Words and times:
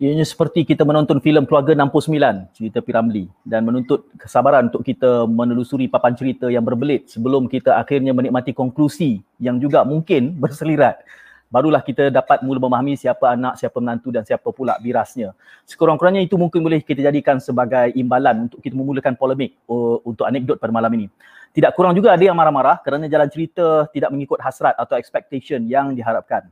Ianya 0.00 0.24
seperti 0.24 0.64
kita 0.64 0.80
menonton 0.88 1.20
filem 1.20 1.44
Keluarga 1.44 1.76
69 1.76 2.56
cerita 2.56 2.80
Piramli 2.80 3.28
dan 3.44 3.68
menuntut 3.68 4.08
kesabaran 4.16 4.72
untuk 4.72 4.80
kita 4.80 5.28
menelusuri 5.28 5.92
papan 5.92 6.16
cerita 6.16 6.48
yang 6.48 6.64
berbelit 6.64 7.12
sebelum 7.12 7.44
kita 7.44 7.76
akhirnya 7.76 8.16
menikmati 8.16 8.56
konklusi 8.56 9.20
yang 9.36 9.60
juga 9.60 9.84
mungkin 9.84 10.32
berselirat. 10.40 11.04
Barulah 11.52 11.84
kita 11.84 12.08
dapat 12.08 12.40
mula 12.40 12.56
memahami 12.56 12.96
siapa 12.96 13.36
anak, 13.36 13.60
siapa 13.60 13.76
menantu 13.76 14.08
dan 14.08 14.24
siapa 14.24 14.48
pula 14.48 14.80
birasnya. 14.80 15.36
Sekurang-kurangnya 15.68 16.24
itu 16.24 16.40
mungkin 16.40 16.64
boleh 16.64 16.80
kita 16.80 17.04
jadikan 17.04 17.36
sebagai 17.36 17.92
imbalan 17.92 18.48
untuk 18.48 18.64
kita 18.64 18.72
memulakan 18.72 19.20
polemik 19.20 19.52
untuk 20.00 20.24
anekdot 20.24 20.56
pada 20.56 20.72
malam 20.72 20.88
ini. 20.96 21.12
Tidak 21.52 21.76
kurang 21.76 21.92
juga 21.92 22.16
ada 22.16 22.24
yang 22.24 22.40
marah-marah 22.40 22.80
kerana 22.80 23.04
jalan 23.04 23.28
cerita 23.28 23.84
tidak 23.92 24.08
mengikut 24.16 24.40
hasrat 24.40 24.72
atau 24.80 24.96
expectation 24.96 25.60
yang 25.68 25.92
diharapkan 25.92 26.48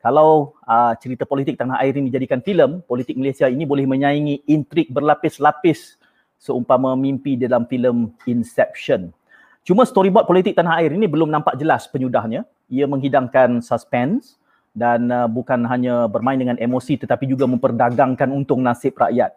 kalau 0.00 0.56
uh, 0.64 0.96
cerita 0.96 1.28
politik 1.28 1.60
tanah 1.60 1.76
air 1.84 1.92
ini 1.92 2.08
dijadikan 2.08 2.40
filem, 2.40 2.80
politik 2.88 3.20
Malaysia 3.20 3.44
ini 3.52 3.68
boleh 3.68 3.84
menyaingi 3.84 4.48
intrik 4.48 4.88
berlapis-lapis 4.88 6.00
seumpama 6.40 6.96
mimpi 6.96 7.36
dalam 7.36 7.68
filem 7.68 8.08
Inception. 8.24 9.12
Cuma 9.60 9.84
storyboard 9.84 10.24
politik 10.24 10.56
tanah 10.56 10.80
air 10.80 10.96
ini 10.96 11.04
belum 11.04 11.28
nampak 11.28 11.60
jelas 11.60 11.84
penyudahnya. 11.92 12.48
Ia 12.72 12.88
menghidangkan 12.88 13.60
suspense 13.60 14.40
dan 14.72 15.12
uh, 15.12 15.28
bukan 15.28 15.68
hanya 15.68 16.08
bermain 16.08 16.40
dengan 16.40 16.56
emosi 16.56 16.96
tetapi 16.96 17.28
juga 17.28 17.44
memperdagangkan 17.44 18.32
untung 18.32 18.64
nasib 18.64 18.96
rakyat. 18.96 19.36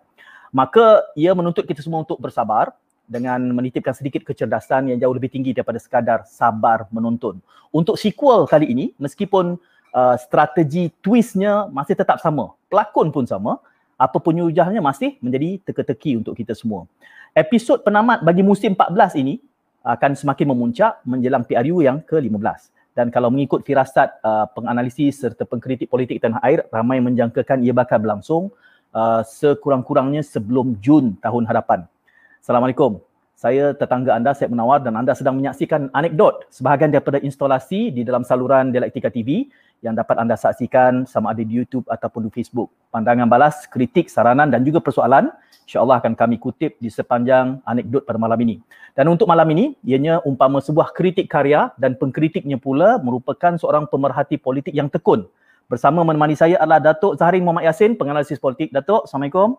Maka 0.55 1.04
ia 1.20 1.35
menuntut 1.35 1.68
kita 1.68 1.84
semua 1.84 2.07
untuk 2.07 2.23
bersabar 2.23 2.71
dengan 3.04 3.41
menitipkan 3.51 3.91
sedikit 3.91 4.23
kecerdasan 4.23 4.95
yang 4.95 4.98
jauh 5.01 5.12
lebih 5.12 5.27
tinggi 5.27 5.51
daripada 5.51 5.76
sekadar 5.76 6.23
sabar 6.23 6.88
menonton. 6.88 7.43
Untuk 7.73 7.99
sequel 7.99 8.48
kali 8.48 8.71
ini, 8.71 8.95
meskipun 8.95 9.60
uh, 9.94 10.18
strategi 10.18 10.90
twistnya 10.99 11.70
masih 11.70 11.94
tetap 11.94 12.18
sama. 12.20 12.58
Pelakon 12.68 13.13
pun 13.13 13.24
sama. 13.30 13.62
Apa 13.96 14.18
penyujahnya 14.20 14.82
masih 14.82 15.16
menjadi 15.22 15.62
teka-teki 15.70 16.20
untuk 16.20 16.34
kita 16.34 16.58
semua. 16.58 16.90
Episod 17.32 17.80
penamat 17.85 18.26
bagi 18.26 18.41
musim 18.41 18.74
14 18.74 19.22
ini 19.22 19.40
akan 19.85 20.18
semakin 20.18 20.48
memuncak 20.50 20.91
menjelang 21.05 21.46
PRU 21.46 21.85
yang 21.85 22.02
ke-15. 22.02 22.74
Dan 22.94 23.10
kalau 23.10 23.34
mengikut 23.34 23.66
firasat 23.66 24.22
uh, 24.22 24.46
penganalisis 24.54 25.18
serta 25.18 25.50
pengkritik 25.50 25.90
politik 25.90 26.22
tanah 26.22 26.38
air, 26.46 26.66
ramai 26.70 27.02
menjangkakan 27.02 27.66
ia 27.66 27.74
bakal 27.74 27.98
berlangsung 27.98 28.54
uh, 28.94 29.22
sekurang-kurangnya 29.26 30.22
sebelum 30.22 30.78
Jun 30.78 31.18
tahun 31.18 31.50
hadapan. 31.50 31.90
Assalamualaikum. 32.38 33.02
Saya 33.34 33.76
tetangga 33.76 34.16
anda, 34.16 34.32
saya 34.32 34.48
menawar 34.48 34.80
dan 34.85 34.96
anda 34.96 35.12
sedang 35.18 35.35
menyaksikan 35.35 35.91
anekdot 35.91 36.48
sebahagian 36.54 36.94
daripada 36.94 37.20
instalasi 37.20 37.91
di 37.91 38.05
dalam 38.07 38.24
saluran 38.24 38.72
Dialektika 38.72 39.12
TV 39.12 39.50
yang 39.84 39.93
dapat 39.93 40.15
anda 40.15 40.39
saksikan 40.39 41.03
sama 41.03 41.35
ada 41.35 41.43
di 41.43 41.59
YouTube 41.59 41.84
ataupun 41.91 42.26
di 42.26 42.31
Facebook. 42.31 42.71
Pandangan 42.89 43.27
balas, 43.27 43.67
kritik, 43.67 44.07
saranan 44.07 44.48
dan 44.48 44.63
juga 44.63 44.79
persoalan 44.79 45.27
insyaAllah 45.67 45.99
akan 46.03 46.13
kami 46.15 46.39
kutip 46.39 46.79
di 46.79 46.87
sepanjang 46.91 47.59
anekdot 47.67 48.07
pada 48.07 48.20
malam 48.20 48.39
ini. 48.43 48.63
Dan 48.93 49.09
untuk 49.11 49.26
malam 49.27 49.48
ini, 49.51 49.73
ianya 49.84 50.23
umpama 50.23 50.63
sebuah 50.63 50.95
kritik 50.95 51.27
karya 51.27 51.71
dan 51.79 51.98
pengkritiknya 51.98 52.59
pula 52.59 52.99
merupakan 53.01 53.55
seorang 53.59 53.89
pemerhati 53.89 54.39
politik 54.39 54.76
yang 54.76 54.87
tekun. 54.91 55.26
Bersama 55.67 56.04
menemani 56.05 56.37
saya 56.37 56.59
adalah 56.59 56.79
Datuk 56.84 57.17
Zaharin 57.17 57.41
Muhammad 57.41 57.71
Yassin, 57.71 57.98
penganalisis 57.98 58.37
politik. 58.37 58.70
Datuk, 58.70 59.07
Assalamualaikum. 59.09 59.57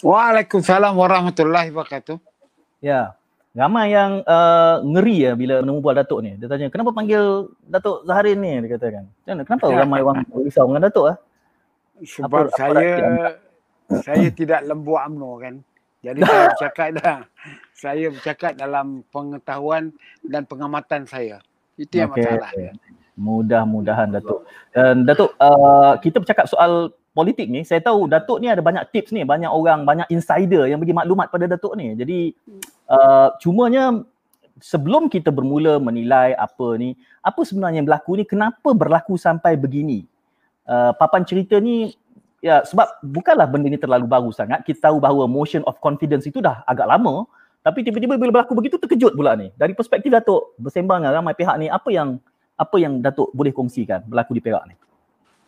Waalaikumsalam 0.00 0.96
warahmatullahi 0.96 1.68
wabarakatuh. 1.70 2.16
Ya, 2.80 3.14
ramai 3.52 3.92
yang 3.92 4.24
uh, 4.24 4.80
ngeri 4.80 5.28
ya 5.28 5.32
bila 5.36 5.60
menemu 5.60 5.78
buat 5.84 5.96
Datuk 6.00 6.24
ni. 6.24 6.40
Dia 6.40 6.48
tanya, 6.48 6.72
kenapa 6.72 6.90
panggil 6.96 7.52
Datuk 7.68 8.08
Zaharin 8.08 8.40
ni? 8.40 8.52
Dia 8.64 8.70
katakan. 8.76 9.04
Kenapa 9.24 9.64
ya. 9.68 9.84
ramai 9.84 10.00
orang 10.00 10.24
risau 10.44 10.68
dengan 10.68 10.88
Datuk? 10.88 11.04
Ah? 11.12 11.16
Sebab 12.02 12.48
apa, 12.50 12.56
saya 12.56 12.92
apa 12.98 13.26
saya 14.00 14.32
tidak 14.40 14.64
lembu 14.64 14.96
UMNO 14.96 15.32
kan. 15.36 15.54
Jadi 16.02 16.18
saya 16.26 16.44
bercakap 16.56 16.88
dah. 16.96 17.18
Saya 17.76 18.06
bercakap 18.08 18.52
dalam 18.56 19.04
pengetahuan 19.12 19.92
dan 20.24 20.42
pengamatan 20.48 21.04
saya. 21.04 21.44
Itu 21.76 22.00
yang 22.00 22.10
okay. 22.10 22.24
masalah. 22.24 22.50
Mudah-mudahan 23.12 24.08
Datuk. 24.16 24.48
Dan 24.72 25.04
Datuk, 25.04 25.36
uh, 25.36 26.00
kita 26.00 26.24
bercakap 26.24 26.48
soal 26.48 26.96
politik 27.12 27.48
ni, 27.48 27.60
saya 27.62 27.84
tahu 27.84 28.08
Datuk 28.08 28.40
ni 28.40 28.48
ada 28.48 28.64
banyak 28.64 28.88
tips 28.88 29.12
ni, 29.12 29.22
banyak 29.22 29.48
orang, 29.48 29.84
banyak 29.84 30.08
insider 30.08 30.64
yang 30.68 30.80
bagi 30.80 30.96
maklumat 30.96 31.28
pada 31.28 31.44
Datuk 31.44 31.76
ni. 31.76 31.92
Jadi 31.92 32.32
uh, 32.88 33.36
cumanya 33.40 34.00
sebelum 34.60 35.12
kita 35.12 35.28
bermula 35.28 35.76
menilai 35.76 36.32
apa 36.36 36.76
ni, 36.80 36.96
apa 37.20 37.40
sebenarnya 37.44 37.84
yang 37.84 37.88
berlaku 37.88 38.16
ni, 38.16 38.24
kenapa 38.24 38.72
berlaku 38.72 39.20
sampai 39.20 39.60
begini? 39.60 40.08
Uh, 40.64 40.96
papan 40.96 41.26
cerita 41.26 41.58
ni 41.60 41.92
ya 42.40 42.62
sebab 42.64 42.88
bukanlah 43.04 43.46
benda 43.46 43.68
ni 43.68 43.76
terlalu 43.76 44.08
baru 44.08 44.32
sangat. 44.32 44.64
Kita 44.64 44.90
tahu 44.90 44.96
bahawa 44.98 45.28
motion 45.28 45.60
of 45.68 45.76
confidence 45.84 46.24
itu 46.24 46.40
dah 46.40 46.64
agak 46.64 46.88
lama, 46.88 47.28
tapi 47.60 47.84
tiba-tiba 47.84 48.16
bila 48.16 48.40
berlaku 48.40 48.56
begitu 48.56 48.80
terkejut 48.80 49.12
pula 49.12 49.36
ni. 49.36 49.52
Dari 49.54 49.76
perspektif 49.76 50.08
Datuk 50.08 50.56
bersembang 50.56 51.04
dengan 51.04 51.20
ramai 51.20 51.36
pihak 51.36 51.60
ni, 51.60 51.68
apa 51.68 51.92
yang 51.92 52.16
apa 52.56 52.76
yang 52.80 53.04
Datuk 53.04 53.28
boleh 53.36 53.52
kongsikan 53.52 54.02
berlaku 54.08 54.32
di 54.38 54.42
Perak 54.42 54.64
ni? 54.70 54.74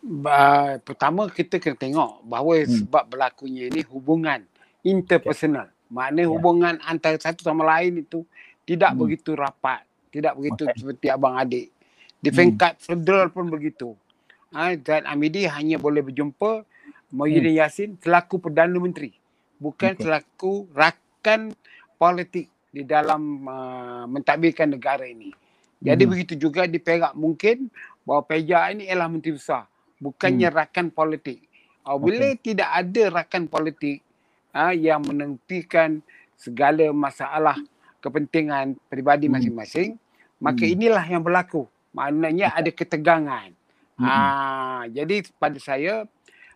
Uh, 0.05 0.77
pertama 0.85 1.25
kita 1.27 1.57
kena 1.57 1.77
tengok 1.77 2.21
bahawa 2.25 2.61
hmm. 2.61 2.85
sebab 2.85 3.03
berlakunya 3.09 3.73
ini 3.73 3.81
hubungan 3.89 4.45
interpersonal. 4.85 5.69
Okay. 5.69 5.91
Maknanya 5.91 6.25
yeah. 6.25 6.33
hubungan 6.33 6.75
antara 6.85 7.17
satu 7.17 7.41
sama 7.41 7.65
lain 7.65 8.05
itu 8.05 8.21
tidak 8.65 8.93
hmm. 8.93 8.99
begitu 9.01 9.29
rapat, 9.33 9.81
tidak 10.13 10.33
begitu 10.37 10.63
okay. 10.69 10.77
seperti 10.77 11.05
abang 11.09 11.35
adik. 11.37 11.73
Di 12.21 12.29
tingkat 12.29 12.77
hmm. 12.77 12.83
federal 12.85 13.27
pun 13.33 13.49
begitu. 13.49 13.93
Ha, 14.55 14.77
dan 14.79 15.03
Amidi 15.09 15.43
hanya 15.49 15.75
boleh 15.75 15.99
berjumpa 16.05 16.63
Mohidin 17.11 17.53
hmm. 17.53 17.59
Yassin 17.59 17.89
selaku 17.99 18.39
Perdana 18.39 18.77
Menteri. 18.77 19.13
Bukan 19.57 19.97
okay. 19.97 20.03
selaku 20.05 20.69
rakan 20.73 21.53
politik 21.97 22.49
di 22.71 22.83
dalam 22.83 23.45
uh, 23.47 24.03
mentadbirkan 24.09 24.73
negara 24.73 25.05
ini. 25.07 25.31
Jadi 25.79 26.03
hmm. 26.07 26.11
begitu 26.11 26.33
juga 26.39 26.65
di 26.65 26.79
Perak 26.81 27.13
mungkin 27.13 27.69
bahawa 28.07 28.25
Perak 28.25 28.73
ini 28.73 28.89
ialah 28.89 29.07
menteri 29.11 29.37
besar 29.37 29.69
bukannya 29.99 30.49
hmm. 30.49 30.57
rakan 30.57 30.87
politik. 30.91 31.43
Uh, 31.85 31.97
bila 32.01 32.33
okay. 32.33 32.51
tidak 32.51 32.69
ada 32.71 33.03
rakan 33.21 33.45
politik 33.45 34.01
uh, 34.55 34.73
yang 34.73 35.05
menentikan 35.05 36.01
segala 36.35 36.89
masalah 36.91 37.57
kepentingan 38.01 38.77
peribadi 38.89 39.29
hmm. 39.29 39.33
masing-masing, 39.37 39.89
maka 40.41 40.63
hmm. 40.65 40.73
inilah 40.77 41.05
yang 41.05 41.21
berlaku. 41.21 41.65
Maknanya 41.95 42.53
ada 42.53 42.69
ketegangan. 42.79 43.53
Hmm. 43.95 44.05
Uh, 44.05 44.83
jadi 44.91 45.23
pada 45.39 45.57
saya 45.61 46.09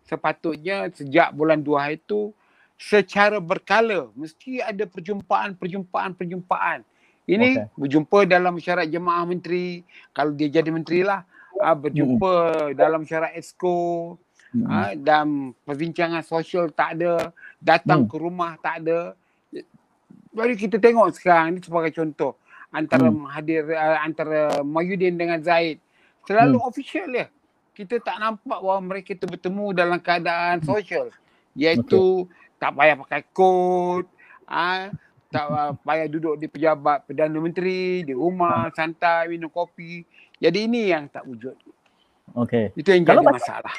sepatutnya 0.04 0.90
sejak 0.90 1.32
bulan 1.32 1.62
dua 1.62 1.94
itu 1.94 2.34
secara 2.80 3.38
berkala 3.38 4.10
mesti 4.16 4.64
ada 4.64 4.88
perjumpaan-perjumpaan 4.88 6.16
perjumpaan. 6.16 6.82
Ini 7.30 7.62
okay. 7.62 7.78
berjumpa 7.78 8.26
dalam 8.26 8.58
syarat 8.58 8.90
jemaah 8.90 9.22
menteri 9.22 9.86
kalau 10.18 10.34
dia 10.34 10.50
jadi 10.50 10.74
menteri 10.74 11.06
lah 11.06 11.22
uh, 11.58 11.76
berjumpa 11.76 12.36
hmm. 12.70 12.76
dalam 12.78 13.02
syarat 13.08 13.34
esko 13.34 14.16
hmm. 14.54 14.66
uh, 14.66 14.94
dan 15.00 15.58
perbincangan 15.66 16.22
sosial 16.22 16.70
tak 16.70 17.00
ada 17.00 17.34
datang 17.58 18.06
hmm. 18.06 18.10
ke 18.10 18.16
rumah 18.20 18.54
tak 18.62 18.86
ada 18.86 19.18
jadi 20.30 20.54
kita 20.56 20.78
tengok 20.78 21.18
sekarang 21.18 21.58
ini 21.58 21.60
sebagai 21.66 21.92
contoh 21.96 22.38
antara 22.70 23.10
hmm. 23.10 23.26
hadir 23.34 23.64
uh, 23.74 24.00
antara 24.06 24.62
Mayudin 24.62 25.18
dengan 25.18 25.42
Zaid 25.42 25.82
selalu 26.30 26.62
hmm. 26.62 26.70
official 26.70 27.10
ya 27.10 27.28
kita 27.74 27.98
tak 28.04 28.20
nampak 28.20 28.60
bahawa 28.60 28.84
mereka 28.84 29.16
itu 29.16 29.26
bertemu 29.26 29.66
dalam 29.72 30.00
keadaan 30.04 30.62
sosial 30.62 31.10
iaitu 31.58 32.28
okay. 32.28 32.60
tak 32.62 32.72
payah 32.76 32.96
pakai 33.00 33.22
kod 33.34 34.06
uh, 34.46 34.92
tak 35.30 35.46
payah 35.86 36.10
duduk 36.10 36.42
di 36.42 36.50
pejabat 36.50 37.06
Perdana 37.06 37.38
Menteri, 37.38 38.02
di 38.02 38.14
rumah, 38.18 38.66
santai, 38.74 39.30
minum 39.30 39.50
kopi. 39.50 40.02
Jadi 40.40 40.66
ini 40.66 40.88
yang 40.88 41.12
tak 41.12 41.28
wujud. 41.28 41.56
Okey. 42.36 42.72
Itu 42.80 42.96
yang 42.96 43.04
Kalau 43.04 43.22
jadi 43.22 43.36
masalah. 43.36 43.76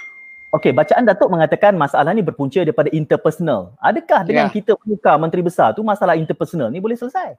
Okey, 0.51 0.75
bacaan 0.75 1.07
Datuk 1.07 1.31
mengatakan 1.31 1.79
masalah 1.79 2.11
ni 2.11 2.27
berpunca 2.27 2.59
daripada 2.61 2.91
interpersonal. 2.91 3.71
Adakah 3.79 4.27
dengan 4.27 4.51
ya. 4.51 4.53
kita 4.53 4.75
tukar 4.75 5.15
menteri 5.17 5.47
besar 5.47 5.73
tu 5.79 5.87
masalah 5.87 6.19
interpersonal 6.19 6.75
ni 6.75 6.83
boleh 6.83 6.99
selesai? 6.99 7.39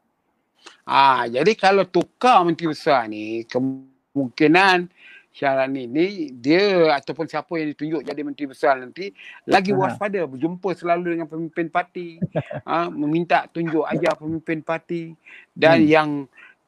Ah, 0.88 1.28
jadi 1.28 1.52
kalau 1.60 1.84
tukar 1.84 2.40
menteri 2.48 2.72
besar 2.72 3.12
ni 3.12 3.44
kemungkinan 3.52 4.88
Syahrani 5.32 5.88
ni 5.88 6.36
dia 6.36 6.92
ataupun 6.92 7.24
siapa 7.24 7.56
yang 7.56 7.72
ditunjuk 7.72 8.04
jadi 8.04 8.20
menteri 8.20 8.52
besar 8.52 8.84
nanti 8.84 9.16
lagi 9.48 9.72
waspada 9.72 10.28
berjumpa 10.28 10.76
selalu 10.76 11.16
dengan 11.16 11.28
pemimpin 11.32 11.72
parti 11.72 12.20
ha, 12.68 12.92
meminta 12.92 13.48
tunjuk 13.48 13.88
ajar 13.88 14.20
pemimpin 14.22 14.60
parti 14.60 15.16
dan 15.56 15.80
hmm. 15.80 15.88
yang 15.88 16.10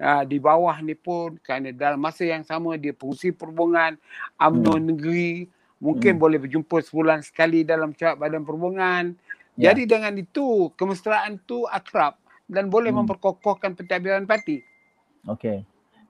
uh, 0.04 0.24
di 0.28 0.38
bawah 0.44 0.76
ni 0.84 0.94
pun 0.94 1.40
kerana 1.40 1.72
dalam 1.72 2.04
masa 2.04 2.28
yang 2.28 2.44
sama 2.44 2.76
dia 2.76 2.92
fungsi 2.92 3.32
perhubungan 3.32 3.96
UMNO 4.36 4.76
hmm. 4.76 4.86
negeri 4.92 5.32
mungkin 5.80 6.20
hmm. 6.20 6.22
boleh 6.22 6.38
berjumpa 6.44 6.84
sebulan 6.84 7.24
sekali 7.24 7.64
dalam 7.64 7.96
cak 7.96 8.20
badan 8.20 8.44
perhubungan 8.44 9.16
ya. 9.56 9.72
jadi 9.72 9.96
dengan 9.96 10.20
itu 10.20 10.68
kemesraan 10.76 11.40
tu 11.48 11.64
akrab 11.72 12.20
dan 12.52 12.68
boleh 12.68 12.92
hmm. 12.92 13.08
memperkokohkan 13.08 13.72
pentadbiran 13.80 14.28
parti 14.28 14.60
okey 15.32 15.64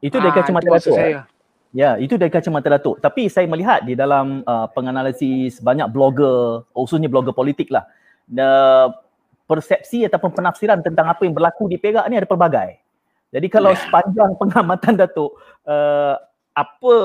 itu 0.03 0.19
dia 0.19 0.31
kacamata 0.35 0.67
ha, 0.67 0.75
Datuk. 0.75 0.95
Saya. 0.99 1.19
Ya, 1.71 1.95
itu 1.95 2.19
dari 2.19 2.27
kacamata 2.27 2.67
Datuk. 2.75 2.99
Tapi 2.99 3.31
saya 3.31 3.47
melihat 3.47 3.87
di 3.87 3.95
dalam 3.95 4.43
uh, 4.43 4.67
penganalisis 4.75 5.63
banyak 5.63 5.87
blogger, 5.95 6.67
khususnya 6.75 7.07
blogger 7.07 7.31
politik 7.31 7.71
lah, 7.71 7.87
uh, 8.35 8.91
persepsi 9.47 10.03
ataupun 10.03 10.35
penafsiran 10.35 10.83
tentang 10.83 11.07
apa 11.07 11.23
yang 11.23 11.31
berlaku 11.31 11.71
di 11.71 11.79
Perak 11.79 12.03
ni 12.11 12.19
ada 12.19 12.27
pelbagai. 12.27 12.82
Jadi 13.33 13.47
kalau 13.49 13.73
yeah. 13.73 13.81
sepanjang 13.81 14.31
pengamatan 14.41 14.93
Datuk, 14.93 15.33
uh, 15.65 16.15
apa 16.53 16.95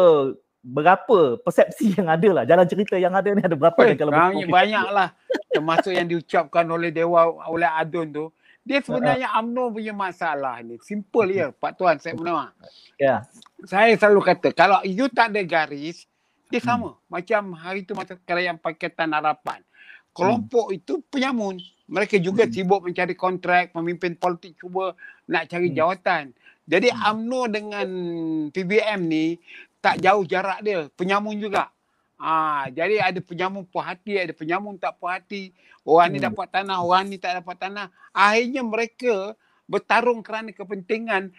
berapa 0.60 1.40
persepsi 1.40 1.92
yang 1.96 2.12
ada 2.12 2.28
lah, 2.30 2.44
jalan 2.44 2.68
cerita 2.68 3.00
yang 3.00 3.16
ada 3.16 3.32
ni 3.32 3.40
ada 3.40 3.56
berapa? 3.56 3.80
Eh, 3.88 3.96
kalau 3.96 4.12
banyak, 4.12 4.46
banyak 4.52 4.86
lah. 4.92 5.08
Termasuk 5.48 5.96
yang 5.96 6.06
diucapkan 6.06 6.68
oleh 6.68 6.92
Dewa, 6.92 7.48
oleh 7.48 7.66
Adun 7.66 8.08
tu. 8.12 8.26
Dia 8.68 8.84
sebenarnya 8.84 9.32
UMNO 9.40 9.72
punya 9.72 9.96
masalah 9.96 10.60
ni. 10.60 10.76
Simple 10.84 11.32
ya 11.32 11.48
Pak 11.56 11.80
Tuan 11.80 11.96
saya 11.96 12.12
menawar. 12.12 12.52
Ya. 13.00 13.00
Yeah. 13.00 13.18
Saya 13.64 13.96
selalu 13.96 14.20
kata 14.28 14.52
kalau 14.52 14.84
you 14.84 15.08
tak 15.08 15.32
ada 15.32 15.40
garis, 15.40 16.04
dia 16.52 16.60
sama. 16.60 16.92
Hmm. 16.92 17.00
Macam 17.08 17.56
hari 17.56 17.88
tu 17.88 17.96
masa 17.96 18.20
kerajaan 18.20 18.60
Pakatan 18.60 19.16
Harapan. 19.16 19.64
Kelompok 20.12 20.68
hmm. 20.68 20.76
itu 20.76 21.00
penyamun. 21.08 21.56
Mereka 21.88 22.20
juga 22.20 22.44
hmm. 22.44 22.52
sibuk 22.52 22.84
mencari 22.84 23.16
kontrak, 23.16 23.72
pemimpin 23.72 24.12
politik 24.20 24.60
cuba 24.60 24.92
nak 25.28 25.46
cari 25.46 25.68
hmm. 25.70 25.76
jawatan. 25.76 26.24
Jadi 26.64 26.88
hmm. 26.90 27.00
UMNO 27.04 27.40
dengan 27.52 27.88
PBM 28.50 29.00
ni 29.04 29.36
tak 29.78 30.00
jauh 30.02 30.24
jarak 30.24 30.64
dia. 30.64 30.88
Penyamun 30.96 31.38
juga. 31.38 31.70
Ah, 32.18 32.66
jadi 32.74 32.98
ada 32.98 33.22
penyamun 33.22 33.62
puas 33.62 33.94
hati, 33.94 34.18
ada 34.18 34.34
penyamun 34.34 34.74
tak 34.74 34.98
puas 34.98 35.22
hati. 35.22 35.54
Orang 35.86 36.10
hmm. 36.10 36.14
ni 36.18 36.18
dapat 36.18 36.46
tanah, 36.50 36.82
orang 36.82 37.06
ni 37.06 37.16
tak 37.16 37.38
dapat 37.38 37.56
tanah. 37.62 37.86
Akhirnya 38.10 38.66
mereka 38.66 39.38
bertarung 39.70 40.24
kerana 40.26 40.50
kepentingan 40.50 41.30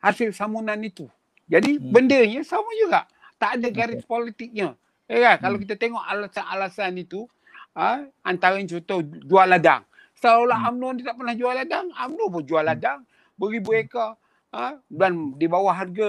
hasil 0.00 0.32
samunan 0.32 0.80
itu. 0.80 1.04
Jadi 1.52 1.76
hmm. 1.76 1.92
bendanya 1.92 2.40
sama 2.48 2.72
juga. 2.80 3.04
Tak 3.36 3.60
ada 3.60 3.68
garis 3.68 4.00
okay. 4.00 4.08
politiknya. 4.08 4.72
Ya 5.04 5.18
kan? 5.20 5.36
Hmm. 5.36 5.42
Kalau 5.44 5.56
kita 5.60 5.74
tengok 5.76 6.02
alasan-alasan 6.02 6.96
itu, 6.96 7.28
ah, 7.76 8.00
antara 8.24 8.56
contoh 8.56 9.04
jual 9.04 9.46
ladang. 9.46 9.84
Seolah 10.16 10.58
hmm. 10.64 10.68
UMNO 10.72 10.88
ni 10.96 11.02
tak 11.04 11.16
pernah 11.20 11.34
jual 11.36 11.52
ladang. 11.52 11.86
UMNO 11.92 12.24
pun 12.32 12.42
jual 12.48 12.64
hmm. 12.64 12.72
ladang. 12.72 13.00
Beribu 13.36 13.74
ekar. 13.76 14.16
Ah, 14.52 14.76
dan 14.92 15.32
di 15.40 15.48
bawah 15.48 15.72
harga 15.72 16.08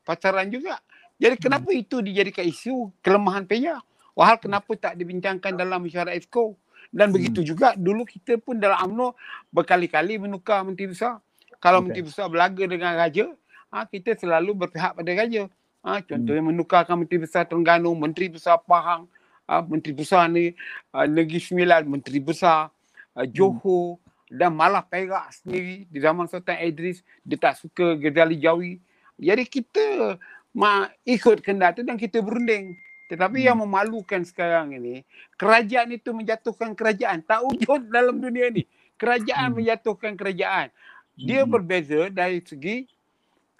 pasaran 0.00 0.48
juga. 0.48 0.80
Jadi 1.20 1.36
hmm. 1.36 1.44
kenapa 1.44 1.68
hmm. 1.68 1.82
itu 1.84 1.96
dijadikan 2.00 2.44
isu 2.48 2.88
kelemahan 3.04 3.44
PEYA? 3.44 3.76
Wahal 4.16 4.40
kenapa 4.40 4.72
tak 4.74 4.96
dibincangkan 4.96 5.52
dalam 5.52 5.84
mesyuarat 5.84 6.16
ESCO? 6.16 6.56
Dan 6.88 7.12
hmm. 7.12 7.14
begitu 7.14 7.40
juga 7.44 7.76
dulu 7.76 8.08
kita 8.08 8.40
pun 8.40 8.56
dalam 8.56 8.88
UMNO 8.88 9.12
berkali-kali 9.52 10.16
menukar 10.16 10.64
Menteri 10.64 10.96
Besar. 10.96 11.20
Kalau 11.60 11.84
okay. 11.84 11.92
Menteri 11.92 12.02
Besar 12.08 12.26
belaga 12.32 12.64
dengan 12.64 12.96
Raja, 12.96 13.26
ha, 13.68 13.84
kita 13.84 14.16
selalu 14.16 14.64
berpihak 14.64 14.96
pada 14.96 15.10
Raja. 15.12 15.44
Ha, 15.84 16.00
contohnya 16.02 16.42
hmm. 16.42 16.50
menukarkan 16.56 16.96
Menteri 16.96 17.20
Besar 17.22 17.44
Terengganu, 17.44 17.92
Menteri 17.92 18.32
Besar 18.32 18.64
Pahang, 18.64 19.04
ha, 19.44 19.60
Menteri 19.60 19.92
Besar 19.92 20.24
ni, 20.32 20.56
ha, 20.96 21.04
Negeri 21.04 21.38
Sembilan, 21.38 21.84
Menteri 21.84 22.18
Besar, 22.24 22.72
ha, 23.12 23.20
Johor 23.28 24.00
hmm. 24.00 24.07
Dan 24.28 24.52
malah 24.52 24.84
Perak 24.84 25.32
sendiri 25.32 25.88
di 25.88 25.98
zaman 25.98 26.28
Sultan 26.28 26.60
Idris, 26.60 27.00
dia 27.24 27.40
tak 27.40 27.56
suka 27.56 27.96
Ghazali 27.96 28.36
Jawi. 28.36 28.76
Jadi 29.18 29.44
kita 29.48 30.16
ma 30.52 30.86
ikut 31.02 31.40
kendak 31.40 31.80
tu 31.80 31.82
dan 31.82 31.96
kita 31.96 32.20
berunding. 32.20 32.76
Tetapi 33.08 33.40
hmm. 33.40 33.46
yang 33.48 33.56
memalukan 33.64 34.20
sekarang 34.20 34.76
ini, 34.76 35.00
kerajaan 35.40 35.96
itu 35.96 36.12
menjatuhkan 36.12 36.76
kerajaan. 36.76 37.24
Tak 37.24 37.40
wujud 37.40 37.88
dalam 37.88 38.20
dunia 38.20 38.52
ni. 38.52 38.68
Kerajaan 39.00 39.48
hmm. 39.52 39.56
menjatuhkan 39.56 40.12
kerajaan. 40.12 40.68
Dia 41.16 41.42
hmm. 41.42 41.50
berbeza 41.50 42.00
dari 42.12 42.44
segi 42.44 42.84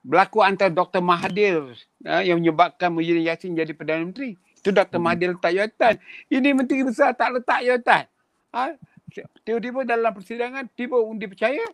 berlaku 0.04 0.44
antara 0.44 0.70
Dr. 0.70 1.02
Mahathir 1.02 1.74
uh, 2.06 2.22
yang 2.22 2.38
menyebabkan 2.38 2.92
Muhyiddin 2.92 3.24
Yassin 3.24 3.56
jadi 3.56 3.72
Perdana 3.72 4.04
Menteri. 4.04 4.36
Itu 4.60 4.68
Dr. 4.68 5.00
Hmm. 5.00 5.08
Mahathir 5.08 5.32
letak 5.32 5.52
jawatan. 5.56 5.94
Ini 6.28 6.48
Menteri 6.52 6.80
Besar 6.84 7.16
tak 7.16 7.40
letak 7.40 7.64
jawatan. 7.64 8.04
Ha? 8.52 8.64
Tiba-tiba 9.44 9.84
dalam 9.88 10.12
persidangan, 10.12 10.68
tiba 10.76 11.00
undi 11.00 11.26
percaya, 11.26 11.64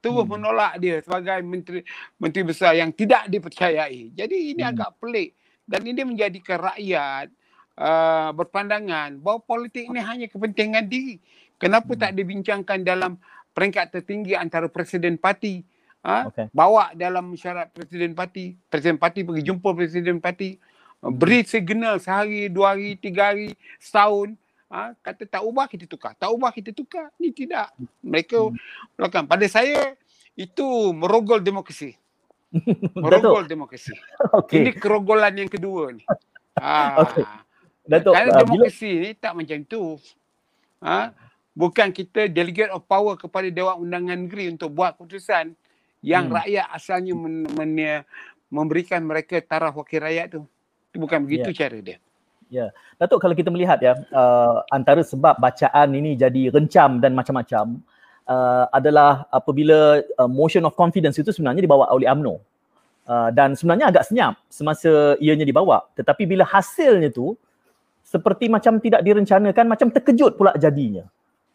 terus 0.00 0.24
hmm. 0.24 0.32
menolak 0.32 0.72
dia 0.80 1.04
sebagai 1.04 1.44
menteri 1.44 1.80
menteri 2.16 2.42
besar 2.42 2.72
yang 2.74 2.90
tidak 2.90 3.28
dipercayai. 3.28 4.16
Jadi 4.16 4.56
ini 4.56 4.62
hmm. 4.64 4.72
agak 4.72 4.90
pelik 4.96 5.36
dan 5.68 5.84
ini 5.84 6.02
menjadikan 6.02 6.58
rakyat 6.72 7.26
uh, 7.76 8.30
berpandangan 8.34 9.20
bahawa 9.20 9.40
politik 9.44 9.86
ini 9.86 10.00
hanya 10.00 10.26
kepentingan 10.26 10.88
diri. 10.88 11.20
Kenapa 11.60 11.92
hmm. 11.92 12.00
tak 12.00 12.12
dibincangkan 12.16 12.78
dalam 12.80 13.20
peringkat 13.52 13.92
tertinggi 14.00 14.32
antara 14.32 14.66
presiden 14.72 15.20
parti? 15.20 15.60
Ha? 16.00 16.32
Okay. 16.32 16.48
Bawa 16.56 16.96
dalam 16.96 17.36
syarat 17.36 17.68
presiden 17.76 18.16
parti, 18.16 18.56
presiden 18.72 18.96
parti 18.96 19.20
pergi 19.20 19.44
jumpa 19.44 19.68
presiden 19.76 20.16
parti, 20.16 20.56
hmm. 20.56 21.12
beri 21.12 21.44
signal 21.44 22.00
sehari, 22.00 22.48
dua 22.48 22.72
hari, 22.72 22.96
tiga 22.96 23.36
hari, 23.36 23.52
setahun 23.76 24.32
ha, 24.70 24.94
kata 25.02 25.26
tak 25.26 25.42
ubah 25.42 25.66
kita 25.66 25.84
tukar 25.84 26.14
tak 26.14 26.30
ubah 26.30 26.54
kita 26.54 26.70
tukar 26.70 27.10
ni 27.18 27.34
tidak 27.34 27.74
mereka 28.00 28.38
hmm. 28.38 28.54
melakukan 28.96 29.24
pada 29.26 29.46
saya 29.50 29.98
itu 30.38 30.94
merogol 30.94 31.42
demokrasi 31.42 31.98
merogol 33.02 33.44
demokrasi 33.44 33.92
okay. 34.30 34.62
ini 34.62 34.70
kerogolan 34.72 35.34
yang 35.34 35.50
kedua 35.50 35.90
ni 35.92 36.06
ha. 36.56 37.02
okay. 37.02 37.26
Datuk, 37.90 38.14
kerana 38.14 38.30
uh, 38.30 38.38
demokrasi 38.46 38.90
bila... 38.94 39.02
ni 39.02 39.10
tak 39.18 39.32
macam 39.34 39.58
tu 39.66 39.82
ha, 40.78 41.10
bukan 41.52 41.88
kita 41.90 42.30
delegate 42.30 42.70
of 42.70 42.86
power 42.86 43.18
kepada 43.18 43.50
Dewan 43.50 43.82
Undangan 43.82 44.16
Negeri 44.16 44.54
untuk 44.54 44.70
buat 44.70 44.94
keputusan 44.94 45.58
yang 46.00 46.30
hmm. 46.30 46.36
rakyat 46.38 46.66
asalnya 46.70 47.12
men- 47.18 47.50
men- 47.58 48.06
memberikan 48.50 49.02
mereka 49.02 49.42
taraf 49.42 49.74
wakil 49.74 50.02
rakyat 50.02 50.38
tu 50.38 50.40
bukan 50.94 51.22
begitu 51.22 51.50
yeah. 51.54 51.58
cara 51.58 51.78
dia 51.82 51.98
Ya, 52.50 52.74
Datuk 52.98 53.22
kalau 53.22 53.38
kita 53.38 53.46
melihat 53.46 53.78
ya 53.78 53.94
uh, 54.10 54.66
antara 54.74 55.06
sebab 55.06 55.38
bacaan 55.38 55.94
ini 55.94 56.18
jadi 56.18 56.50
rencam 56.50 56.98
dan 56.98 57.14
macam-macam 57.14 57.78
uh, 58.26 58.66
adalah 58.74 59.22
apabila 59.30 60.02
uh, 60.18 60.26
motion 60.26 60.66
of 60.66 60.74
confidence 60.74 61.14
itu 61.22 61.30
sebenarnya 61.30 61.62
dibawa 61.62 61.86
oleh 61.94 62.10
AMNO 62.10 62.42
uh, 63.06 63.30
dan 63.30 63.54
sebenarnya 63.54 63.94
agak 63.94 64.02
senyap 64.10 64.34
semasa 64.50 65.14
ianya 65.22 65.46
dibawa 65.46 65.86
tetapi 65.94 66.26
bila 66.26 66.42
hasilnya 66.42 67.14
tu 67.14 67.38
seperti 68.02 68.50
macam 68.50 68.82
tidak 68.82 69.06
direncanakan 69.06 69.70
macam 69.70 69.88
terkejut 69.94 70.34
pula 70.34 70.50
jadinya. 70.58 71.06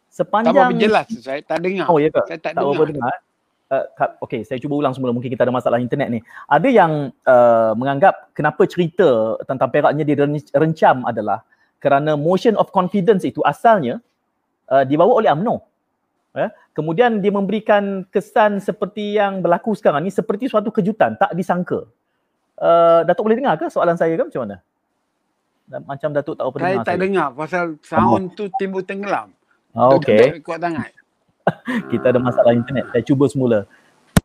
Sepanjang 0.07 0.55
Tak 0.55 0.79
jelas 0.79 1.07
saya 1.19 1.43
tak 1.43 1.59
dengar. 1.59 1.91
Oh 1.91 1.99
ya 1.99 2.07
ke? 2.07 2.23
Saya 2.23 2.39
tak, 2.39 2.55
tak 2.55 2.63
dengar. 2.63 2.87
dengar. 2.87 3.17
Uh, 3.65 3.81
okay, 4.21 4.45
saya 4.45 4.61
cuba 4.61 4.77
ulang 4.77 4.93
semula. 4.93 5.09
Mungkin 5.09 5.33
kita 5.33 5.41
ada 5.41 5.53
masalah 5.53 5.81
internet 5.81 6.13
ni. 6.13 6.19
Ada 6.45 6.69
yang 6.69 7.09
uh, 7.25 7.73
menganggap 7.73 8.29
kenapa 8.37 8.61
cerita 8.69 9.41
tentang 9.49 9.73
Perak 9.73 9.91
ni 9.97 10.05
direncam 10.05 11.01
adalah 11.01 11.41
kerana 11.81 12.13
motion 12.13 12.53
of 12.61 12.69
confidence 12.69 13.25
itu 13.25 13.41
asalnya 13.41 13.97
uh, 14.69 14.85
dibawa 14.85 15.17
oleh 15.17 15.33
UMNO. 15.33 15.65
Uh, 16.35 16.51
kemudian 16.77 17.23
dia 17.25 17.33
memberikan 17.33 18.05
kesan 18.13 18.61
seperti 18.61 19.17
yang 19.17 19.41
berlaku 19.41 19.73
sekarang 19.73 20.05
ni 20.05 20.13
seperti 20.13 20.45
suatu 20.45 20.69
kejutan, 20.69 21.17
tak 21.17 21.33
disangka. 21.33 21.89
Uh, 22.55 23.01
Datuk 23.03 23.25
boleh 23.27 23.37
dengar 23.41 23.57
ke 23.57 23.65
soalan 23.73 23.97
saya 23.97 24.13
ke 24.13 24.29
macam 24.29 24.45
mana? 24.45 24.57
Macam 25.89 26.13
Datuk 26.13 26.37
tak 26.37 26.45
apa 26.45 26.55
dengar. 26.61 26.69
Saya 26.69 26.77
tak 26.85 26.97
dengar 27.01 27.27
pasal 27.33 27.65
sound 27.81 28.37
tu 28.37 28.45
timbul 28.61 28.85
tenggelam. 28.85 29.33
Oh, 29.73 29.97
okay. 29.97 30.37
Kuat 30.39 30.61
sangat. 30.61 30.93
kita 31.91 32.05
ada 32.11 32.19
masalah 32.21 32.51
internet. 32.53 32.89
Saya 32.91 33.03
cuba 33.05 33.25
semula. 33.29 33.69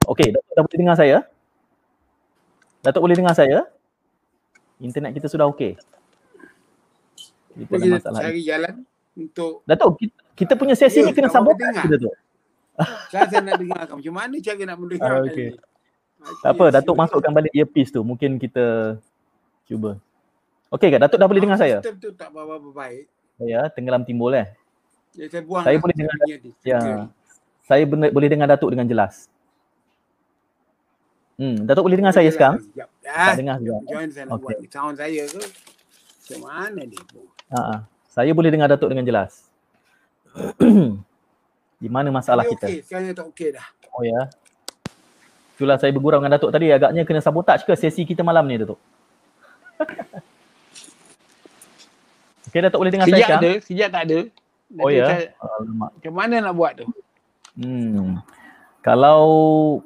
Okey, 0.09 0.33
Datuk 0.33 0.53
dah 0.57 0.62
boleh 0.65 0.79
dengar 0.81 0.97
saya? 0.97 1.17
Datuk 2.81 3.03
boleh 3.05 3.17
dengar 3.17 3.35
saya? 3.37 3.59
Internet 4.81 5.12
kita 5.21 5.29
sudah 5.29 5.47
okey. 5.53 5.77
Kita 7.57 7.73
ada 7.77 7.87
masalah. 8.00 8.21
Cari 8.25 8.41
jalan 8.47 8.75
untuk 9.19 9.61
Datuk, 9.69 9.91
kita, 10.00 10.17
kita 10.39 10.53
punya 10.57 10.75
sesi 10.79 11.05
ni 11.05 11.12
kena 11.12 11.29
sambung 11.29 11.59
lagi 11.59 11.87
Datuk. 11.89 12.15
Saya, 13.12 13.29
saya 13.29 13.45
nak 13.45 13.61
dengar 13.61 13.85
macam 13.93 14.15
mana 14.17 14.41
cara 14.41 14.62
nak 14.65 14.79
mendengar. 14.81 15.21
Uh, 15.21 15.29
okay. 15.29 15.53
Tak 16.41 16.53
apa, 16.57 16.65
Datuk 16.81 16.97
masukkan 16.97 17.29
balik 17.29 17.53
earpiece 17.53 17.93
tu. 17.93 18.00
Mungkin 18.00 18.41
kita 18.41 18.97
cuba. 19.69 20.00
Okey 20.73 20.89
ke? 20.89 20.97
Datuk 20.97 21.21
dah 21.21 21.29
boleh 21.29 21.45
dengar 21.45 21.61
saya? 21.61 21.85
Sistem 21.85 22.00
tu 22.00 22.09
tak 22.17 22.33
berapa 22.33 22.57
baik. 22.57 23.05
Ya, 23.37 23.69
tenggelam 23.69 24.09
timbul 24.09 24.33
eh. 24.33 24.49
Ya, 25.19 25.26
saya 25.26 25.43
buang 25.43 25.67
saya 25.67 25.75
lah 25.75 25.83
boleh 25.83 25.97
dengar 25.99 26.14
ya. 26.62 26.79
Saya 27.67 27.83
benar, 27.87 28.11
boleh 28.14 28.29
dengar 28.31 28.47
Datuk 28.50 28.71
dengan 28.71 28.87
jelas. 28.87 29.26
Hmm, 31.35 31.67
Datuk 31.67 31.85
boleh 31.87 31.99
dengar 31.99 32.14
saya 32.14 32.31
sekarang? 32.31 32.62
Ya. 32.79 32.87
Tak 33.02 33.43
dengar 33.43 33.59
juga. 33.59 33.83
Jangan 33.90 34.09
saya 34.14 34.25
nak 34.31 34.38
okay. 34.38 34.55
buat 34.55 34.71
sound 34.71 34.97
saya 34.99 35.23
ke? 35.26 35.40
Macam 35.40 36.40
mana 36.47 36.81
ni? 36.87 36.99
Ha 37.50 37.83
Saya 38.07 38.31
boleh 38.35 38.50
dengar 38.55 38.69
Datuk 38.71 38.90
dengan 38.95 39.07
jelas. 39.07 39.50
Di 41.81 41.88
mana 41.90 42.12
masalah 42.14 42.47
Ini 42.47 42.50
kita? 42.55 42.67
Okey, 42.71 42.81
sekarang 42.87 43.14
tak 43.17 43.26
okey 43.35 43.49
dah. 43.57 43.67
Oh 43.97 44.05
ya. 44.07 44.31
Itulah 45.59 45.76
saya 45.81 45.90
bergurau 45.90 46.23
dengan 46.23 46.38
Datuk 46.38 46.55
tadi 46.55 46.71
agaknya 46.71 47.02
kena 47.02 47.19
sabotaj 47.19 47.67
ke 47.67 47.75
sesi 47.75 48.07
kita 48.07 48.23
malam 48.23 48.47
ni 48.47 48.62
Datuk? 48.62 48.79
Okey 52.50 52.61
Datuk 52.62 52.79
boleh 52.79 52.95
dengar 52.95 53.11
sejak 53.11 53.17
saya 53.17 53.26
sekarang? 53.26 53.43
Sejak 53.43 53.59
ada, 53.59 53.67
sejak 53.67 53.88
tak 53.90 54.02
ada. 54.07 54.19
Oh 54.79 54.87
ya. 54.87 55.35
Macam 55.67 56.12
mana 56.15 56.39
nak 56.39 56.55
buat 56.55 56.79
tu? 56.79 56.87
Hmm. 57.59 58.23
Kalau 58.81 59.21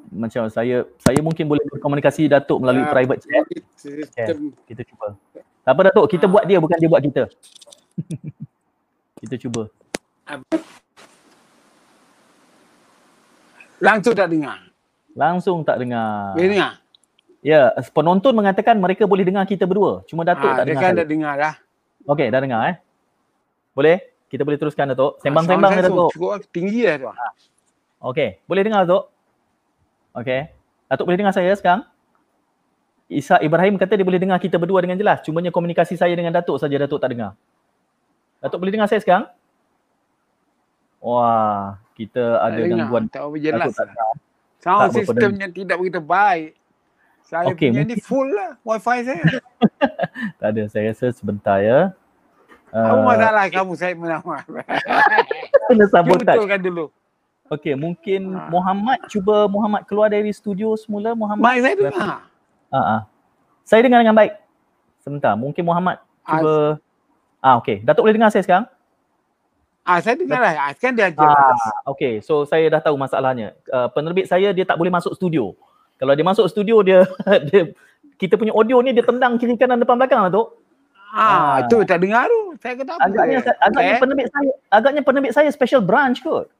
macam 0.07 0.47
saya 0.47 0.85
saya 1.01 1.19
mungkin 1.19 1.49
boleh 1.49 1.65
berkomunikasi 1.67 2.29
Datuk 2.29 2.61
melalui 2.61 2.85
Ya, 2.85 2.91
private 2.93 3.21
chat. 3.21 3.43
Sistem 3.75 4.53
Kita 4.63 4.85
cuba. 4.85 5.17
Tak 5.65 5.71
apa 5.73 5.81
Datuk, 5.89 6.05
kita 6.07 6.25
Ah. 6.25 6.31
buat 6.31 6.43
dia 6.45 6.61
bukan 6.61 6.77
dia 6.77 6.87
buat 6.87 7.01
kita. 7.01 7.23
kita 9.19 9.35
cuba. 9.37 9.67
langsung 13.75 14.15
tak 14.15 14.29
dengar. 14.29 14.59
Langsung 15.13 15.57
tak 15.61 15.77
dengar. 15.77 16.33
Boleh 16.33 16.49
dengar? 16.49 16.71
Ya, 17.45 17.61
penonton 17.93 18.33
mengatakan 18.33 18.79
mereka 18.79 19.05
boleh 19.05 19.21
dengar 19.21 19.45
kita 19.45 19.63
berdua. 19.63 20.01
Cuma 20.05 20.25
Datuk 20.25 20.49
Ah, 20.49 20.55
tak 20.57 20.65
dia 20.65 20.73
dengar. 20.73 20.81
kan 20.81 20.91
saya. 20.91 20.97
dah 20.97 21.07
dengar 21.07 21.33
dah. 21.35 21.53
Okey, 22.07 22.27
dah 22.29 22.39
dengar 22.39 22.61
eh. 22.65 22.75
Boleh? 23.73 23.97
Kita 24.35 24.43
boleh 24.43 24.59
teruskan 24.59 24.91
Datuk. 24.91 25.23
Sembang-sembang 25.23 25.71
Ah, 25.71 25.71
sound 25.71 25.79
saya 25.79 25.87
Datuk. 25.87 26.09
Cukup 26.11 26.43
tinggi 26.51 26.83
dah 26.83 26.95
tu. 26.99 27.07
Okey, 28.03 28.43
boleh 28.43 28.61
dengar 28.67 28.83
Datuk? 28.83 29.07
Okey. 30.11 30.51
Datuk 30.91 31.05
boleh 31.07 31.15
dengar 31.15 31.31
saya 31.31 31.55
sekarang? 31.55 31.87
Isa 33.07 33.39
Ibrahim 33.39 33.79
kata 33.79 33.95
dia 33.95 34.03
boleh 34.03 34.19
dengar 34.19 34.35
kita 34.43 34.59
berdua 34.59 34.83
dengan 34.83 34.99
jelas. 34.99 35.23
Cumanya 35.23 35.55
komunikasi 35.55 35.95
saya 35.95 36.11
dengan 36.11 36.35
Datuk 36.35 36.59
saja 36.59 36.75
Datuk 36.75 36.99
tak 36.99 37.15
dengar. 37.15 37.31
Datuk 38.43 38.59
boleh 38.59 38.75
dengar 38.75 38.91
saya 38.91 38.99
sekarang? 38.99 39.31
Wah, 40.99 41.79
kita 41.93 42.43
ada 42.43 42.51
Tak 42.51 42.65
dengar. 42.65 42.77
gangguan. 42.83 43.03
Tak 43.07 43.21
apa 43.23 43.35
jelas. 43.39 43.61
Datuk 43.61 43.73
tak 43.73 43.87
dengar. 43.87 44.11
Sound 44.59 44.81
Tak 44.81 44.89
sistemnya 44.91 45.47
tidak 45.47 45.75
begitu 45.79 46.01
baik. 46.03 46.51
Saya 47.23 47.47
Okey, 47.47 47.71
punya 47.71 47.87
mungkin- 47.87 47.97
ni 47.97 48.03
full 48.03 48.27
lah 48.27 48.51
wifi 48.61 48.97
saya. 49.01 49.23
Tak 50.39 50.47
ada, 50.51 50.61
saya 50.67 50.93
rasa 50.93 51.07
sebentar 51.09 51.57
ya. 51.57 51.93
Apa 52.75 52.91
Uh, 52.91 53.07
masalah 53.07 53.45
kamu 53.47 53.71
saya 53.79 53.95
menawar? 53.95 54.43
kena 55.71 55.85
sabotaj. 55.87 56.35
betulkan 56.35 56.59
dulu. 56.59 56.85
Okey, 57.47 57.71
mungkin 57.77 58.35
Ah. 58.35 58.51
Muhammad 58.51 58.99
cuba 59.07 59.47
Muhammad 59.47 59.87
keluar 59.87 60.11
dari 60.11 60.27
studio 60.35 60.75
semula 60.75 61.15
Muhammad. 61.15 61.45
Mic 61.45 61.63
saya 61.63 61.75
dengar. 61.79 61.93
Ah, 62.67 62.75
ah. 62.75 62.99
Saya 63.63 63.79
dengar 63.79 64.03
dengan 64.03 64.17
baik. 64.17 64.35
Sebentar, 64.99 65.39
mungkin 65.39 65.63
Muhammad 65.63 66.03
cuba 66.25 66.81
Ah, 67.39 67.61
okey. 67.61 67.85
Datuk 67.85 68.03
boleh 68.03 68.17
dengar 68.17 68.33
saya 68.33 68.43
sekarang? 68.43 68.65
ah 69.85 70.01
saya 70.01 70.17
dengar 70.17 70.41
lah. 70.41 70.53
Ah, 70.57 70.71
Sekarang 70.73 70.97
dia 70.97 71.05
ajar. 71.13 71.29
Ah, 71.29 71.93
okey. 71.93 72.19
So 72.25 72.43
saya 72.43 72.65
dah 72.67 72.81
tahu 72.81 72.97
masalahnya. 72.97 73.53
Uh, 73.69 73.85
penerbit 73.87 74.25
saya 74.25 74.49
dia 74.49 74.65
tak 74.65 74.75
boleh 74.75 74.89
masuk 74.89 75.13
studio. 75.13 75.53
Kalau 75.95 76.11
dia 76.11 76.25
masuk 76.25 76.49
studio 76.49 76.81
dia, 76.81 77.05
dia 77.47 77.71
kita 78.17 78.35
punya 78.35 78.51
audio 78.51 78.81
ni 78.81 78.91
dia 78.91 79.05
tendang 79.05 79.37
kiri 79.37 79.55
kanan 79.55 79.79
depan 79.79 79.95
belakang 79.95 80.25
lah 80.25 80.33
tu. 80.33 80.43
Ah, 81.15 81.23
Ah. 81.25 81.53
itu 81.63 81.79
tak 81.81 81.97
dengar 81.97 82.27
tu. 82.27 82.41
Saya 82.57 82.73
kata 82.75 82.91
apa? 82.91 83.01
Agaknya 83.01 83.39
dia? 83.39 83.53
agaknya 83.57 83.87
Eh? 83.89 83.99
penerbit 83.99 84.27
saya 84.27 84.51
agaknya 84.69 85.01
penerbit 85.01 85.31
saya 85.31 85.49
special 85.49 85.79
branch 85.79 86.19
kot. 86.19 86.51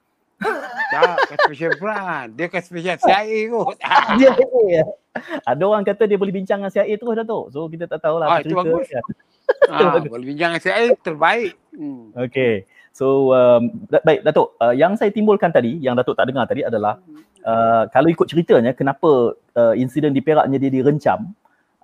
Tak, 0.86 1.16
special 1.42 1.76
brand. 1.76 2.30
Dia 2.32 2.48
kan 2.48 2.62
special 2.62 2.96
CIA 2.98 3.40
kot. 3.50 3.76
Dia 4.16 4.32
ya. 4.76 4.84
Ada 5.46 5.64
orang 5.64 5.84
kata 5.84 6.04
dia 6.06 6.16
boleh 6.16 6.32
bincang 6.32 6.60
dengan 6.60 6.72
CIA 6.72 6.92
terus 6.94 7.14
dah 7.14 7.26
tu. 7.26 7.40
So 7.50 7.68
kita 7.68 7.86
tak 7.86 8.00
tahulah 8.00 8.26
Ah, 8.26 8.34
apa 8.34 8.42
itu 8.42 8.50
cerita. 8.50 8.64
bagus. 8.64 8.88
kan. 8.90 9.04
ah, 9.70 10.00
boleh 10.14 10.26
bincang 10.26 10.50
dengan 10.52 10.62
CIA 10.62 10.86
terbaik. 10.98 11.52
Hmm. 11.72 12.16
Okay. 12.18 12.64
So 12.92 13.32
um, 13.32 13.76
baik 13.90 14.24
Datuk, 14.24 14.56
uh, 14.58 14.72
yang 14.72 14.96
saya 14.96 15.12
timbulkan 15.12 15.52
tadi, 15.52 15.76
yang 15.78 15.96
Datuk 15.96 16.16
tak 16.16 16.28
dengar 16.28 16.48
tadi 16.48 16.64
adalah 16.64 16.96
uh, 17.44 17.92
kalau 17.92 18.08
ikut 18.08 18.24
ceritanya 18.24 18.72
kenapa 18.72 19.36
uh, 19.36 19.74
insiden 19.74 20.12
di 20.12 20.20
Peraknya 20.20 20.56
dia 20.56 20.72
direncam 20.72 21.36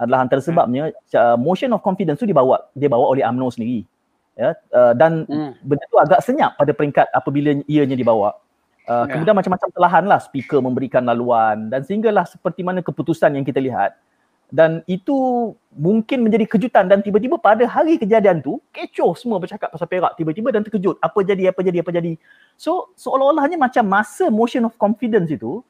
adalah 0.02 0.26
antara 0.26 0.42
sebabnya 0.42 0.90
uh, 1.14 1.38
motion 1.38 1.70
of 1.78 1.86
confidence 1.86 2.18
tu 2.18 2.26
dibawa 2.26 2.66
dia 2.74 2.90
bawa 2.90 3.14
oleh 3.14 3.22
UMNO 3.22 3.54
sendiri. 3.54 3.86
Ya, 4.34 4.58
uh, 4.74 4.98
dan 4.98 5.30
Hmm. 5.30 5.54
benda 5.62 5.86
tu 5.86 6.02
agak 6.02 6.26
senyap 6.26 6.58
pada 6.58 6.74
peringkat 6.74 7.06
apabila 7.14 7.62
ianya 7.70 7.94
dibawa. 7.94 8.34
Uh, 8.90 9.06
Ya. 9.06 9.14
Kemudian 9.14 9.38
macam-macam 9.38 9.70
telahan 9.70 10.04
lah 10.10 10.18
speaker 10.18 10.58
memberikan 10.58 11.06
laluan 11.06 11.70
dan 11.70 11.86
sehinggalah 11.86 12.26
seperti 12.26 12.66
mana 12.66 12.82
keputusan 12.82 13.38
yang 13.38 13.46
kita 13.46 13.62
lihat 13.62 13.94
dan 14.52 14.84
itu 14.84 15.16
mungkin 15.72 16.28
menjadi 16.28 16.44
kejutan 16.44 16.92
dan 16.92 17.00
tiba-tiba 17.00 17.40
pada 17.40 17.64
hari 17.64 17.96
kejadian 17.96 18.44
tu 18.44 18.60
kecoh 18.76 19.16
semua 19.16 19.40
bercakap 19.40 19.72
pasal 19.72 19.88
Perak 19.88 20.20
tiba-tiba 20.20 20.52
dan 20.52 20.68
terkejut 20.68 21.00
apa 21.00 21.20
jadi 21.24 21.56
apa 21.56 21.64
jadi 21.64 21.80
apa 21.80 21.92
jadi 21.96 22.20
so 22.60 22.92
seolah-olahnya 23.00 23.56
macam 23.56 23.88
masa 23.88 24.28
motion 24.28 24.68
of 24.68 24.76
confidence 24.76 25.32
itu 25.32 25.64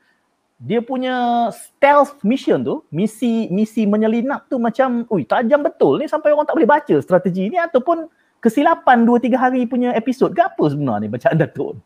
dia 0.61 0.77
punya 0.79 1.15
stealth 1.49 2.21
mission 2.21 2.61
tu 2.61 2.85
misi 2.89 3.49
misi 3.49 3.89
menyelinap 3.89 4.45
tu 4.45 4.61
macam 4.61 5.09
ui 5.09 5.25
tajam 5.25 5.65
betul 5.65 5.97
ni 5.97 6.05
sampai 6.05 6.29
orang 6.29 6.45
tak 6.45 6.53
boleh 6.53 6.69
baca 6.69 6.95
strategi 7.01 7.49
ni 7.49 7.57
ataupun 7.57 8.05
kesilapan 8.37 9.01
2 9.03 9.25
3 9.25 9.33
hari 9.35 9.65
punya 9.65 9.89
episod 9.93 10.29
ke 10.29 10.41
apa 10.41 10.63
sebenarnya 10.69 11.09
bacaan 11.09 11.37
Datuk 11.37 11.81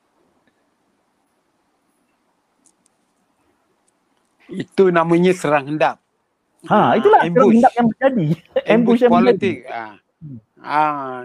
Itu 4.46 4.94
namanya 4.94 5.34
serang 5.34 5.66
hendap. 5.68 5.98
ha 6.66 6.98
itulah 6.98 7.22
Ah, 7.22 7.30
ambush. 7.30 7.62
ambush 7.62 7.76
yang 7.78 7.88
terjadi 7.94 8.26
ambush 8.26 8.42
Ambush 8.74 9.02
yang 9.02 9.14
politik. 9.14 9.56
Ah. 9.70 9.94
Ah. 10.60 11.18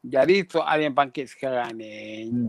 Jadi 0.00 0.46
soal 0.46 0.78
yang 0.80 0.94
bangkit 0.94 1.26
sekarang 1.26 1.74
ni, 1.74 1.94
Hmm. 2.30 2.46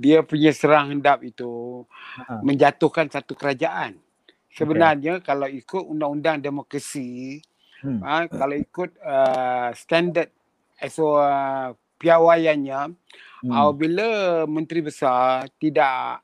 Dia 0.00 0.24
punya 0.24 0.50
serang 0.56 0.96
hendap 0.96 1.20
itu 1.20 1.84
Ha. 2.16 2.40
menjatuhkan 2.40 3.12
satu 3.12 3.36
kerajaan. 3.36 4.00
Sebenarnya 4.50 5.20
kalau 5.22 5.46
ikut 5.46 5.84
undang-undang 5.84 6.40
demokrasi, 6.40 7.38
Hmm. 7.80 8.00
ah, 8.04 8.24
kalau 8.28 8.56
ikut 8.56 8.92
uh, 9.00 9.72
standard 9.72 10.28
SO 10.84 11.16
uh, 11.16 11.72
piawaiannya, 11.96 12.80
Hmm. 13.40 13.52
apabila 13.52 14.08
menteri 14.44 14.84
besar 14.84 15.48
tidak 15.56 16.20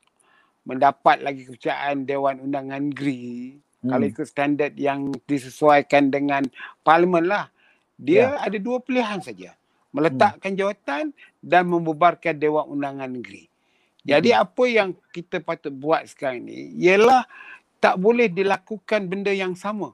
mendapat 0.65 1.23
lagi 1.23 1.49
kepercayaan 1.49 2.05
Dewan 2.05 2.41
Undangan 2.43 2.81
Negeri, 2.81 3.57
Hmm. 3.81 3.89
kalau 3.89 4.05
ikut 4.05 4.25
standard 4.27 4.73
yang 4.77 5.09
disesuaikan 5.25 6.09
dengan 6.13 6.43
parlimen 6.83 7.25
lah, 7.25 7.49
dia 7.97 8.37
ada 8.37 8.57
dua 8.57 8.77
pilihan 8.81 9.21
saja. 9.21 9.53
Meletakkan 9.95 10.53
jawatan 10.53 11.09
dan 11.41 11.63
membubarkan 11.65 12.37
Dewan 12.37 12.69
Undangan 12.69 13.09
Negeri. 13.09 13.49
Jadi 14.07 14.31
apa 14.31 14.63
yang 14.71 14.95
kita 15.11 15.43
patut 15.43 15.75
buat 15.75 16.07
sekarang 16.07 16.47
ni 16.47 16.71
ialah 16.79 17.27
tak 17.83 17.99
boleh 17.99 18.31
dilakukan 18.31 19.11
benda 19.11 19.35
yang 19.35 19.51
sama 19.53 19.91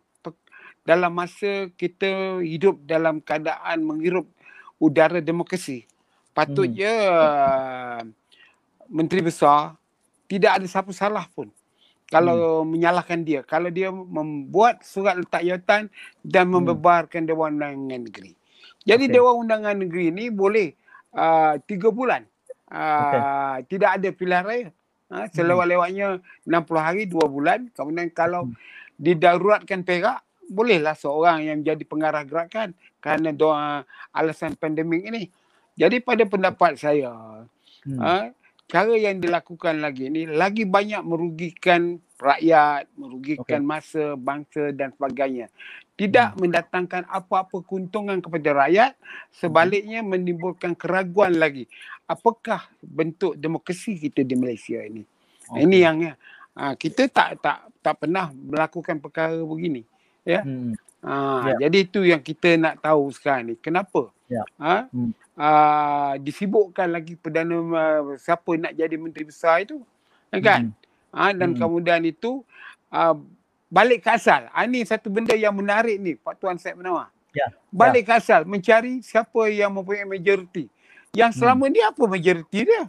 dalam 0.86 1.15
masa 1.15 1.72
kita 1.79 2.43
hidup 2.43 2.77
dalam 2.86 3.24
keadaan 3.24 3.82
menghirup 3.82 4.27
udara 4.77 5.24
demokrasi. 5.24 5.88
Patutnya 6.36 6.93
uh, 7.10 8.01
menteri 8.91 9.24
besar 9.24 9.74
tidak 10.27 10.62
ada 10.62 10.65
siapa 10.70 10.91
salah 10.93 11.25
pun 11.32 11.50
kalau 12.12 12.62
menyalahkan 12.67 13.25
dia. 13.25 13.41
Kalau 13.41 13.74
dia 13.74 13.89
membuat 13.89 14.86
surat 14.86 15.17
letak 15.17 15.41
jawatan 15.41 15.89
dan 16.22 16.46
Hmm. 16.46 16.62
membebarkan 16.62 17.25
Dewan 17.25 17.58
Undangan 17.58 18.01
Negeri. 18.05 18.38
Jadi 18.84 19.10
Okey. 19.10 19.13
Dewan 19.15 19.34
Undangan 19.48 19.75
Negeri 19.77 20.13
ni 20.13 20.29
boleh 20.29 20.75
uh, 21.15 21.58
tiga 21.63 21.89
bulan. 21.89 22.27
Uh, 22.73 23.61
Tidak 23.69 24.01
ada 24.01 24.09
pilihan 24.09 24.41
raya. 24.41 24.69
Ha, 25.13 25.29
selewat-lewatnya 25.29 26.17
60 26.41 26.81
hari, 26.81 27.05
dua 27.05 27.29
bulan. 27.29 27.69
Kemudian 27.69 28.09
kalau 28.09 28.49
Hmm. 28.49 28.57
didaruratkan 28.97 29.85
Perak, 29.85 30.25
bolehlah 30.49 30.97
seorang 30.97 31.45
yang 31.45 31.61
menjadi 31.61 31.83
pengarah 31.85 32.25
gerakan 32.25 32.73
kerana 32.97 33.29
doa 33.29 33.85
alasan 34.09 34.57
pandemik 34.57 35.05
ini. 35.05 35.29
Jadi 35.77 36.01
pada 36.01 36.25
pendapat 36.25 36.81
saya, 36.81 37.13
Hmm. 37.85 37.99
ha, 38.01 38.33
cara 38.73 38.97
yang 38.97 39.21
dilakukan 39.21 39.85
lagi 39.85 40.09
ni 40.09 40.25
lagi 40.25 40.65
banyak 40.65 41.05
merugikan 41.05 42.01
rakyat, 42.17 42.89
merugikan 42.97 43.61
Okey. 43.61 43.69
masa, 43.69 44.03
bangsa 44.17 44.73
dan 44.73 44.89
sebagainya. 44.97 45.53
Tidak 45.93 46.41
mendatangkan 46.41 47.05
apa-apa 47.05 47.61
keuntungan 47.61 48.17
kepada 48.17 48.65
rakyat, 48.65 48.97
sebaliknya 49.29 50.01
menimbulkan 50.01 50.73
keraguan 50.73 51.37
lagi. 51.37 51.69
Apakah 52.09 52.65
bentuk 52.81 53.37
demokrasi 53.37 54.01
kita 54.01 54.25
di 54.25 54.33
Malaysia 54.33 54.81
ini? 54.81 55.05
Okey. 55.53 55.69
Ini 55.69 55.77
yang 55.77 55.97
ha, 56.57 56.73
kita 56.73 57.05
tak 57.13 57.45
tak 57.45 57.69
tak 57.85 57.95
pernah 58.01 58.33
melakukan 58.33 58.97
perkara 58.97 59.37
begini. 59.37 59.85
Hmm. 60.25 60.73
Ha, 61.03 61.51
Ya. 61.53 61.67
Jadi 61.67 61.77
itu 61.83 61.99
yang 62.07 62.23
kita 62.23 62.55
nak 62.55 62.79
tahu 62.79 63.11
sekarang 63.11 63.53
ni. 63.53 63.55
Kenapa? 63.59 64.07
Ya. 64.31 64.47
Ha? 64.57 64.87
Hmm. 64.89 65.11
Uh, 65.33 66.13
disibukkan 66.21 66.93
lagi 66.93 67.17
Perdana 67.17 67.57
uh, 67.57 68.13
siapa 68.21 68.53
nak 68.53 68.77
jadi 68.77 68.93
Menteri 69.01 69.25
Besar 69.25 69.65
itu. 69.65 69.81
Kan? 70.29 70.69
Ha, 71.09 71.33
dan 71.33 71.53
Hmm. 71.53 71.59
kemudian 71.61 72.05
itu 72.05 72.45
uh, 72.89 73.17
balik 73.65 74.05
ke 74.05 74.13
asal. 74.13 74.45
Ha, 74.53 74.69
ini 74.69 74.85
satu 74.85 75.09
benda 75.09 75.33
yang 75.33 75.53
menarik 75.57 75.97
ni 75.97 76.13
Pak 76.13 76.37
Tuan 76.37 76.57
Syed 76.61 76.77
Menawar. 76.77 77.09
Ya. 77.33 77.49
Balik 77.73 78.05
ke 78.05 78.13
asal. 78.13 78.45
Mencari 78.45 79.01
siapa 79.01 79.49
yang 79.49 79.73
mempunyai 79.73 80.05
majoriti. 80.05 80.69
Yang 81.13 81.31
Hmm. 81.33 81.39
selama 81.41 81.63
ni 81.69 81.81
apa 81.81 82.03
majoriti 82.05 82.59
dia? 82.69 82.85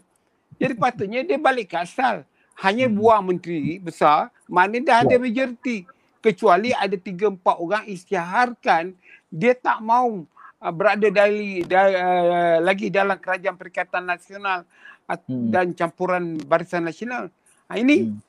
Jadi 0.60 0.72
patutnya 0.76 1.20
dia 1.24 1.40
balik 1.40 1.72
ke 1.72 1.80
asal. 1.80 2.28
Hanya 2.60 2.92
Hmm. 2.92 2.96
buang 3.00 3.24
menteri 3.24 3.80
besar, 3.80 4.28
mana 4.44 4.76
dah 4.84 5.00
Ya. 5.00 5.08
ada 5.08 5.16
majoriti. 5.16 5.88
Kecuali 6.20 6.76
ada 6.76 6.96
tiga 6.96 7.28
empat 7.28 7.56
orang 7.56 7.84
isytiharkan 7.88 8.92
dia 9.28 9.52
tak 9.52 9.80
mau 9.80 10.24
berada 10.72 11.08
dari, 11.12 11.60
da, 11.68 11.90
uh, 11.90 12.56
lagi 12.64 12.88
dalam 12.88 13.20
kerajaan 13.20 13.58
Perikatan 13.60 14.08
Nasional 14.08 14.64
uh, 15.10 15.18
Hmm. 15.28 15.52
dan 15.52 15.76
campuran 15.76 16.40
Barisan 16.48 16.88
Nasional. 16.88 17.28
Ha, 17.68 17.76
ini 17.76 18.08
Hmm. 18.08 18.20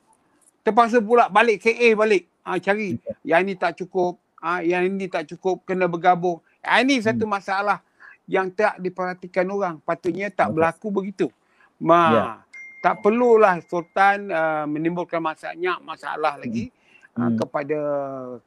terpaksa 0.64 1.00
pula 1.00 1.32
balik 1.32 1.64
KA 1.64 1.96
balik. 1.96 2.28
Ha, 2.44 2.60
cari. 2.60 3.00
Yang 3.24 3.42
ini 3.48 3.54
tak 3.56 3.72
cukup. 3.80 4.20
Ha, 4.44 4.62
yang 4.62 4.84
ini 4.86 5.08
tak 5.08 5.32
cukup. 5.32 5.64
Kena 5.64 5.88
bergabung. 5.88 6.44
Ha, 6.62 6.84
ini 6.84 7.00
satu 7.00 7.24
hmm. 7.24 7.32
masalah 7.32 7.80
yang 8.28 8.52
tak 8.52 8.82
diperhatikan 8.82 9.46
orang. 9.50 9.80
Patutnya 9.82 10.28
tak 10.34 10.52
okay. 10.52 10.56
berlaku 10.60 10.88
begitu. 10.92 11.28
Ma, 11.80 12.02
yeah. 12.12 12.36
Tak 12.86 13.02
perlulah 13.02 13.66
Sultan 13.66 14.30
uh, 14.30 14.70
menimbulkan 14.70 15.18
masalah, 15.18 15.82
masalah 15.82 16.38
hmm. 16.38 16.42
lagi 16.46 16.66
uh, 17.18 17.22
hmm. 17.26 17.36
kepada 17.42 17.80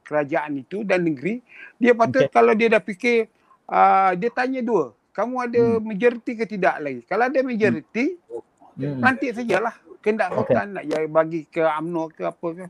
kerajaan 0.07 0.51
itu 0.63 0.87
dan 0.87 1.03
negeri. 1.03 1.43
Dia 1.75 1.91
patut 1.91 2.23
okay. 2.23 2.31
kalau 2.31 2.55
dia 2.55 2.71
dah 2.71 2.79
fikir, 2.79 3.27
uh, 3.69 4.11
dia 4.17 4.29
tanya 4.33 4.59
dua. 4.65 4.97
Kamu 5.13 5.35
ada 5.37 5.61
hmm. 5.61 5.83
majoriti 5.83 6.33
ke 6.33 6.45
tidak 6.49 6.75
lagi? 6.81 7.01
Kalau 7.05 7.23
ada 7.29 7.39
majoriti, 7.45 8.17
hmm. 8.77 8.99
nanti 8.99 9.31
sajalah. 9.31 9.75
Kendak 9.99 10.31
okay. 10.31 10.55
nak 10.55 10.87
bagi 11.11 11.43
ke 11.43 11.59
UMNO 11.59 12.03
ke 12.15 12.23
apa 12.23 12.47
ke. 12.55 12.65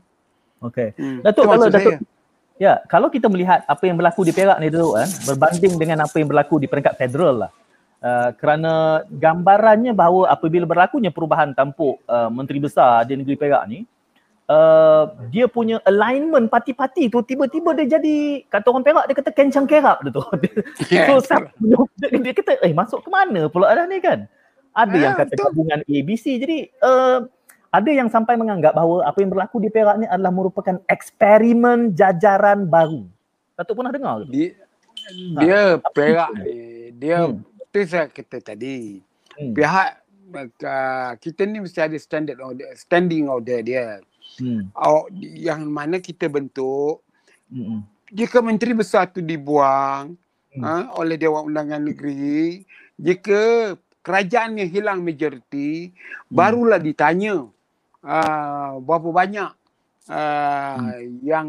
Okey. 0.66 0.88
Hmm. 0.98 1.18
Datuk 1.22 1.46
kalau 1.46 1.66
Datuk 1.70 1.94
saya. 1.94 2.18
Ya, 2.60 2.76
kalau 2.92 3.08
kita 3.08 3.24
melihat 3.32 3.64
apa 3.64 3.88
yang 3.88 3.96
berlaku 3.96 4.20
di 4.20 4.36
Perak 4.36 4.60
ni 4.60 4.68
tu 4.68 4.92
kan, 4.92 5.08
berbanding 5.24 5.80
dengan 5.80 6.04
apa 6.04 6.12
yang 6.20 6.28
berlaku 6.28 6.60
di 6.60 6.68
peringkat 6.68 6.92
federal 7.00 7.48
lah. 7.48 7.52
Uh, 8.04 8.36
kerana 8.36 9.00
gambarannya 9.08 9.96
bahawa 9.96 10.28
apabila 10.28 10.68
berlakunya 10.68 11.08
perubahan 11.08 11.56
tampuk 11.56 12.00
uh, 12.04 12.28
menteri 12.28 12.60
besar 12.60 13.08
di 13.08 13.16
negeri 13.16 13.40
Perak 13.40 13.64
ni, 13.64 13.80
uh, 13.80 13.88
dia 15.30 15.46
punya 15.46 15.78
alignment 15.86 16.50
parti-parti 16.50 17.06
tu 17.06 17.22
tiba-tiba 17.22 17.70
dia 17.78 17.98
jadi 17.98 18.42
kata 18.50 18.66
orang 18.74 18.82
Perak 18.82 19.04
dia 19.06 19.16
kata 19.22 19.30
kencang 19.30 19.66
kerap 19.70 20.02
dia 20.02 20.10
tu. 20.10 20.22
so 20.88 20.90
yeah, 20.90 21.18
dia, 22.02 22.18
dia 22.18 22.34
kata 22.34 22.58
eh 22.66 22.74
masuk 22.74 23.06
ke 23.06 23.08
mana 23.10 23.46
pula 23.46 23.70
dah 23.70 23.86
ni 23.86 24.02
kan? 24.02 24.26
Ada 24.74 24.94
yeah, 24.94 25.02
yang 25.06 25.14
kata 25.18 25.32
gabungan 25.38 25.80
ABC. 25.86 26.24
Jadi 26.42 26.66
uh, 26.82 27.26
ada 27.70 27.90
yang 27.94 28.10
sampai 28.10 28.34
menganggap 28.34 28.74
bahawa 28.74 29.06
apa 29.06 29.18
yang 29.22 29.30
berlaku 29.30 29.62
di 29.62 29.70
Perak 29.70 30.02
ni 30.02 30.06
adalah 30.10 30.34
merupakan 30.34 30.82
eksperimen 30.90 31.94
jajaran 31.94 32.66
baru. 32.66 33.06
Datuk 33.54 33.78
pernah 33.78 33.94
dengar 33.94 34.26
ke? 34.26 34.34
Dia, 34.34 34.50
dia 35.38 35.60
ha, 35.78 35.90
Perak 35.94 36.30
ni, 36.42 36.90
dia 36.98 37.30
hmm. 37.30 37.70
tu 37.70 37.78
saya 37.86 38.10
kata 38.10 38.42
tadi. 38.42 38.98
Hmm. 39.38 39.54
Pihak 39.54 39.90
uh, 40.34 41.12
kita 41.22 41.46
ni 41.46 41.62
mesti 41.62 41.78
ada 41.78 41.94
standard 42.02 42.42
order, 42.42 42.66
standing 42.74 43.30
order 43.30 43.62
dia. 43.62 44.02
Hmm. 44.38 44.70
Yang 45.18 45.62
mana 45.66 45.96
kita 45.98 46.30
bentuk 46.30 47.02
hmm. 47.50 47.82
jika 48.14 48.38
menteri 48.38 48.72
besar 48.76 49.10
tu 49.10 49.18
dibuang 49.18 50.14
hmm. 50.54 50.62
ha, 50.62 50.94
oleh 50.98 51.18
Dewan 51.18 51.50
Undangan 51.50 51.82
Negeri, 51.82 52.62
jika 53.00 53.74
kerajaan 54.00 54.60
yang 54.60 54.70
hilang 54.70 54.98
majoriti, 55.02 55.90
hmm. 55.90 56.32
barulah 56.32 56.80
ditanya 56.80 57.48
uh, 58.04 58.72
berapa 58.80 59.08
banyak 59.12 59.50
uh, 60.08 60.76
hmm. 60.78 61.24
yang 61.24 61.48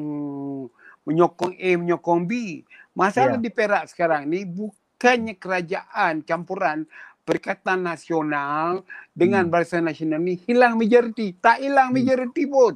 menyokong 1.08 1.54
A 1.58 1.70
menyokong 1.80 2.22
B. 2.28 2.64
Masalah 2.92 3.40
yeah. 3.40 3.44
di 3.44 3.50
Perak 3.50 3.88
sekarang 3.88 4.28
ni 4.28 4.44
bukannya 4.44 5.40
kerajaan 5.40 6.22
campuran 6.28 6.84
Perikatan 7.22 7.86
Nasional 7.86 8.82
dengan 9.14 9.46
hmm. 9.46 9.54
Barisan 9.54 9.86
Nasional 9.86 10.20
ni 10.20 10.42
hilang 10.46 10.76
majoriti, 10.76 11.38
tak 11.38 11.62
hilang 11.62 11.94
hmm. 11.94 11.96
majoriti 12.02 12.44
pun. 12.50 12.74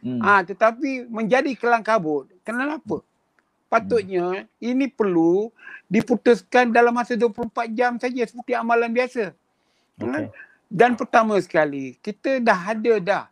Hmm. 0.00 0.20
Ah 0.24 0.40
tetapi 0.40 1.10
menjadi 1.10 1.52
kelang 1.58 1.84
kabut. 1.84 2.30
Kenapa? 2.46 3.04
Patutnya 3.70 4.46
hmm. 4.46 4.62
ini 4.62 4.86
perlu 4.90 5.52
diputuskan 5.90 6.70
dalam 6.70 6.94
masa 6.94 7.18
24 7.18 7.50
jam 7.74 7.98
saja 7.98 8.22
seperti 8.26 8.52
amalan 8.54 8.90
biasa. 8.90 9.34
Okay. 10.00 10.30
Dan 10.70 10.94
pertama 10.94 11.34
sekali, 11.42 11.98
kita 11.98 12.38
dah 12.38 12.70
ada 12.70 12.94
dah 13.02 13.24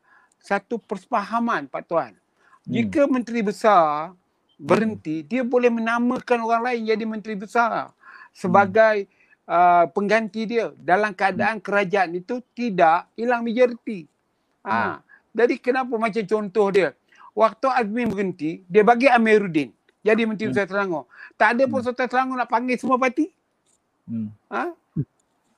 satu 0.43 0.79
persefahaman 0.83 1.71
Pak 1.71 1.83
Tuan. 1.87 2.13
Hmm. 2.13 2.71
Jika 2.71 3.07
menteri 3.07 3.41
besar 3.47 4.13
berhenti, 4.59 5.23
dia 5.23 5.47
boleh 5.47 5.71
menamakan 5.71 6.39
orang 6.43 6.63
lain 6.67 6.83
jadi 6.91 7.05
menteri 7.07 7.39
besar 7.39 7.95
sebagai 8.35 9.07
hmm. 9.07 9.18
Uh, 9.49 9.89
pengganti 9.91 10.45
dia 10.45 10.71
dalam 10.77 11.17
keadaan 11.17 11.59
hmm. 11.59 11.65
kerajaan 11.65 12.11
itu 12.15 12.45
tidak 12.53 13.09
hilang 13.17 13.43
majoriti. 13.43 14.05
Ha. 14.63 14.77
Hmm. 14.77 14.97
Jadi 15.33 15.55
kenapa 15.59 15.97
macam 15.97 16.25
contoh 16.29 16.69
dia, 16.69 16.93
waktu 17.33 17.67
Azmin 17.73 18.13
berhenti, 18.13 18.61
dia 18.69 18.85
bagi 18.85 19.09
Amiruddin 19.09 19.73
jadi 20.05 20.23
menteri 20.29 20.53
besar 20.53 20.69
hmm. 20.69 20.73
Selangor. 20.73 21.05
Tak 21.35 21.49
ada 21.57 21.65
pun 21.67 21.81
hmm. 21.81 21.87
Sultan 21.89 22.07
Selangor 22.07 22.37
nak 22.39 22.51
panggil 22.53 22.77
semua 22.77 23.01
parti. 23.01 23.33
Hmm. 24.07 24.31
Ha? 24.53 24.77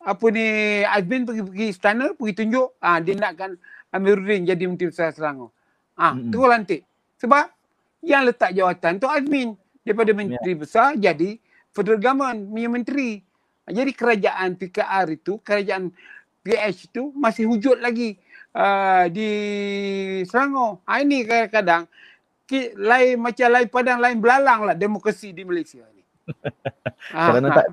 apa 0.01 0.25
ni 0.33 0.81
Azmin 0.89 1.29
pergi 1.29 1.45
pergi 1.45 1.67
istana 1.77 2.17
pergi 2.17 2.33
tunjuk 2.33 2.81
ah 2.81 2.97
dia 3.05 3.21
nakkan 3.21 3.61
Amiruddin 3.93 4.49
jadi 4.49 4.65
menteri 4.65 4.89
besar 4.89 5.13
Selangor. 5.13 5.53
Ah 5.93 6.17
mm-hmm. 6.17 6.31
terus 6.33 6.49
lantik. 6.49 6.81
Sebab 7.21 7.45
yang 8.01 8.25
letak 8.25 8.57
jawatan 8.57 8.97
tu 8.97 9.07
Azmin 9.11 9.53
daripada 9.85 10.11
menteri 10.17 10.57
yeah. 10.57 10.61
besar 10.61 10.97
jadi 10.97 11.37
federal 11.77 12.01
government 12.01 12.49
punya 12.49 12.69
menteri. 12.73 13.11
Jadi 13.71 13.91
kerajaan 13.95 14.59
PKR 14.59 15.07
itu, 15.15 15.39
kerajaan 15.41 15.95
PH 16.41 16.93
itu 16.93 17.13
masih 17.15 17.47
wujud 17.49 17.79
lagi 17.79 18.17
uh, 18.57 19.07
di 19.13 19.31
Selangor. 20.27 20.81
Ha, 20.89 21.05
ini 21.05 21.25
kadang-kadang 21.25 21.85
lain 22.75 23.15
macam 23.23 23.47
lain 23.47 23.69
padang 23.71 23.99
lain 24.03 24.19
belalang 24.19 24.67
lah 24.67 24.75
demokrasi 24.75 25.31
di 25.31 25.47
Malaysia 25.47 25.87
ni. 25.95 26.03
kerana 27.15 27.49
tak 27.55 27.67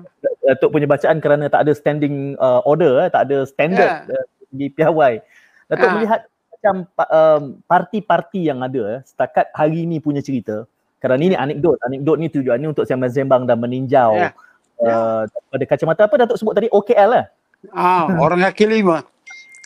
Datuk 0.48 0.70
punya 0.72 0.88
bacaan 0.88 1.20
kerana 1.20 1.44
tak 1.52 1.68
ada 1.68 1.72
standing 1.76 2.32
uh, 2.40 2.64
order 2.64 3.04
eh, 3.04 3.10
tak 3.12 3.28
ada 3.28 3.44
standard 3.44 4.08
yeah. 4.08 4.16
uh, 4.16 4.26
di 4.48 4.66
piawai. 4.72 5.20
Datuk 5.68 5.88
ha. 5.88 5.94
melihat 5.98 6.20
macam 6.58 6.74
um, 6.88 7.42
parti-parti 7.68 8.48
yang 8.48 8.64
ada 8.64 8.98
eh, 8.98 9.00
setakat 9.04 9.52
hari 9.52 9.84
ini 9.84 10.00
punya 10.00 10.24
cerita. 10.24 10.64
Kerana 10.98 11.22
ini 11.22 11.36
anekdot, 11.38 11.78
anekdot 11.84 12.16
ni 12.18 12.26
tujuannya 12.32 12.74
untuk 12.74 12.88
sembang-sembang 12.88 13.46
dan 13.46 13.60
meninjau 13.60 14.12
yeah. 14.16 14.32
Uh, 14.78 15.26
yeah. 15.26 15.42
pada 15.50 15.64
kacamata 15.66 16.06
apa 16.06 16.14
Datuk 16.22 16.38
sebut 16.38 16.54
tadi 16.54 16.68
OKL 16.70 17.10
lah. 17.10 17.26
Ah, 17.74 18.06
orang 18.24 18.46
kaki 18.46 18.64
lima. 18.70 19.02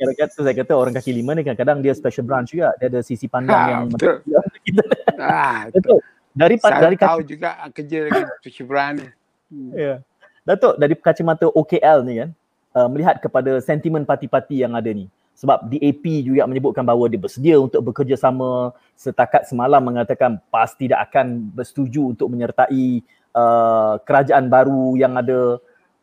Kira-kira 0.00 0.26
tu 0.32 0.40
saya 0.40 0.56
kata 0.56 0.72
orang 0.72 0.96
kaki 0.96 1.12
lima 1.12 1.36
ni 1.36 1.44
kadang-kadang 1.44 1.84
dia 1.84 1.92
special 1.92 2.24
branch 2.24 2.56
juga. 2.56 2.72
Dia 2.80 2.88
ada 2.88 3.00
sisi 3.04 3.28
pandang 3.28 3.60
ha, 3.60 3.70
yang 3.70 3.82
betul. 3.92 4.24
ah, 5.20 5.68
betul 5.68 6.00
dari 6.34 6.54
Saya 6.58 6.90
dari 6.90 6.96
tahu 6.98 7.18
kaca... 7.22 7.30
juga 7.30 7.50
kerja 7.70 7.98
lagi 8.10 8.22
percubaan 8.42 8.92
ni. 8.98 9.08
Hmm. 9.54 9.70
Ya. 9.72 9.94
Datuk 10.44 10.74
dari 10.76 10.94
kacamata 10.98 11.46
OKL 11.48 11.98
ni 12.04 12.14
kan 12.20 12.30
uh, 12.76 12.88
melihat 12.90 13.16
kepada 13.22 13.62
sentimen 13.62 14.02
parti-parti 14.02 14.60
yang 14.60 14.74
ada 14.74 14.90
ni. 14.90 15.06
Sebab 15.34 15.66
DAP 15.66 16.04
juga 16.22 16.46
menyebutkan 16.46 16.86
bahawa 16.86 17.10
dia 17.10 17.18
bersedia 17.18 17.58
untuk 17.58 17.82
bekerjasama 17.90 18.70
setakat 18.94 19.50
semalam 19.50 19.82
mengatakan 19.82 20.38
PAS 20.46 20.78
tidak 20.78 21.10
akan 21.10 21.50
bersetuju 21.50 22.14
untuk 22.14 22.30
menyertai 22.30 23.02
uh, 23.34 24.00
kerajaan 24.06 24.48
baru 24.48 24.96
yang 24.96 25.18
ada. 25.18 25.58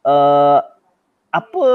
Uh, 0.06 0.60
apa 1.32 1.65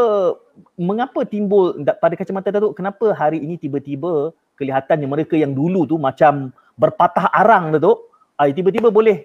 mengapa 0.77 1.25
timbul 1.25 1.81
pada 1.97 2.12
kacamata 2.12 2.53
Datuk 2.53 2.77
kenapa 2.77 3.16
hari 3.16 3.40
ini 3.40 3.57
tiba-tiba 3.57 4.37
kelihatannya 4.61 5.09
mereka 5.09 5.33
yang 5.33 5.57
dulu 5.57 5.88
tu 5.88 5.97
macam 5.97 6.53
berpatah 6.77 7.33
arang 7.33 7.73
Datuk 7.73 8.12
ai 8.37 8.53
tiba-tiba 8.53 8.92
boleh 8.92 9.25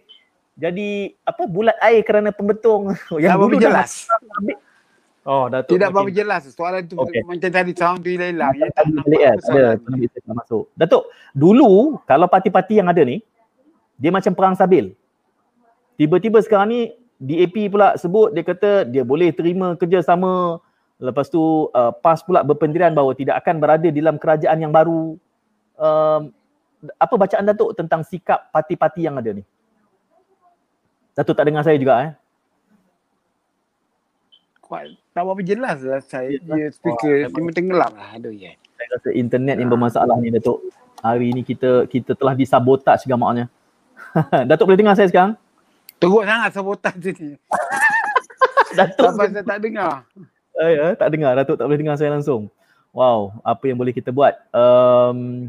jadi 0.55 1.11
apa 1.27 1.43
bulat 1.47 1.75
air 1.83 2.03
kerana 2.07 2.31
pembetung 2.31 2.95
yang 3.23 3.39
dulu 3.39 3.59
jelas. 3.59 4.07
Oh, 5.21 5.45
Datuk. 5.51 5.77
Tidak 5.77 5.89
berapa 5.93 6.11
jelas 6.11 6.49
soalan 6.49 6.83
tu 6.89 6.97
okay. 6.97 7.21
macam 7.27 7.51
tadi 7.51 7.71
sound 7.77 8.01
tu 8.01 8.09
hilang 8.09 8.55
ya 8.57 8.67
tak 8.73 8.89
nampak 8.89 9.21
ada 9.21 9.77
tak 9.77 10.33
masuk. 10.33 10.65
Datuk, 10.73 11.03
dulu 11.35 12.01
kalau 12.09 12.25
parti-parti 12.25 12.81
yang 12.81 12.89
ada 12.89 13.03
ni 13.03 13.21
dia 13.99 14.09
macam 14.09 14.33
perang 14.33 14.55
sabil. 14.57 14.97
Tiba-tiba 16.01 16.41
sekarang 16.41 16.73
ni 16.73 16.81
DAP 17.21 17.69
pula 17.69 17.93
sebut 17.93 18.33
dia 18.33 18.41
kata 18.41 18.89
dia 18.89 19.05
boleh 19.05 19.29
terima 19.29 19.77
kerjasama 19.77 20.57
lepas 20.97 21.29
tu 21.29 21.69
uh, 21.69 21.93
PAS 21.93 22.25
pula 22.25 22.41
berpendirian 22.41 22.89
bahawa 22.97 23.13
tidak 23.13 23.37
akan 23.45 23.61
berada 23.61 23.85
dalam 23.85 24.17
kerajaan 24.17 24.57
yang 24.57 24.73
baru. 24.73 25.13
Um, 25.77 26.33
apa 26.97 27.13
bacaan 27.13 27.45
Datuk 27.45 27.77
tentang 27.77 28.01
sikap 28.01 28.49
parti-parti 28.49 29.05
yang 29.05 29.13
ada 29.13 29.29
ni? 29.29 29.45
Datuk 31.13 31.37
tak 31.37 31.45
dengar 31.45 31.61
saya 31.61 31.77
juga 31.77 31.93
eh. 32.01 32.11
Kuat, 34.65 34.89
tak 35.13 35.21
apa 35.21 35.41
jelas 35.45 35.77
lah 35.85 36.01
saya 36.01 36.33
ya, 36.33 36.73
speaker 36.73 37.29
oh, 37.29 37.33
tiba 37.37 37.53
tenggelam 37.53 37.93
lah 37.93 38.09
aduh 38.17 38.33
ya. 38.33 38.57
Saya 38.73 38.87
rasa 38.97 39.09
internet 39.13 39.61
yang 39.61 39.69
bermasalah 39.69 40.17
ni 40.17 40.33
Datuk. 40.33 40.65
Hari 41.05 41.29
ni 41.29 41.45
kita 41.45 41.85
kita 41.85 42.17
telah 42.17 42.33
disabotaj 42.33 43.05
gamaknya. 43.05 43.45
Datuk 44.49 44.65
boleh 44.65 44.81
dengar 44.81 44.97
saya 44.97 45.05
sekarang? 45.05 45.37
Teruk 46.01 46.25
sangat 46.25 46.49
sabotaj 46.49 46.97
ni. 46.97 47.37
Datuk 48.77 49.13
Sampai 49.13 49.29
saya 49.29 49.45
tak 49.45 49.59
dengar. 49.61 49.93
Eh, 50.57 50.71
ya, 50.73 50.85
tak 50.97 51.09
dengar. 51.13 51.31
Datuk 51.37 51.61
tak 51.61 51.65
boleh 51.69 51.77
dengar 51.77 51.95
saya 52.01 52.09
langsung. 52.09 52.49
Wow, 52.91 53.37
apa 53.45 53.63
yang 53.69 53.77
boleh 53.77 53.93
kita 53.93 54.09
buat? 54.09 54.33
Um, 54.49 55.47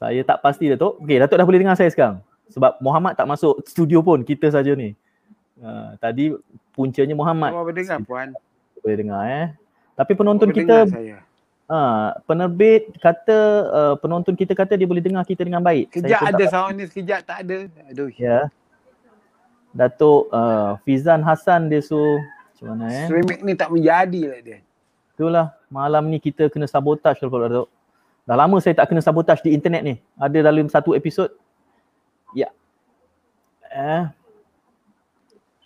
saya 0.00 0.24
tak 0.24 0.40
pasti 0.40 0.72
Datuk. 0.72 0.98
Okey, 1.04 1.20
Datuk 1.20 1.36
dah 1.36 1.46
boleh 1.46 1.60
dengar 1.60 1.76
saya 1.76 1.92
sekarang. 1.92 2.24
Sebab 2.48 2.80
Muhammad 2.80 3.12
tak 3.12 3.28
masuk 3.28 3.60
studio 3.68 4.00
pun, 4.00 4.24
kita 4.24 4.48
saja 4.48 4.72
ni. 4.72 4.96
Uh, 5.60 5.92
tadi 6.00 6.32
puncanya 6.72 7.12
Muhammad. 7.12 7.52
Boleh 7.52 7.76
dengar 7.76 8.00
puan. 8.08 8.32
Boleh 8.80 8.96
dengar 8.96 9.20
eh. 9.28 9.46
Tapi 10.00 10.12
penonton 10.16 10.48
kita 10.50 10.88
Uh, 11.66 12.14
penerbit 12.30 12.94
kata 13.02 13.38
uh, 13.74 13.94
penonton 13.98 14.38
kita 14.38 14.54
kata 14.54 14.78
dia 14.78 14.86
boleh 14.86 15.02
dengar 15.02 15.26
kita 15.26 15.42
dengan 15.42 15.58
baik. 15.58 15.98
Kejap 15.98 16.22
ada 16.22 16.44
sound 16.46 16.78
ni, 16.78 16.86
sekejap 16.86 17.26
tak 17.26 17.42
ada. 17.42 17.66
Aduh. 17.90 18.06
Ya. 18.14 18.46
Datuk 19.76 20.32
uh, 20.32 20.80
Fizan 20.88 21.20
Hassan 21.20 21.68
dia 21.68 21.84
so 21.84 22.00
macam 22.56 22.72
mana 22.72 22.88
eh? 22.88 23.04
Streaming 23.04 23.40
ni 23.44 23.52
tak 23.52 23.68
menjadi 23.68 24.22
lah 24.32 24.40
dia. 24.40 24.58
Itulah 25.12 25.46
malam 25.68 26.08
ni 26.08 26.16
kita 26.16 26.48
kena 26.48 26.64
sabotaj 26.64 27.20
kalau 27.20 27.44
Datuk. 27.44 27.68
Dah 28.24 28.34
lama 28.40 28.56
saya 28.64 28.72
tak 28.72 28.88
kena 28.88 29.04
sabotaj 29.04 29.44
di 29.44 29.52
internet 29.52 29.84
ni. 29.84 29.94
Ada 30.16 30.48
dalam 30.48 30.72
satu 30.72 30.96
episod. 30.96 31.28
Ya. 32.32 32.48
Eh. 33.68 34.08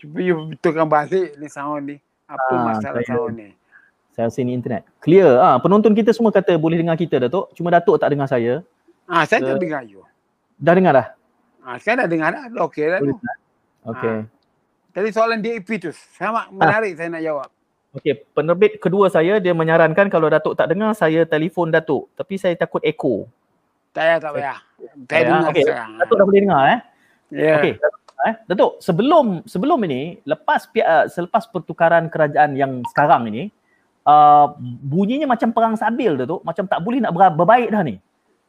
Cuba 0.02 0.18
you 0.18 0.50
betulkan 0.50 0.90
balik 0.90 1.38
ni 1.38 1.46
sound 1.46 1.94
ni. 1.94 1.96
Apa 2.26 2.52
ha, 2.58 2.64
masalah 2.74 3.02
saya, 3.06 3.14
sound 3.14 3.38
ni? 3.38 3.48
Saya 4.10 4.26
rasa 4.26 4.42
ni 4.42 4.52
internet. 4.58 4.82
Clear. 4.98 5.38
Ah, 5.38 5.54
ha, 5.54 5.58
penonton 5.62 5.94
kita 5.94 6.10
semua 6.10 6.34
kata 6.34 6.58
boleh 6.58 6.74
dengar 6.82 6.98
kita 6.98 7.22
Datuk. 7.22 7.54
Cuma 7.54 7.70
Datuk 7.70 8.02
tak 8.02 8.10
dengar 8.10 8.26
saya. 8.26 8.66
Ah, 9.06 9.22
ha, 9.22 9.26
saya 9.30 9.46
dah 9.46 9.54
dengar 9.54 9.86
you. 9.86 10.02
Dah 10.58 10.74
dengar 10.74 10.92
dah? 10.98 11.06
Ah, 11.62 11.74
ha, 11.74 11.78
saya 11.78 12.02
dah 12.02 12.08
dengar 12.10 12.34
dah. 12.34 12.44
Dah 12.50 12.62
okey 12.66 12.86
dah. 12.90 13.00
Okey. 13.86 14.16
Ha. 14.24 14.28
Tadi 14.90 15.08
soalan 15.14 15.38
DAP 15.40 15.68
tu. 15.80 15.92
Sama 16.18 16.50
menarik 16.52 16.94
ha. 16.94 16.98
saya 16.98 17.08
nak 17.12 17.22
jawab. 17.24 17.48
Okey, 17.90 18.22
penerbit 18.30 18.78
kedua 18.78 19.10
saya 19.10 19.42
dia 19.42 19.50
menyarankan 19.50 20.06
kalau 20.06 20.30
Datuk 20.30 20.54
tak 20.54 20.70
dengar 20.70 20.94
saya 20.94 21.26
telefon 21.26 21.74
Datuk. 21.74 22.06
Tapi 22.14 22.38
saya 22.38 22.54
takut 22.54 22.78
echo. 22.86 23.26
Tak 23.90 24.02
payah, 24.06 24.18
tak 24.22 24.30
payah. 24.38 24.58
Saya 25.10 25.22
dengar 25.26 25.50
okay. 25.50 25.64
sekarang. 25.66 25.90
Datuk 25.98 26.14
dah 26.14 26.26
boleh 26.26 26.40
dengar 26.46 26.62
eh? 26.62 26.78
Ya. 27.30 27.42
Yeah. 27.42 27.56
Okey, 27.58 27.72
eh. 28.30 28.34
Datuk, 28.46 28.72
sebelum 28.78 29.26
sebelum 29.48 29.80
ini, 29.90 30.22
lepas 30.22 30.70
selepas 31.10 31.50
pertukaran 31.50 32.06
kerajaan 32.06 32.54
yang 32.54 32.86
sekarang 32.94 33.26
ini, 33.32 33.50
uh, 34.06 34.54
bunyinya 34.86 35.26
macam 35.26 35.50
perang 35.50 35.74
sabil 35.74 36.14
tu, 36.22 36.38
macam 36.46 36.64
tak 36.70 36.78
boleh 36.84 37.02
nak 37.02 37.12
ber- 37.16 37.36
berbaik 37.36 37.74
dah 37.74 37.82
ni. 37.82 37.98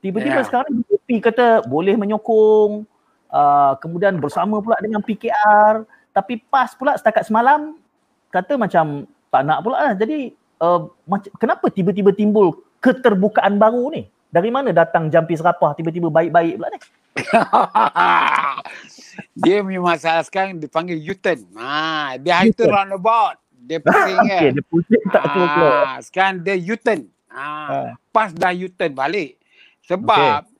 Tiba-tiba 0.01 0.41
yeah. 0.41 0.47
sekarang 0.47 0.81
BJP 0.81 1.09
kata 1.21 1.65
boleh 1.69 1.93
menyokong, 1.93 2.89
uh, 3.31 3.73
kemudian 3.79 4.19
bersama 4.19 4.59
pula 4.59 4.77
dengan 4.83 5.01
PKR, 5.01 5.87
tapi 6.11 6.43
PAS 6.51 6.75
pula 6.75 6.93
setakat 6.99 7.25
semalam 7.25 7.79
kata 8.31 8.55
macam 8.59 9.07
tak 9.31 9.41
nak 9.47 9.59
pula 9.63 9.91
lah. 9.91 9.93
Jadi 9.95 10.35
uh, 10.59 10.91
macam, 11.07 11.31
kenapa 11.39 11.65
tiba-tiba 11.71 12.11
timbul 12.11 12.59
keterbukaan 12.83 13.55
baru 13.57 13.91
ni? 13.91 14.03
Dari 14.31 14.47
mana 14.47 14.71
datang 14.71 15.11
jampi 15.11 15.35
serapah 15.35 15.75
tiba-tiba 15.75 16.07
baik-baik 16.07 16.55
pula 16.55 16.69
ni? 16.71 16.79
dia 19.43 19.59
punya 19.59 19.81
masalah 19.83 20.23
sekarang 20.23 20.55
dipanggil 20.59 20.95
U-turn. 20.95 21.43
Ha, 21.59 22.15
dia 22.15 22.39
hari 22.39 22.55
tu 22.55 22.63
roundabout. 22.63 23.35
Dia 23.51 23.77
pusing 23.83 24.17
kan. 24.23 24.39
Okay, 24.39 24.49
dia 24.55 24.63
pusing 24.63 25.03
tak 25.11 25.23
ah, 25.27 25.99
Sekarang 25.99 26.35
dia 26.39 26.55
U-turn. 26.55 27.11
Ah, 27.27 27.67
ha. 27.67 27.75
Pas 28.15 28.31
dah 28.31 28.55
U-turn 28.55 28.95
balik. 28.95 29.35
Sebab 29.83 30.47
okay. 30.47 30.50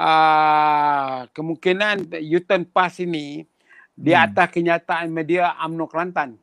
Uh, 0.00 1.28
kemungkinan 1.36 2.08
U-turn 2.32 2.64
pas 2.64 2.92
ini 2.96 3.44
di 3.92 4.12
hmm. 4.16 4.24
atas 4.24 4.48
kenyataan 4.48 5.12
media 5.12 5.52
UMNO 5.60 5.86
Kelantan. 5.92 6.40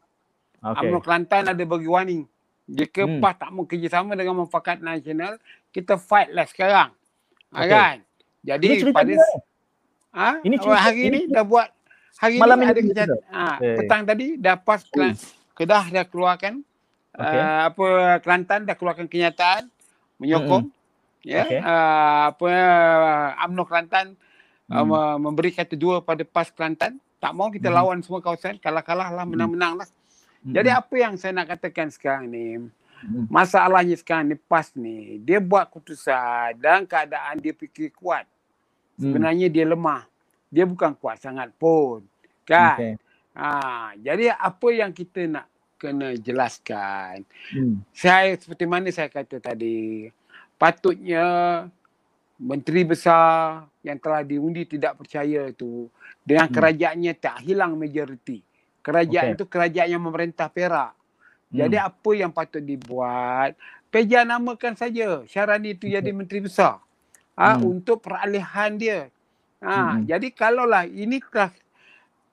Okay. 0.62 0.86
UMNO 0.86 1.00
Kelantan 1.02 1.50
ada 1.50 1.63
bagi 1.65 1.89
warning. 1.89 2.24
Jika 2.67 3.08
hmm. 3.08 3.24
PAS 3.24 3.36
tak 3.39 3.50
mau 3.56 3.63
kerjasama 3.63 4.13
dengan 4.13 4.43
Mufakat 4.43 4.84
Nasional, 4.84 5.39
kita 5.72 5.96
fight 5.98 6.30
lah 6.36 6.46
sekarang. 6.46 6.89
Okay. 7.50 7.72
Kan? 7.72 7.98
Jadi 8.46 8.67
pada 8.91 9.13
ha? 10.13 10.30
ini 10.43 10.56
cerita, 10.60 10.78
hari 10.78 11.02
ini, 11.08 11.20
ini 11.26 11.34
dah 11.34 11.43
buat 11.48 11.67
hari 12.20 12.36
malam 12.38 12.60
ini 12.62 12.67
ada 12.67 12.80
kenyataan. 12.80 13.10
Ha, 13.32 13.43
okay. 13.58 13.76
petang 13.82 14.02
tadi 14.06 14.28
dah 14.38 14.56
PAS 14.60 14.82
hmm. 14.93 15.15
Kedah 15.58 15.86
dah 15.89 16.06
keluarkan 16.06 16.62
okay. 17.17 17.39
uh, 17.41 17.62
apa 17.74 17.88
Kelantan 18.22 18.70
dah 18.70 18.76
keluarkan 18.78 19.10
kenyataan 19.10 19.72
menyokong. 20.22 20.70
Ya 21.28 21.44
okay. 21.44 21.60
uh, 21.60 22.32
apa 22.32 22.48
uh, 22.48 23.44
UMNO 23.44 23.63
Kelantan 23.68 24.16
mm. 24.72 24.88
uh, 24.88 25.18
memberi 25.20 25.52
kata 25.52 25.76
dua 25.76 26.00
pada 26.00 26.24
PAS 26.24 26.56
Kelantan 26.56 26.96
tak 27.20 27.36
mau 27.36 27.52
kita 27.52 27.68
mm. 27.68 27.76
lawan 27.76 28.00
semua 28.00 28.24
kawasan 28.24 28.56
kalah-kalah 28.63 29.12
lah 29.12 29.28
menang-menang 29.28 29.84
lah 29.84 29.88
mm. 30.48 30.56
jadi 30.56 30.80
apa 30.80 30.96
yang 30.96 31.20
saya 31.20 31.36
nak 31.36 31.52
katakan 31.52 31.92
sekarang 31.92 32.32
ni 32.32 32.63
mm. 32.63 33.28
masalahnya 33.28 34.00
sekarang 34.00 34.32
ni 34.32 34.40
PAS 34.40 34.72
ni 34.80 35.20
dia 35.20 35.44
buat 35.44 35.68
keputusan 35.68 36.56
dan 36.63 36.88
keadaan 36.88 37.44
dia 37.44 37.52
fikir 37.52 37.92
kuat 37.92 38.24
mm. 38.96 39.04
sebenarnya 39.04 39.52
dia 39.52 39.68
lemah 39.68 40.08
dia 40.48 40.63
bukan 40.63 40.96
kuat 40.96 41.20
sangat 41.20 41.52
pun 41.60 42.08
kan 42.48 42.80
okay. 42.80 42.96
Ha, 43.38 43.94
jadi 44.02 44.34
apa 44.34 44.68
yang 44.74 44.90
kita 44.90 45.30
nak 45.30 45.46
kena 45.78 46.18
jelaskan. 46.18 47.22
Hmm. 47.54 47.86
Saya 47.94 48.34
seperti 48.34 48.66
mana 48.66 48.90
saya 48.90 49.13
kata 49.13 49.38
tadi, 49.38 50.10
patutnya 50.58 51.26
menteri 52.38 52.86
besar 52.86 53.65
yang 53.82 53.98
telah 53.98 54.22
diundi 54.22 54.65
tidak 54.65 55.02
percaya 55.02 55.50
itu 55.50 55.89
dengan 56.22 56.50
hmm. 56.50 56.56
kerajaannya 56.58 57.13
tak 57.17 57.38
hilang 57.46 57.74
majoriti. 57.78 58.46
Kerajaan 58.86 59.34
okay. 59.34 59.36
itu 59.36 59.46
kerajaan 59.50 59.89
yang 59.89 60.04
memerintah 60.04 60.48
Perak. 60.48 60.93
Hmm. 60.93 61.58
Jadi 61.65 61.78
apa 61.82 62.12
yang 62.13 62.32
patut 62.32 62.62
dibuat? 62.62 63.58
Peja 63.88 64.28
namakan 64.28 64.76
saja 64.76 65.24
Syarani 65.26 65.74
itu 65.74 65.89
okay. 65.89 66.00
jadi 66.00 66.10
menteri 66.13 66.39
besar. 66.46 66.84
Ha, 67.38 67.58
hmm. 67.58 67.63
untuk 67.65 68.02
peralihan 68.02 68.74
dia. 68.78 69.10
Ha, 69.62 69.98
hmm. 69.98 70.10
jadi 70.10 70.28
kalaulah 70.34 70.86
ini 70.86 71.22
telah 71.22 71.54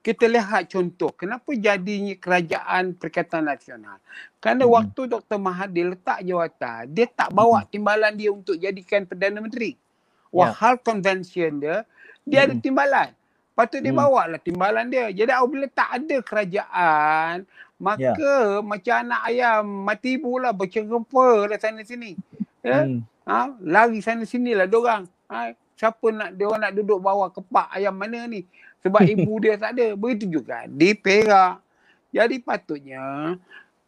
kita 0.04 0.28
lihat 0.28 0.68
contoh 0.68 1.16
kenapa 1.16 1.48
jadinya 1.56 2.12
kerajaan 2.20 2.92
Perikatan 2.92 3.48
Nasional. 3.48 3.96
Kerana 4.36 4.68
hmm. 4.68 4.74
waktu 4.76 5.00
Dr. 5.08 5.40
Mahathir 5.40 5.96
letak 5.96 6.20
jawatan, 6.20 6.92
dia 6.92 7.08
tak 7.08 7.32
bawa 7.32 7.64
hmm. 7.64 7.70
timbalan 7.72 8.12
dia 8.12 8.28
untuk 8.28 8.60
jadikan 8.60 9.08
Perdana 9.08 9.40
Menteri. 9.40 9.80
Wah, 10.28 10.52
yeah. 10.52 10.60
hal 10.60 10.74
convention 10.84 11.56
dia, 11.56 11.88
dia 12.28 12.44
hmm. 12.44 12.46
ada 12.52 12.54
timbalan. 12.60 13.08
Patut 13.56 13.80
dia 13.80 13.96
hmm. 13.96 14.02
bawa 14.04 14.22
lah 14.28 14.40
timbalan 14.44 14.84
dia. 14.92 15.08
Jadi 15.08 15.30
apabila 15.32 15.66
tak 15.72 15.90
ada 16.04 16.16
kerajaan, 16.20 17.36
maka 17.80 18.12
yeah. 18.20 18.60
macam 18.60 18.94
anak 19.08 19.20
ayam 19.24 19.62
mati 19.88 20.20
ibu 20.20 20.36
lah 20.36 20.52
bercerempa 20.52 21.48
lah 21.48 21.56
sana 21.56 21.80
sini. 21.80 22.12
Ya? 22.60 22.84
Hmm. 22.84 23.08
Ha? 23.24 23.56
Lari 23.64 24.04
sana 24.04 24.28
sini 24.28 24.52
lah 24.52 24.68
diorang. 24.68 25.08
Ha? 25.32 25.56
Siapa 25.80 26.06
nak 26.12 26.36
dia 26.36 26.52
nak 26.60 26.76
duduk 26.76 27.00
bawah 27.00 27.32
kepak 27.32 27.72
ayam 27.72 27.96
mana 27.96 28.28
ni? 28.28 28.44
Sebab 28.85 29.03
ibu 29.16 29.33
dia 29.40 29.57
tak 29.57 29.75
ada. 29.75 29.97
Begitu 29.97 30.38
juga 30.38 30.68
di 30.68 30.92
Perak. 30.92 31.64
Jadi 32.14 32.37
patutnya 32.38 33.35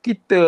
kita 0.02 0.44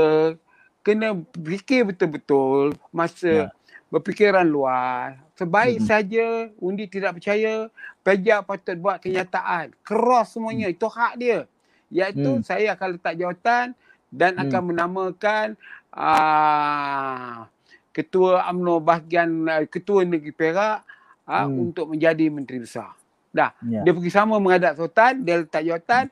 kena 0.83 1.15
fikir 1.37 1.87
betul-betul 1.95 2.75
masa 2.91 3.47
ya. 3.47 3.47
berfikiran 3.93 4.43
luas. 4.43 5.15
Sebaik 5.39 5.79
hmm. 5.79 5.87
saja 5.87 6.27
undi 6.59 6.91
tidak 6.91 7.23
percaya, 7.23 7.71
pejak 8.03 8.43
patut 8.43 8.75
buat 8.81 8.99
kenyataan. 8.99 9.71
Cross 9.87 10.35
semuanya. 10.35 10.67
Hmm. 10.67 10.75
Itu 10.75 10.91
hak 10.91 11.15
dia. 11.23 11.47
Iaitu 11.89 12.43
hmm. 12.43 12.45
saya 12.45 12.75
akan 12.75 12.99
letak 12.99 13.15
jawatan 13.15 13.67
dan 14.11 14.33
hmm. 14.35 14.43
akan 14.49 14.63
menamakan 14.75 15.47
uh, 15.95 17.47
ketua 17.95 18.43
UMNO 18.51 18.83
bahagian 18.83 19.31
uh, 19.47 19.65
ketua 19.71 20.03
negeri 20.03 20.35
Perak 20.35 20.83
uh, 21.31 21.47
hmm. 21.47 21.63
untuk 21.71 21.87
menjadi 21.95 22.27
menteri 22.27 22.59
besar. 22.67 22.98
Dah. 23.33 23.53
Yeah. 23.61 23.85
Dia 23.85 23.93
pergi 23.93 24.11
sama 24.13 24.41
menghadap 24.41 24.77
sultan, 24.79 25.23
dia 25.23 25.45
letak 25.45 25.63
jawatan, 25.65 26.05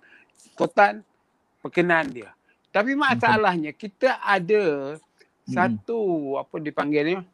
sultan 0.57 0.92
perkenan 1.64 2.07
dia. 2.12 2.31
Tapi 2.70 2.92
masalahnya 2.92 3.72
kita 3.72 4.20
ada 4.20 4.96
hmm. 5.00 5.48
satu 5.48 6.00
apa 6.37 6.61
dipanggilnya 6.61 7.24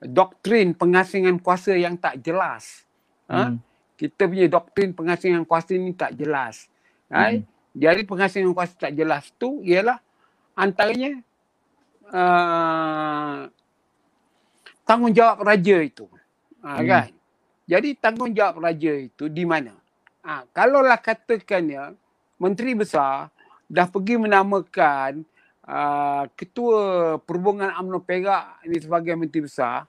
doktrin 0.00 0.72
pengasingan 0.72 1.36
kuasa 1.42 1.76
yang 1.76 1.98
tak 1.98 2.22
jelas. 2.24 2.88
Ha? 3.28 3.52
Hmm. 3.52 3.60
Kita 3.98 4.30
punya 4.30 4.46
doktrin 4.48 4.94
pengasingan 4.94 5.44
kuasa 5.44 5.76
ni 5.76 5.92
tak 5.92 6.16
jelas. 6.16 6.70
Ha? 7.12 7.34
Hmm. 7.34 7.44
Jadi 7.76 8.00
pengasingan 8.08 8.56
kuasa 8.56 8.74
tak 8.74 8.96
jelas 8.96 9.28
tu 9.36 9.60
ialah 9.60 10.00
antaranya 10.56 11.20
uh, 12.10 13.46
tanggungjawab 14.88 15.44
raja 15.44 15.76
itu. 15.84 16.08
Ha, 16.64 16.80
hmm. 16.80 16.86
kan? 16.88 17.08
Jadi 17.68 17.92
tanggungjawab 18.00 18.64
raja 18.64 18.92
itu 18.96 19.28
di 19.28 19.44
mana? 19.44 19.76
Ha, 20.24 20.48
kalaulah 20.56 20.96
katakan 20.96 21.68
ya, 21.68 21.92
menteri 22.40 22.72
besar 22.72 23.28
dah 23.68 23.84
pergi 23.84 24.16
menamakan 24.16 25.20
uh, 25.68 26.24
ketua 26.32 26.80
perhubungan 27.20 27.68
UMNO 27.68 28.00
Perak 28.00 28.64
ini 28.64 28.80
sebagai 28.80 29.12
menteri 29.20 29.44
besar, 29.44 29.84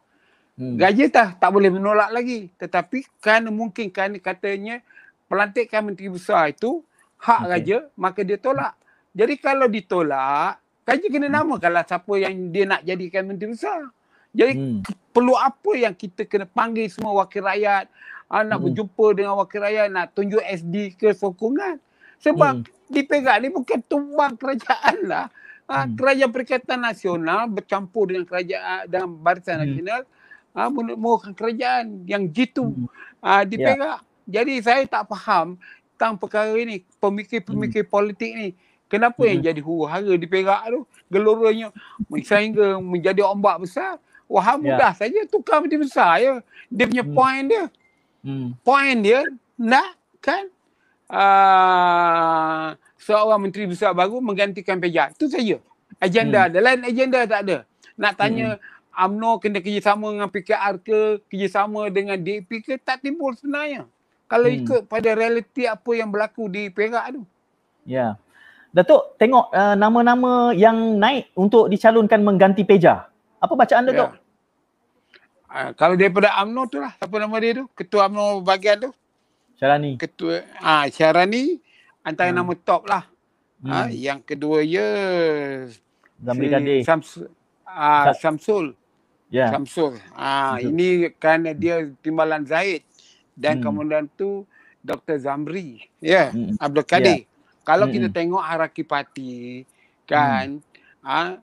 hmm. 0.59 0.75
gaji 0.75 1.07
tak 1.07 1.39
tak 1.39 1.49
boleh 1.55 1.71
menolak 1.71 2.11
lagi. 2.11 2.51
Tetapi 2.59 3.23
kan 3.23 3.47
mungkin 3.47 3.87
kan 3.87 4.11
katanya 4.19 4.83
pelantikan 5.31 5.87
menteri 5.87 6.11
besar 6.11 6.51
itu 6.51 6.83
hak 7.23 7.47
okay. 7.47 7.51
raja, 7.55 7.77
maka 7.95 8.27
dia 8.27 8.35
tolak. 8.35 8.75
Jadi 9.15 9.39
kalau 9.39 9.71
ditolak, 9.71 10.59
gaji 10.83 11.07
kena 11.07 11.31
hmm. 11.31 11.35
namakanlah 11.39 11.87
siapa 11.87 12.13
yang 12.19 12.51
dia 12.51 12.67
nak 12.67 12.83
jadikan 12.83 13.23
menteri 13.23 13.55
besar. 13.55 13.87
Jadi 14.39 14.53
hmm. 14.55 14.79
perlu 15.11 15.35
apa 15.35 15.71
yang 15.75 15.91
kita 15.91 16.23
kena 16.23 16.47
panggil 16.47 16.87
semua 16.87 17.27
wakil 17.27 17.43
rakyat 17.43 17.91
uh, 18.31 18.39
nak 18.47 18.55
hmm. 18.55 18.65
berjumpa 18.71 19.05
dengan 19.11 19.33
wakil 19.35 19.59
rakyat 19.59 19.87
nak 19.91 20.15
tunjuk 20.15 20.39
SD 20.39 20.95
ke 20.95 21.11
sokongan. 21.11 21.75
Sebab 22.23 22.63
hmm. 22.63 22.87
di 22.87 23.01
Perak 23.03 23.37
ni 23.43 23.51
bukan 23.51 23.79
tumbang 23.83 24.39
kerajaan 24.39 24.97
lah. 25.03 25.27
Ah, 25.69 25.85
Hmm. 25.85 25.93
kerajaan 25.93 26.31
perikatan 26.33 26.81
nasional 26.81 27.45
bercampur 27.45 28.09
dengan 28.09 28.25
kerajaan 28.25 28.89
dengan 28.89 29.11
barisan 29.21 29.59
Hmm. 29.59 29.69
nasional 29.69 30.01
ah 30.57 30.65
menemukan 30.65 31.29
kerajaan 31.35 32.09
yang 32.09 32.25
jitu 32.31 32.73
Hmm. 32.73 32.89
ah 33.21 33.43
di 33.45 33.59
Ya. 33.59 33.75
Perak. 33.75 33.99
Jadi 34.25 34.53
saya 34.65 34.81
tak 34.89 35.05
faham 35.13 35.59
tentang 35.93 36.15
perkara 36.17 36.55
ini, 36.55 36.81
pemikir-pemikir 36.97 37.85
politik 37.85 38.31
ni. 38.33 38.49
Kenapa 38.89 39.21
yang 39.29 39.43
Hmm. 39.43 39.49
jadi 39.53 39.61
huru-hara 39.61 40.13
di 40.17 40.25
Perak 40.25 40.61
tu? 40.73 40.79
Geloranya 41.11 41.69
sehingga 42.25 42.81
menjadi 42.81 43.21
ombak 43.27 43.61
besar. 43.61 44.01
Wah, 44.29 44.45
Ya. 44.45 44.61
mudah 44.61 44.91
saja 44.93 45.25
tukar 45.25 45.57
menteri 45.57 45.81
besar 45.81 46.21
ya. 46.21 46.33
Dia 46.69 46.85
punya 46.85 47.01
Hmm. 47.01 47.15
point 47.17 47.45
dia. 47.49 47.63
Hmm. 48.21 48.47
Point 48.61 48.99
dia 49.01 49.19
nak 49.57 49.97
kan 50.21 50.45
uh, 51.09 52.65
seorang 53.01 53.41
menteri 53.41 53.65
besar 53.65 53.91
baru 53.91 54.21
menggantikan 54.21 54.77
Peja. 54.77 55.09
Itu 55.09 55.25
saja. 55.25 55.57
Agenda 55.97 56.45
Hmm. 56.45 56.47
ada. 56.53 56.57
Lain 56.61 56.81
agenda 56.85 57.19
tak 57.25 57.41
ada. 57.49 57.57
Nak 57.97 58.13
tanya 58.15 58.47
UMNO 58.93 59.39
kena 59.39 59.59
kerjasama 59.59 60.11
dengan 60.13 60.29
PKR 60.29 60.75
ke, 60.77 60.99
kerjasama 61.25 61.87
dengan 61.89 62.19
DAP 62.19 62.61
ke, 62.61 62.77
tak 62.77 63.01
timbul 63.01 63.33
sebenarnya. 63.33 63.89
Kalau 64.29 64.45
Hmm. 64.45 64.59
ikut 64.61 64.81
pada 64.85 65.09
realiti 65.17 65.65
apa 65.65 65.91
yang 65.97 66.13
berlaku 66.13 66.45
di 66.47 66.69
Perak 66.69 67.17
tu. 67.17 67.23
Ya. 67.87 68.19
Datuk, 68.69 69.17
tengok 69.17 69.49
uh, 69.49 69.73
nama-nama 69.73 70.53
yang 70.53 71.01
naik 71.01 71.33
untuk 71.33 71.73
dicalonkan 71.73 72.21
mengganti 72.21 72.61
Peja. 72.61 73.09
Apa 73.41 73.57
bacaan 73.57 73.89
Datuk? 73.89 74.13
Ya. 74.13 74.18
Uh, 75.49 75.73
kalau 75.73 75.97
daripada 75.97 76.29
UMNO 76.45 76.61
tu 76.69 76.77
lah. 76.77 76.93
Apa 76.95 77.15
nama 77.17 77.33
dia 77.41 77.57
tu? 77.57 77.65
Ketua 77.73 78.05
UMNO 78.05 78.45
bahagian 78.45 78.77
tu. 78.85 78.91
Syarani. 79.57 79.97
Ketua 79.97 80.45
ah 80.61 80.85
Syarani 80.87 81.57
antara 81.99 82.29
Hmm. 82.29 82.37
nama 82.39 82.53
top 82.55 82.85
lah. 82.85 83.03
Hmm. 83.59 83.71
Ah, 83.73 83.89
yang 83.91 84.23
kedua 84.23 84.63
ya 84.63 84.87
Zamri 86.21 86.47
si 86.47 86.53
Kadir. 86.53 86.79
Samsul. 86.85 87.25
Ah, 87.65 88.13
Sa- 88.13 88.29
Samsul. 88.29 88.65
Ya. 89.27 89.51
Samsul. 89.51 89.99
Ah, 90.13 90.55
Betul. 90.55 90.69
ini 90.71 90.87
kerana 91.17 91.49
dia 91.51 91.85
timbalan 91.99 92.45
Zaid 92.45 92.85
dan 93.35 93.59
Hmm. 93.59 93.65
kemudian 93.67 94.05
tu 94.15 94.45
Dr. 94.79 95.19
Zamri. 95.19 95.83
Ya, 95.99 96.31
Hmm. 96.31 96.55
Abdul 96.55 96.87
Kadir. 96.87 97.27
Kalau 97.65 97.89
Hmm. 97.89 97.93
kita 97.93 98.07
tengok 98.09 98.41
Haraki 98.41 98.81
Parti 98.81 99.65
kan 100.05 100.61
ah, 101.01 101.35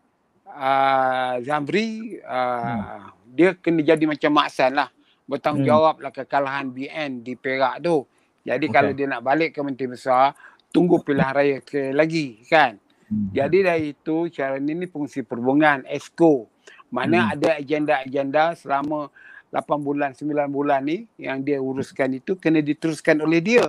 ah 0.46 1.36
Zamri 1.44 2.16
ah, 2.24 3.12
dia 3.36 3.52
kena 3.52 3.84
jadi 3.84 4.04
macam 4.08 4.32
Maksan 4.32 4.72
lah. 4.72 4.88
Bertanggungjawab 5.28 6.00
lah 6.00 6.10
kekalahan 6.10 6.72
BN 6.72 7.20
di 7.20 7.36
Perak 7.36 7.84
tu. 7.84 8.08
Jadi 8.46 8.66
Okey. 8.66 8.74
kalau 8.74 8.90
dia 8.90 9.06
nak 9.06 9.20
balik 9.20 9.52
ke 9.52 9.60
Menteri 9.60 9.92
Besar, 9.92 10.32
tunggu 10.70 11.02
pilihan 11.02 11.34
raya 11.34 11.58
ke 11.60 11.90
lagi 11.92 12.40
kan. 12.46 12.78
Hmm. 13.06 13.30
Jadi 13.30 13.58
dari 13.60 13.84
itu 13.92 14.30
cara 14.30 14.56
ini 14.56 14.72
ni 14.72 14.86
fungsi 14.86 15.20
perhubungan 15.20 15.82
ESCO. 15.84 16.46
Mana 16.88 17.26
Hmm. 17.26 17.32
ada 17.34 17.50
agenda-agenda 17.58 18.54
selama 18.54 19.10
8 19.50 19.82
bulan 19.82 20.14
9 20.14 20.46
bulan 20.48 20.80
ni 20.82 21.06
yang 21.18 21.42
dia 21.42 21.58
uruskan 21.58 22.14
itu 22.14 22.38
kena 22.38 22.62
diteruskan 22.62 23.18
oleh 23.20 23.42
dia. 23.42 23.66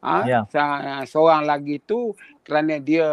Ha? 0.00 0.20
Se- 0.48 1.12
seorang 1.12 1.44
lagi 1.44 1.80
tu 1.80 2.12
kerana 2.40 2.76
dia 2.76 3.04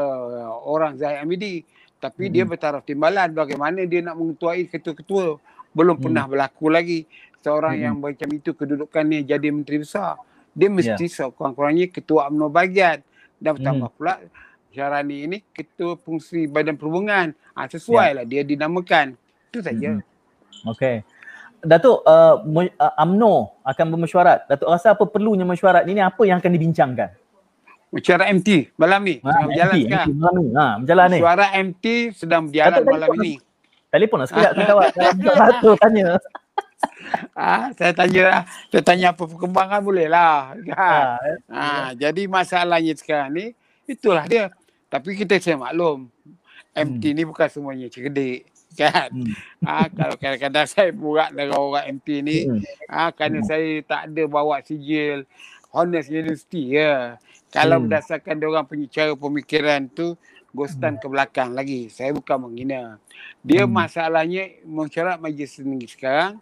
orang 0.64 0.96
Zahid 0.96 1.24
Amidi 1.24 1.64
tapi 2.00 2.28
dia 2.28 2.44
Hmm. 2.44 2.52
bertaraf 2.52 2.84
timbalan 2.84 3.32
bagaimana 3.32 3.84
dia 3.84 4.00
nak 4.00 4.16
mengetuai 4.16 4.68
ketua-ketua 4.68 5.40
belum 5.72 5.98
Hmm. 5.98 6.04
pernah 6.04 6.24
berlaku 6.26 6.68
lagi 6.68 7.00
seorang 7.40 7.74
Hmm. 7.76 7.84
yang 7.84 7.96
macam 7.98 8.30
itu 8.30 8.52
kedudukannya 8.52 9.24
jadi 9.24 9.48
menteri 9.50 9.82
besar 9.82 10.20
dia 10.52 10.68
mesti 10.68 11.06
sekurang-kurangnya 11.08 11.88
ketua 11.88 12.28
UMNO 12.28 12.48
bahagian 12.48 13.00
dan 13.38 13.52
bertambah 13.56 13.90
Hmm. 13.90 13.98
pula 13.98 14.16
Syarani 14.72 15.28
ini 15.28 15.38
ketua 15.52 15.96
fungsi 15.96 16.48
badan 16.48 16.76
perhubungan 16.76 17.32
ha, 17.52 17.68
sesuai 17.68 18.10
lah 18.16 18.26
dia 18.26 18.40
dinamakan 18.42 19.16
itu 19.48 19.60
saja 19.60 19.96
Hmm. 19.96 20.04
Okey. 20.70 21.02
Datuk, 21.62 22.02
uh, 22.04 22.42
mu- 22.42 22.74
uh, 22.74 22.94
UMNO 22.98 23.54
akan 23.62 23.86
bermesyuarat. 23.90 24.50
Datuk 24.50 24.66
rasa 24.66 24.98
apa 24.98 25.06
perlunya 25.06 25.46
mesyuarat 25.46 25.86
ini? 25.86 26.02
Apa 26.02 26.26
yang 26.26 26.42
akan 26.42 26.52
dibincangkan? 26.54 27.10
Mesyuarat 27.94 28.34
MT 28.34 28.74
malam 28.78 29.02
ni 29.06 29.22
Ha, 29.22 29.46
berjalan 29.46 29.74
MT, 29.74 29.86
sekarang 29.86 30.08
MT 30.10 30.18
malam 30.18 30.42
ni. 30.42 30.50
Ha, 30.54 30.66
berjalan 30.82 31.06
ni. 31.06 31.20
Suara 31.22 31.46
MT 31.54 31.86
sedang 32.14 32.42
berjalan 32.50 32.78
Datuk, 32.82 32.90
malam 32.90 33.10
ini. 33.22 33.34
Telefon 33.92 34.18
lah 34.18 34.28
sekejap 34.28 34.52
dengan 34.56 34.68
kawan. 34.72 34.90
Datuk 35.20 35.76
tanya. 35.78 36.08
Ah, 37.36 37.70
saya 37.76 37.92
tanya 37.92 38.26
saya 38.72 38.82
tanya 38.82 39.08
apa 39.12 39.24
perkembangan 39.28 39.82
boleh 39.84 40.08
lah. 40.08 40.56
Ha, 40.56 40.64
Kan? 40.64 41.06
eh. 41.22 41.38
Ah, 41.52 41.90
jadi 41.94 42.26
masalahnya 42.26 42.96
sekarang 42.96 43.30
ni 43.32 43.46
itulah 43.86 44.24
dia. 44.26 44.50
Tapi 44.88 45.14
kita 45.14 45.36
saya 45.38 45.56
maklum 45.56 46.08
MT 46.72 47.04
ni 47.12 47.24
bukan 47.24 47.48
semuanya 47.48 47.88
cerdik 47.88 48.48
kan. 48.74 49.12
Hmm. 49.12 49.36
Ah, 49.60 49.92
kalau 49.92 50.16
kadang-kadang 50.16 50.68
saya 50.72 50.90
buat 50.90 51.36
dengan 51.36 51.60
orang 51.60 52.00
MT 52.00 52.08
ni 52.24 52.38
Hmm. 52.48 52.64
ah 52.88 53.12
kerana 53.12 53.44
saya 53.44 53.84
tak 53.84 54.08
ada 54.08 54.24
bawa 54.26 54.64
sijil 54.64 55.28
honest 55.70 56.08
university 56.08 56.80
ya. 56.80 57.20
Kalau 57.52 57.78
Hmm. 57.78 57.92
berdasarkan 57.92 58.40
dia 58.40 58.48
orang 58.48 58.64
punya 58.64 58.88
cara 58.88 59.12
pemikiran 59.14 59.92
tu 59.92 60.16
ghostan 60.52 61.00
ke 61.00 61.08
belakang 61.08 61.56
lagi. 61.56 61.88
Saya 61.88 62.12
bukan 62.12 62.48
menghina. 62.48 63.00
Dia 63.42 63.64
Hmm. 63.64 63.74
masalahnya 63.74 64.60
mesyuarat 64.64 65.18
majlis 65.18 65.56
tinggi 65.56 65.88
sekarang 65.88 66.40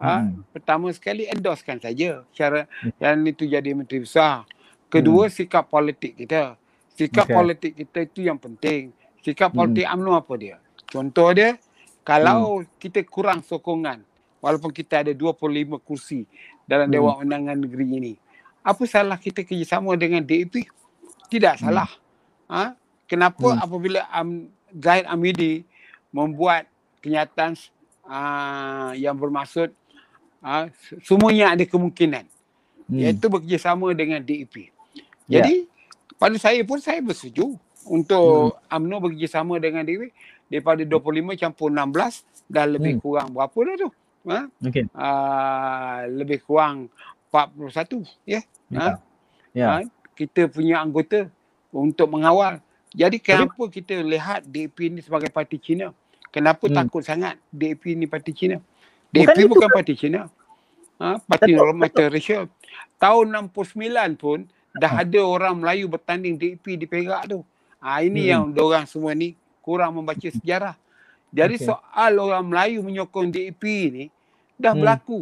ah 0.00 0.24
Hmm. 0.24 0.40
pertama 0.50 0.88
sekali 0.90 1.28
endorsekan 1.28 1.76
saja 1.76 2.24
cara 2.32 2.64
yang 2.96 3.20
itu 3.22 3.44
jadi 3.44 3.76
menteri 3.76 4.00
besar. 4.00 4.48
Kedua 4.88 5.28
sikap 5.28 5.68
politik 5.68 6.16
kita. 6.16 6.56
Sikap 6.96 7.28
Okey. 7.28 7.36
politik 7.36 7.72
kita 7.76 7.98
itu 8.02 8.20
yang 8.26 8.36
penting. 8.36 8.90
Sikap 9.20 9.52
politik 9.52 9.84
UMNO 9.86 10.12
apa 10.16 10.34
dia? 10.34 10.56
Contoh 10.88 11.30
dia 11.30 11.60
kalau 12.02 12.64
kita 12.80 13.04
kurang 13.04 13.44
sokongan 13.44 14.00
walaupun 14.40 14.72
kita 14.72 15.04
ada 15.04 15.12
25 15.12 15.76
kursi 15.78 16.24
dalam 16.64 16.88
Hmm. 16.88 16.96
Dewan 16.96 17.14
Undangan 17.22 17.56
Negeri 17.60 17.84
ini. 17.86 18.14
Apa 18.60 18.84
salah 18.84 19.16
kita 19.16 19.44
kerjasama 19.44 19.96
dengan 19.96 20.24
DAP? 20.24 20.64
Tidak 21.28 21.60
salah. 21.60 21.88
Ha? 22.48 22.74
Kenapa 23.10 23.58
Hmm. 23.58 23.58
apabila 23.58 24.06
um, 24.14 24.46
Zahid 24.70 25.02
Amidi 25.10 25.66
membuat 26.14 26.70
kenyataan 27.02 27.58
uh, 28.06 28.94
yang 28.94 29.18
bermaksud 29.18 29.74
uh, 30.40 30.70
semuanya 31.02 31.58
ada 31.58 31.66
kemungkinan 31.66 32.22
Hmm. 32.86 33.02
iaitu 33.02 33.26
bekerjasama 33.26 33.90
dengan 33.94 34.18
DAP. 34.18 34.70
Ya. 35.26 35.42
Jadi 35.42 35.66
pada 36.14 36.34
saya 36.38 36.62
pun 36.62 36.78
saya 36.78 36.98
bersetuju 36.98 37.54
untuk 37.82 38.58
UMNO 38.66 38.96
bekerjasama 39.00 39.58
dengan 39.58 39.82
DAP 39.82 40.10
daripada 40.46 40.82
25 40.82 41.34
campur 41.34 41.70
16 41.70 42.22
dah 42.46 42.66
lebih 42.66 42.98
Hmm. 42.98 43.02
kurang 43.02 43.28
berapa 43.30 43.58
dah 43.62 43.74
tu? 43.78 43.88
Ha? 44.26 44.40
Okey. 44.66 44.84
Uh, 44.90 45.98
lebih 46.14 46.38
kurang 46.42 46.90
41 47.30 48.06
ya. 48.22 48.42
Ya. 48.70 48.78
Ha? 48.78 48.88
Ya. 49.50 49.66
Ha? 49.66 49.76
Kita 50.14 50.46
punya 50.46 50.78
anggota 50.78 51.26
untuk 51.70 52.06
mengawal. 52.06 52.58
Jadi 52.90 53.22
kenapa 53.22 53.62
kita 53.70 53.94
lihat 54.02 54.42
DAP 54.42 54.90
ni 54.90 55.00
sebagai 55.00 55.30
parti 55.30 55.62
Cina? 55.62 55.94
Kenapa 56.30 56.66
Hmm. 56.66 56.74
takut 56.74 57.02
sangat 57.02 57.38
DAP 57.50 57.94
ni 57.94 58.06
parti 58.06 58.34
Cina? 58.34 58.58
Bukan 59.10 59.30
DAP 59.30 59.38
itu 59.38 59.48
bukan 59.48 59.68
parti 59.70 59.94
Cina. 59.94 60.20
Ha? 60.98 61.22
Parti 61.22 61.54
Betul, 61.54 61.70
multiracial. 61.72 62.44
Tahun 62.98 63.26
69 63.30 64.14
pun 64.14 64.38
dah 64.74 64.90
Hmm. 64.90 65.02
ada 65.06 65.20
orang 65.22 65.54
Melayu 65.56 65.86
bertanding 65.86 66.34
DAP 66.34 66.76
di 66.76 66.86
Perak 66.86 67.30
tu. 67.30 67.40
Ha, 67.80 68.02
ini 68.02 68.26
Hmm. 68.26 68.30
yang 68.30 68.42
orang 68.58 68.84
semua 68.84 69.14
ni 69.14 69.32
kurang 69.62 69.96
membaca 69.96 70.26
sejarah. 70.28 70.74
Jadi 71.30 71.62
Okey. 71.62 71.66
soal 71.70 72.12
orang 72.18 72.42
Melayu 72.44 72.82
menyokong 72.82 73.30
DAP 73.30 73.62
ni 73.90 74.04
dah 74.58 74.74
Hmm. 74.74 74.82
berlaku. 74.82 75.20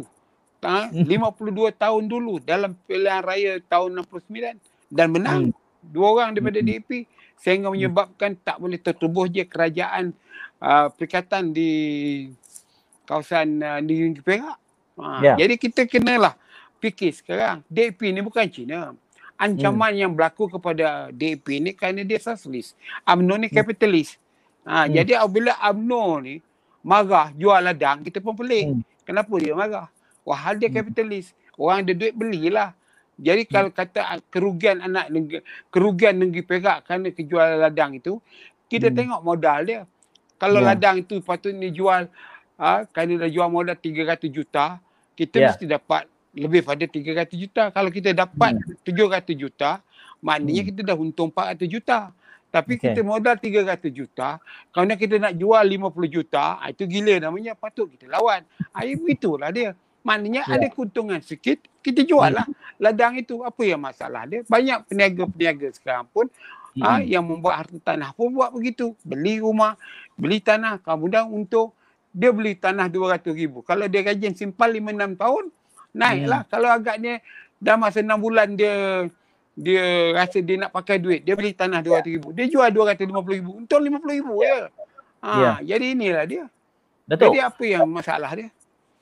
Ha, 0.59 0.91
Hmm. 0.91 1.05
52 1.07 1.71
tahun 1.71 2.09
dulu 2.09 2.41
dalam 2.43 2.75
pilihan 2.83 3.23
raya 3.23 3.61
tahun 3.63 4.03
69 4.03 4.57
dan 4.91 5.07
menang. 5.07 5.41
Hmm. 5.49 5.55
Dua 5.79 6.07
orang 6.11 6.35
daripada 6.35 6.59
Hmm. 6.59 6.67
DAP 6.67 7.07
sehingga 7.39 7.71
menyebabkan 7.71 8.35
tak 8.37 8.59
boleh 8.59 8.77
tertubuh 8.77 9.25
je 9.25 9.43
kerajaan 9.43 10.11
uh, 10.59 10.91
perikatan 10.91 11.49
di 11.49 11.71
kawasan 13.03 13.47
uh, 13.59 13.79
di 13.79 14.11
negeri 14.11 14.23
Perak. 14.23 14.57
Ha, 14.99 15.05
Ya. 15.23 15.33
Jadi 15.39 15.55
kita 15.55 15.87
kenalah 15.87 16.35
fikir 16.77 17.15
sekarang 17.15 17.63
DAP 17.65 17.99
ni 18.03 18.19
bukan 18.19 18.45
Cina. 18.47 18.91
Ancaman 19.39 19.95
Hmm. 19.95 20.01
yang 20.03 20.11
berlaku 20.11 20.51
kepada 20.51 21.07
DAP 21.09 21.47
ni 21.57 21.71
kerana 21.71 22.03
dia 22.03 22.19
sosialis. 22.19 22.75
UMNO 23.07 23.39
ni 23.39 23.47
kapitalis. 23.47 24.19
Ha, 24.67 24.83
Hmm. 24.85 24.91
Jadi 24.91 25.15
apabila 25.15 25.55
UMNO 25.71 26.03
ni 26.19 26.35
marah 26.83 27.31
jual 27.31 27.63
ladang, 27.63 28.03
kita 28.03 28.19
pun 28.19 28.35
pelik. 28.35 28.67
Hmm. 28.67 28.83
Kenapa 29.07 29.31
dia 29.39 29.55
marah? 29.55 29.87
Wah, 30.27 30.35
hal 30.35 30.59
dia 30.59 30.67
Hmm. 30.67 30.83
kapitalis. 30.83 31.31
Orang 31.55 31.87
ada 31.87 31.91
duit 31.95 32.11
belilah. 32.11 32.75
Jadi 33.19 33.43
kalau 33.51 33.69
kata 33.69 34.23
kerugian 34.31 34.79
anak 34.79 35.11
negeri, 35.11 35.43
kerugian 35.67 36.15
negeri 36.15 36.41
Perak 36.41 36.87
kerana 36.87 37.11
kejualan 37.11 37.59
ladang 37.59 37.99
itu, 37.99 38.23
kita 38.71 38.87
Hmm. 38.89 38.95
tengok 38.95 39.21
modal 39.27 39.59
dia. 39.67 39.81
Kalau 40.39 40.63
Ya. 40.63 40.71
ladang 40.71 41.03
itu 41.03 41.19
patutnya 41.19 41.67
jual 41.67 42.07
ah 42.59 42.83
kerana 42.91 43.23
dah 43.23 43.29
jual 43.31 43.47
modal 43.51 43.75
300 43.75 44.31
juta, 44.31 44.79
kita 45.19 45.35
Ya. 45.39 45.47
mesti 45.51 45.67
dapat 45.67 46.07
lebih 46.35 46.63
pada 46.63 46.85
300 46.87 47.35
juta. 47.35 47.71
Kalau 47.75 47.89
kita 47.91 48.15
dapat 48.15 48.55
700 48.87 49.35
juta, 49.35 49.83
maknanya 50.23 50.61
Hmm. 50.63 50.69
kita 50.71 50.81
dah 50.87 50.95
untung 50.95 51.27
400 51.31 51.67
juta. 51.67 52.11
Tapi 52.49 52.81
okay. 52.81 52.97
kita 52.97 53.05
modal 53.05 53.37
300 53.37 53.93
juta, 53.93 54.41
kerana 54.73 54.97
kita 54.97 55.21
nak 55.21 55.37
jual 55.37 55.61
50 55.61 56.09
juta, 56.09 56.57
itu 56.65 56.89
gila 56.89 57.21
namanya, 57.21 57.53
patut 57.53 57.85
kita 57.93 58.09
lawan. 58.09 58.41
Ah, 58.73 58.81
itulah 58.89 59.53
dia. 59.53 59.77
Maknanya 60.09 60.41
yeah. 60.49 60.55
ada 60.57 60.67
keuntungan 60.73 61.21
sikit, 61.21 61.61
kita 61.85 62.01
jual 62.01 62.33
lah 62.33 62.49
hmm. 62.49 62.81
ladang 62.81 63.13
itu. 63.21 63.45
Apa 63.45 63.61
yang 63.61 63.77
masalah 63.77 64.25
dia? 64.25 64.41
Banyak 64.49 64.89
peniaga-peniaga 64.89 65.69
sekarang 65.77 66.09
pun 66.09 66.25
hmm. 66.73 66.81
ah, 66.81 66.97
yang 67.05 67.21
membuat 67.21 67.61
harta 67.61 67.93
tanah 67.93 68.17
pun 68.17 68.33
buat 68.33 68.49
begitu. 68.49 68.97
Beli 69.05 69.37
rumah, 69.37 69.77
beli 70.17 70.41
tanah, 70.41 70.81
kemudian 70.81 71.29
untuk 71.29 71.77
dia 72.09 72.33
beli 72.33 72.57
tanah 72.57 72.89
200 72.89 73.21
ribu. 73.37 73.61
Kalau 73.61 73.85
dia 73.85 74.01
rajin 74.01 74.33
simpan 74.33 74.73
5-6 74.73 75.21
tahun, 75.21 75.43
naiklah. 75.93 76.41
Hmm. 76.41 76.49
Kalau 76.49 76.69
agaknya 76.73 77.13
dah 77.61 77.75
masa 77.77 78.01
6 78.01 78.09
bulan 78.17 78.57
dia 78.57 79.05
dia 79.59 80.15
rasa 80.15 80.39
dia 80.39 80.55
nak 80.55 80.71
pakai 80.71 80.97
duit, 80.97 81.21
dia 81.21 81.37
beli 81.37 81.53
tanah 81.53 81.85
200 81.85 82.15
ribu. 82.17 82.33
Dia 82.33 82.49
jual 82.49 82.65
250 82.73 83.37
ribu. 83.37 83.51
Untung 83.61 83.85
50 83.85 84.17
ribu 84.17 84.41
ya. 84.41 84.73
Ha, 85.21 85.29
yeah. 85.37 85.55
Jadi 85.61 85.85
inilah 85.93 86.25
dia. 86.25 86.43
Datuk. 87.05 87.29
Jadi 87.29 87.37
apa 87.43 87.63
yang 87.67 87.85
masalah 87.85 88.31
dia? 88.33 88.49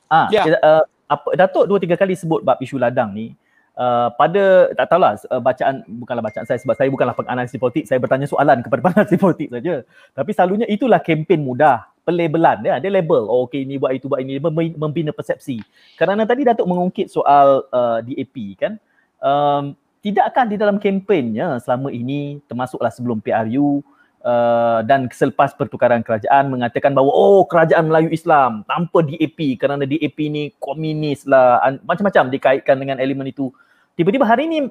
Ah, 0.08 0.28
ya. 0.32 0.44
uh, 0.64 0.84
apa, 1.08 1.30
Datuk 1.40 1.66
dua 1.72 1.80
tiga 1.80 1.96
kali 1.96 2.14
sebut 2.14 2.44
bab 2.44 2.60
isu 2.60 2.78
ladang 2.80 3.16
ni. 3.16 3.34
Uh, 3.78 4.10
pada 4.18 4.74
tak 4.74 4.90
tahulah 4.90 5.14
uh, 5.30 5.38
bacaan 5.38 5.86
bukanlah 5.86 6.26
bacaan 6.26 6.50
saya 6.50 6.58
sebab 6.58 6.74
saya 6.74 6.90
bukanlah 6.90 7.14
penganalisis 7.14 7.62
politik 7.62 7.86
saya 7.86 8.02
bertanya 8.02 8.26
soalan 8.26 8.66
kepada 8.66 8.82
penganalisis 8.90 9.22
politik 9.22 9.54
saja 9.54 9.86
tapi 10.18 10.34
selalunya 10.34 10.66
itulah 10.66 10.98
kempen 10.98 11.46
mudah 11.46 11.86
pelabelan 12.02 12.66
dia 12.66 12.82
ada 12.82 12.90
label 12.90 13.30
oh, 13.30 13.46
okey 13.46 13.70
ini 13.70 13.78
buat 13.78 13.94
itu 13.94 14.10
buat 14.10 14.26
ini 14.26 14.42
membina 14.74 15.14
persepsi 15.14 15.62
kerana 15.94 16.26
tadi 16.26 16.42
Datuk 16.42 16.66
mengungkit 16.66 17.14
soal 17.14 17.70
uh, 17.70 18.02
DAP 18.02 18.58
kan 18.58 18.82
um, 19.22 19.78
tidakkah 20.02 20.50
di 20.50 20.58
dalam 20.58 20.82
kempennya 20.82 21.62
selama 21.62 21.94
ini 21.94 22.42
termasuklah 22.50 22.90
sebelum 22.90 23.22
PRU 23.22 23.86
uh, 24.24 24.80
dan 24.86 25.12
selepas 25.12 25.54
pertukaran 25.54 26.02
kerajaan 26.02 26.50
mengatakan 26.50 26.96
bahawa 26.96 27.12
oh 27.12 27.44
kerajaan 27.46 27.90
Melayu 27.90 28.10
Islam 28.10 28.66
tanpa 28.66 29.04
DAP 29.04 29.60
kerana 29.60 29.84
DAP 29.84 30.18
ni 30.30 30.54
komunis 30.58 31.28
lah. 31.28 31.62
Macam-macam 31.84 32.32
dikaitkan 32.32 32.78
dengan 32.78 32.98
elemen 32.98 33.30
itu. 33.30 33.54
Tiba-tiba 33.98 34.30
hari 34.30 34.46
ini 34.50 34.70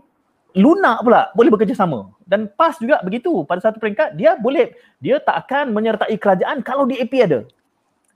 lunak 0.57 1.05
pula 1.05 1.31
boleh 1.37 1.53
bekerjasama. 1.53 2.11
Dan 2.27 2.51
PAS 2.51 2.81
juga 2.81 2.99
begitu 3.05 3.45
pada 3.47 3.63
satu 3.63 3.79
peringkat 3.79 4.17
dia 4.17 4.35
boleh 4.35 4.75
dia 4.99 5.21
tak 5.21 5.47
akan 5.47 5.71
menyertai 5.77 6.17
kerajaan 6.17 6.65
kalau 6.65 6.89
DAP 6.89 7.13
ada. 7.21 7.45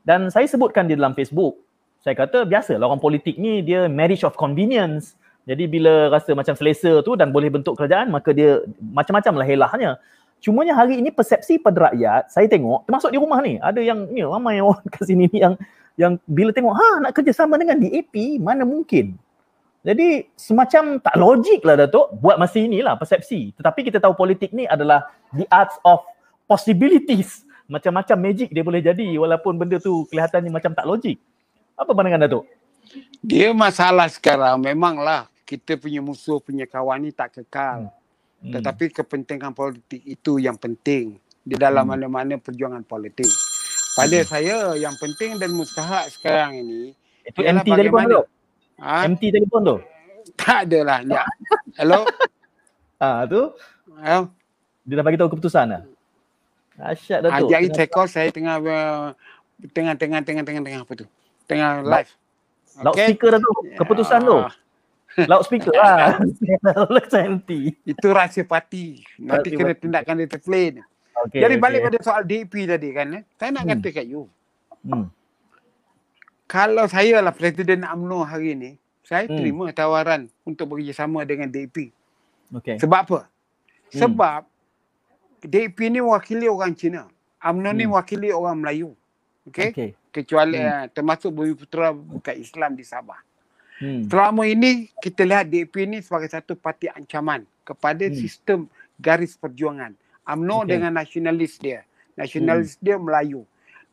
Dan 0.01 0.33
saya 0.33 0.49
sebutkan 0.49 0.89
di 0.89 0.97
dalam 0.97 1.13
Facebook 1.13 1.61
saya 2.01 2.17
kata 2.17 2.49
biasa 2.49 2.81
orang 2.81 2.97
politik 2.97 3.37
ni 3.37 3.61
dia 3.61 3.85
marriage 3.85 4.25
of 4.25 4.33
convenience. 4.33 5.21
Jadi 5.45 5.69
bila 5.69 6.09
rasa 6.09 6.33
macam 6.33 6.57
selesa 6.57 7.05
tu 7.05 7.13
dan 7.17 7.29
boleh 7.29 7.53
bentuk 7.53 7.77
kerajaan 7.77 8.09
maka 8.09 8.33
dia 8.33 8.65
macam-macam 8.81 9.33
lah 9.37 9.47
helahnya. 9.47 9.91
Cumanya 10.41 10.73
hari 10.73 11.05
ini 11.05 11.13
persepsi 11.13 11.61
pada 11.61 11.93
rakyat 11.93 12.33
saya 12.33 12.49
tengok 12.49 12.89
termasuk 12.89 13.13
di 13.13 13.21
rumah 13.21 13.45
ni 13.45 13.61
ada 13.61 13.77
yang 13.85 14.09
ni 14.09 14.25
ramai 14.25 14.61
orang 14.65 14.85
kat 14.89 15.05
sini 15.05 15.29
ni 15.29 15.39
yang 15.45 15.55
yang 16.01 16.17
bila 16.25 16.49
tengok 16.49 16.73
ha 16.73 16.89
nak 17.05 17.13
kerjasama 17.13 17.61
dengan 17.61 17.77
DAP 17.77 18.41
mana 18.41 18.65
mungkin. 18.65 19.21
Jadi 19.81 20.29
semacam 20.37 21.01
tak 21.01 21.17
logik 21.17 21.65
lah 21.65 21.77
Datuk 21.77 22.13
buat 22.21 22.37
masa 22.37 22.61
inilah 22.61 23.01
persepsi. 23.01 23.57
Tetapi 23.57 23.81
kita 23.89 23.97
tahu 23.97 24.13
politik 24.13 24.53
ni 24.53 24.69
adalah 24.69 25.09
the 25.33 25.49
arts 25.49 25.77
of 25.85 26.05
possibilities. 26.45 27.49
Macam-macam 27.65 28.17
magic 28.19 28.53
dia 28.53 28.61
boleh 28.61 28.85
jadi 28.85 29.17
walaupun 29.17 29.57
benda 29.57 29.81
tu 29.81 30.05
kelihatannya 30.13 30.53
macam 30.53 30.77
tak 30.77 30.85
logik. 30.85 31.17
Apa 31.81 31.97
pandangan 31.97 32.29
Datuk? 32.29 32.45
Dia 33.25 33.57
masalah 33.57 34.09
sekarang 34.13 34.61
memanglah 34.61 35.29
kita 35.49 35.81
punya 35.81 36.05
musuh 36.05 36.39
punya 36.45 36.69
kawan 36.69 37.09
ni 37.09 37.11
tak 37.11 37.41
kekal. 37.41 37.89
Hmm. 37.89 38.00
Tetapi 38.41 38.85
kepentingan 38.89 39.53
politik 39.53 40.01
itu 40.01 40.41
yang 40.41 40.57
penting 40.57 41.21
di 41.45 41.57
dalam 41.61 41.85
hmm. 41.85 41.93
mana-mana 41.93 42.35
perjuangan 42.41 42.81
politik. 42.89 43.29
Pada 43.93 44.17
hmm. 44.17 44.29
saya 44.29 44.57
yang 44.81 44.97
penting 44.97 45.37
dan 45.37 45.53
mustahak 45.53 46.09
sekarang 46.09 46.57
ini 46.57 46.97
itu 47.27 47.41
MT 47.45 47.69
telefon 47.69 48.05
tu. 48.09 48.23
Ha? 48.81 49.05
MT 49.05 49.23
telefon 49.29 49.61
tu. 49.61 49.77
Tak 50.41 50.65
adalah. 50.69 51.05
Ya. 51.05 51.25
Hello. 51.77 52.09
Ah 53.01 53.25
ha, 53.25 53.29
tu. 53.29 53.53
Hello. 54.01 54.29
Dia 54.85 54.95
dah 55.01 55.05
bagi 55.05 55.17
tahu 55.21 55.37
keputusan 55.37 55.65
dah. 55.73 55.83
Asyik 56.81 57.19
dah 57.25 57.29
tu. 57.29 57.49
Ajak 57.49 57.59
ini 57.61 57.71
check 57.77 57.93
saya 58.09 58.29
tengah 58.33 58.57
tengah 59.73 59.95
tengah 60.01 60.21
tengah 60.25 60.43
tengah 60.45 60.63
tengah 60.65 60.81
apa 60.85 60.93
tu? 60.97 61.07
Tengah 61.45 61.85
live. 61.85 62.13
Loudspeaker 62.81 63.29
dah 63.37 63.41
tu. 63.41 63.53
Keputusan 63.77 64.21
tu. 64.25 64.37
Loudspeaker 65.31 65.75
lah. 65.75 66.23
Nanti. 67.15 67.75
Itu 67.83 68.07
rahsia 68.15 68.47
parti. 68.47 69.03
Nanti 69.19 69.55
kena 69.55 69.75
tindakan 69.75 70.23
dia 70.23 70.29
terplain. 70.31 70.85
Okay, 71.27 71.43
Jadi 71.43 71.55
balik 71.61 71.85
okay. 71.85 71.89
pada 71.93 71.99
soal 72.01 72.23
DP 72.25 72.53
tadi 72.65 72.89
kan. 72.97 73.07
Eh? 73.19 73.23
Saya 73.37 73.51
nak 73.53 73.65
hmm. 73.67 73.73
kata 73.77 73.89
kat 73.93 74.07
you. 74.09 74.25
Hmm. 74.87 75.13
Kalau 76.49 76.85
saya 76.89 77.21
lah 77.21 77.35
Presiden 77.35 77.85
UMNO 77.85 78.25
hari 78.25 78.57
ni, 78.57 78.71
saya 79.05 79.29
hmm. 79.29 79.37
terima 79.37 79.65
tawaran 79.75 80.33
untuk 80.47 80.75
bekerjasama 80.75 81.27
dengan 81.29 81.53
DP. 81.53 81.93
Okay. 82.57 82.81
Sebab 82.81 83.01
apa? 83.05 83.21
Hmm. 83.93 84.01
Sebab 84.01 84.41
DP 85.45 85.93
ni 85.93 86.01
wakili 86.01 86.49
orang 86.49 86.73
Cina. 86.73 87.11
UMNO 87.45 87.71
hmm. 87.71 87.79
ni 87.79 87.85
wakili 87.91 88.29
orang 88.33 88.57
Melayu. 88.57 88.97
Okay? 89.45 89.71
okay 89.75 89.91
kecuali 90.11 90.59
hmm. 90.59 90.71
uh, 90.71 90.85
termasuk 90.91 91.31
Bumi 91.31 91.55
Putera 91.55 91.95
bukan 91.95 92.35
Islam 92.37 92.75
di 92.75 92.85
Sabah. 92.85 93.19
Hmm. 93.81 94.05
Selama 94.07 94.45
ini 94.45 94.93
kita 95.01 95.25
lihat 95.25 95.49
DAP 95.49 95.73
ini 95.81 96.05
sebagai 96.05 96.29
satu 96.29 96.53
parti 96.53 96.87
ancaman 96.93 97.49
kepada 97.65 98.05
hmm. 98.05 98.17
sistem 98.17 98.69
garis 99.01 99.35
perjuangan. 99.41 99.97
UMNO 100.29 100.63
okay. 100.63 100.69
dengan 100.77 100.93
nasionalis 100.95 101.57
dia. 101.57 101.83
Nasionalis 102.15 102.77
hmm. 102.77 102.83
dia 102.85 102.97
Melayu. 103.01 103.43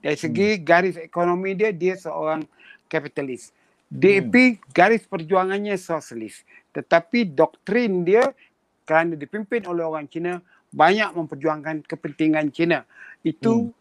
Dari 0.03 0.17
segi 0.19 0.59
hmm. 0.59 0.63
garis 0.67 0.95
ekonomi 0.99 1.55
dia, 1.55 1.71
dia 1.71 1.95
seorang 1.95 2.43
kapitalis. 2.91 3.55
DAP 3.87 4.35
hmm. 4.35 4.59
garis 4.75 5.07
perjuangannya 5.07 5.79
sosialis. 5.79 6.43
Tetapi 6.75 7.31
doktrin 7.31 8.03
dia 8.03 8.27
kerana 8.83 9.15
dipimpin 9.15 9.63
oleh 9.65 9.87
orang 9.87 10.05
Cina 10.11 10.43
banyak 10.67 11.15
memperjuangkan 11.15 11.87
kepentingan 11.87 12.51
Cina. 12.51 12.83
Itu 13.23 13.71
hmm 13.71 13.77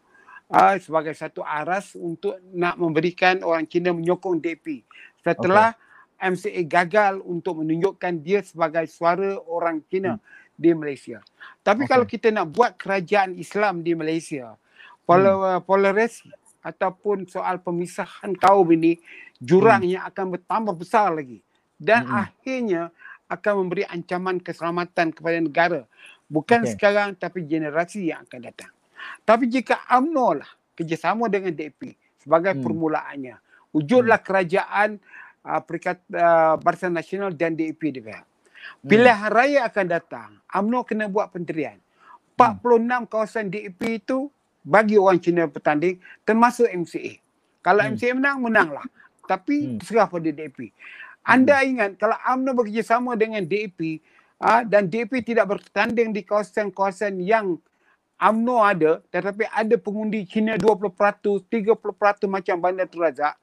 uh, 0.51 0.75
sebagai 0.79 1.13
satu 1.15 1.43
aras 1.43 1.95
untuk 1.95 2.39
nak 2.55 2.79
memberikan 2.79 3.43
orang 3.43 3.67
Cina 3.67 3.91
menyokong 3.91 4.39
DP. 4.39 4.83
Setelah 5.23 5.75
okay. 5.75 5.86
MCA 6.17 6.61
gagal 6.65 7.21
untuk 7.21 7.61
menunjukkan 7.61 8.13
dia 8.21 8.41
sebagai 8.41 8.89
suara 8.89 9.37
orang 9.45 9.81
Cina 9.85 10.17
hmm. 10.17 10.23
di 10.57 10.69
Malaysia. 10.73 11.21
Tapi 11.61 11.85
okay. 11.85 11.91
kalau 11.93 12.05
kita 12.09 12.27
nak 12.33 12.49
buat 12.51 12.73
kerajaan 12.75 13.37
Islam 13.37 13.85
di 13.85 13.93
Malaysia, 13.93 14.57
pol- 15.05 15.23
hmm. 15.23 15.63
polarisasi 15.63 16.33
ataupun 16.65 17.29
soal 17.31 17.63
pemisahan 17.63 18.35
kaum 18.35 18.67
ini 18.75 18.99
jurangnya 19.39 20.03
hmm. 20.03 20.09
akan 20.11 20.25
bertambah 20.35 20.75
besar 20.75 21.13
lagi. 21.13 21.39
Dan 21.77 22.09
hmm. 22.09 22.21
akhirnya 22.25 22.83
akan 23.29 23.53
memberi 23.63 23.83
ancaman 23.85 24.41
keselamatan 24.41 25.13
kepada 25.13 25.37
negara. 25.37 25.81
Bukan 26.27 26.67
okay. 26.67 26.71
sekarang 26.75 27.15
tapi 27.15 27.45
generasi 27.47 28.11
yang 28.11 28.27
akan 28.27 28.41
datang. 28.43 28.71
Tapi 29.23 29.47
jika 29.47 29.79
UMNO 29.87 30.43
lah 30.43 30.49
kerjasama 30.75 31.31
dengan 31.31 31.55
DAP 31.55 31.95
sebagai 32.19 32.57
hmm. 32.57 32.63
permulaannya, 32.63 33.35
wujudlah 33.71 34.19
hmm. 34.19 34.27
kerajaan 34.27 34.89
uh, 35.45 35.61
Perikat 35.61 36.01
uh, 36.13 36.55
Barisan 36.61 36.93
Nasional 36.93 37.33
dan 37.33 37.53
DAP 37.53 37.77
pihak. 37.77 38.23
Hmm. 38.25 38.87
Pilihan 38.87 39.29
raya 39.31 39.65
akan 39.67 39.85
datang, 39.87 40.29
UMNO 40.51 40.85
kena 40.87 41.05
buat 41.07 41.31
pendirian. 41.31 41.77
46 42.37 42.85
hmm. 42.85 43.05
kawasan 43.09 43.45
DAP 43.49 43.81
itu 43.81 44.29
bagi 44.61 44.99
orang 44.99 45.17
Cina 45.17 45.49
bertanding 45.49 45.97
termasuk 46.27 46.69
MCA. 46.69 47.17
Kalau 47.63 47.81
hmm. 47.81 47.91
MCA 47.95 48.11
menang, 48.13 48.37
menanglah. 48.43 48.87
Tapi 49.25 49.75
hmm. 49.75 49.83
serah 49.83 50.07
pada 50.07 50.29
DAP. 50.29 50.71
Anda 51.25 51.59
hmm. 51.59 51.69
ingat 51.71 51.91
kalau 51.99 52.15
UMNO 52.15 52.51
bekerjasama 52.63 53.15
dengan 53.15 53.43
DAP 53.43 54.03
uh, 54.39 54.61
dan 54.67 54.87
DAP 54.87 55.23
tidak 55.23 55.57
bertanding 55.57 56.13
di 56.13 56.21
kawasan-kawasan 56.23 57.19
yang 57.23 57.57
UMNO 58.17 58.55
ada 58.65 58.91
tetapi 59.13 59.45
ada 59.49 59.75
pengundi 59.77 60.25
Cina 60.25 60.57
20%, 60.57 60.93
30% 61.45 62.25
macam 62.25 62.55
Bandar 62.57 62.89
Terazak. 62.89 63.37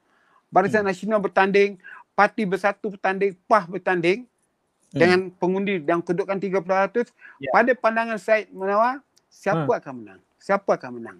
Barisan 0.54 0.86
hmm. 0.86 0.90
Nasional 0.94 1.18
bertanding, 1.18 1.74
Parti 2.14 2.46
Bersatu 2.46 2.94
bertanding, 2.94 3.34
PAH 3.50 3.66
bertanding 3.66 4.22
hmm. 4.22 4.94
dengan 4.94 5.20
pengundi 5.34 5.82
yang 5.82 5.98
kedudukan 5.98 6.38
30%. 6.38 7.10
Yeah. 7.42 7.50
Pada 7.50 7.72
pandangan 7.74 8.18
Syed 8.22 8.54
Menawar, 8.54 9.02
siapa 9.26 9.66
hmm. 9.66 9.80
akan 9.82 9.94
menang? 9.98 10.20
Siapa 10.38 10.70
akan 10.78 10.90
menang? 11.02 11.18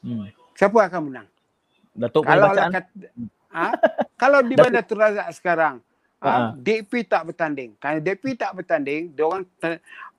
Hmm. 0.00 0.26
Siapa 0.56 0.78
akan 0.88 1.00
menang? 1.12 1.26
Datuk 1.92 2.24
kalau 2.24 2.48
bacaan. 2.48 2.72
Kat, 2.72 2.84
ha? 3.52 3.68
kalau 4.16 4.40
di 4.40 4.54
Bandar 4.64 4.84
Terazak 4.88 5.28
sekarang, 5.36 5.84
uh-huh. 6.24 6.56
ha, 6.56 6.56
DP 6.56 7.04
tak 7.04 7.28
bertanding. 7.28 7.76
Kerana 7.76 8.00
DP 8.00 8.32
tak 8.40 8.56
bertanding, 8.56 9.12
dia 9.12 9.24
orang 9.28 9.44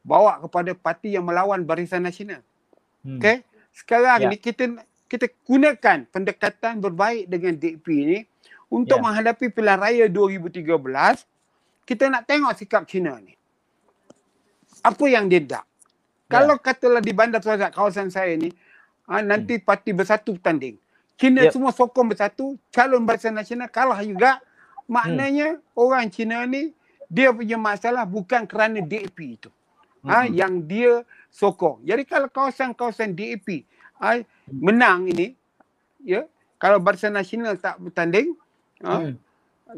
bawa 0.06 0.38
kepada 0.45 0.78
parti 0.78 1.18
yang 1.18 1.26
melawan 1.26 1.66
Barisan 1.66 2.06
Nasional. 2.06 2.45
Hmm. 3.01 3.18
Okay. 3.18 3.41
Sekarang 3.74 4.22
ya. 4.22 4.30
ni 4.30 4.38
kita 4.38 4.70
kita 5.14 5.30
gunakan 5.45 6.09
pendekatan 6.09 6.82
berbaik 6.82 7.30
dengan 7.30 7.53
DP 7.53 7.86
ni 8.01 8.20
untuk 8.74 8.97
ya. 8.97 9.03
menghadapi 9.05 9.45
pilihan 9.53 9.78
raya 9.78 10.05
2013. 10.09 10.66
Kita 11.86 12.09
nak 12.09 12.26
tengok 12.26 12.57
sikap 12.57 12.89
China 12.89 13.22
ni. 13.22 13.38
Apa 14.82 15.05
yang 15.05 15.30
dia 15.30 15.45
nak? 15.45 15.70
Kalau 16.26 16.57
katalah 16.57 16.97
di 16.97 17.14
Bandar 17.14 17.45
Suazat 17.45 17.70
kawasan 17.70 18.09
saya 18.09 18.34
ni 18.34 18.49
ha, 19.05 19.22
nanti 19.22 19.61
hmm. 19.61 19.66
parti 19.70 19.93
bersatu 19.93 20.34
bertanding. 20.34 20.82
Cina 21.14 21.45
yep. 21.45 21.53
semua 21.53 21.70
sokong 21.70 22.09
bersatu, 22.09 22.57
calon 22.74 23.05
Barisan 23.05 23.38
Nasional 23.38 23.70
kalah 23.70 24.01
juga. 24.01 24.41
Maknanya 24.89 25.61
hmm. 25.61 25.78
orang 25.78 26.09
Cina 26.09 26.41
ni 26.49 26.74
dia 27.05 27.30
punya 27.30 27.61
masalah 27.61 28.01
bukan 28.09 28.49
kerana 28.49 28.82
DAP 28.82 29.14
itu. 29.22 29.53
Ha, 30.09 30.26
hmm. 30.26 30.34
yang 30.34 30.57
dia 30.66 31.05
sokong. 31.30 31.86
Jadi 31.86 32.01
kalau 32.09 32.34
kawasan-kawasan 32.34 33.14
DAP 33.14 33.61
ha, 33.99 34.21
menang 34.49 35.09
ini 35.09 35.35
ya, 36.03 36.25
kalau 36.57 36.79
Barisan 36.79 37.13
Nasional 37.13 37.57
tak 37.59 37.77
bertanding 37.81 38.33
ha, 38.81 39.03
hmm. 39.03 39.15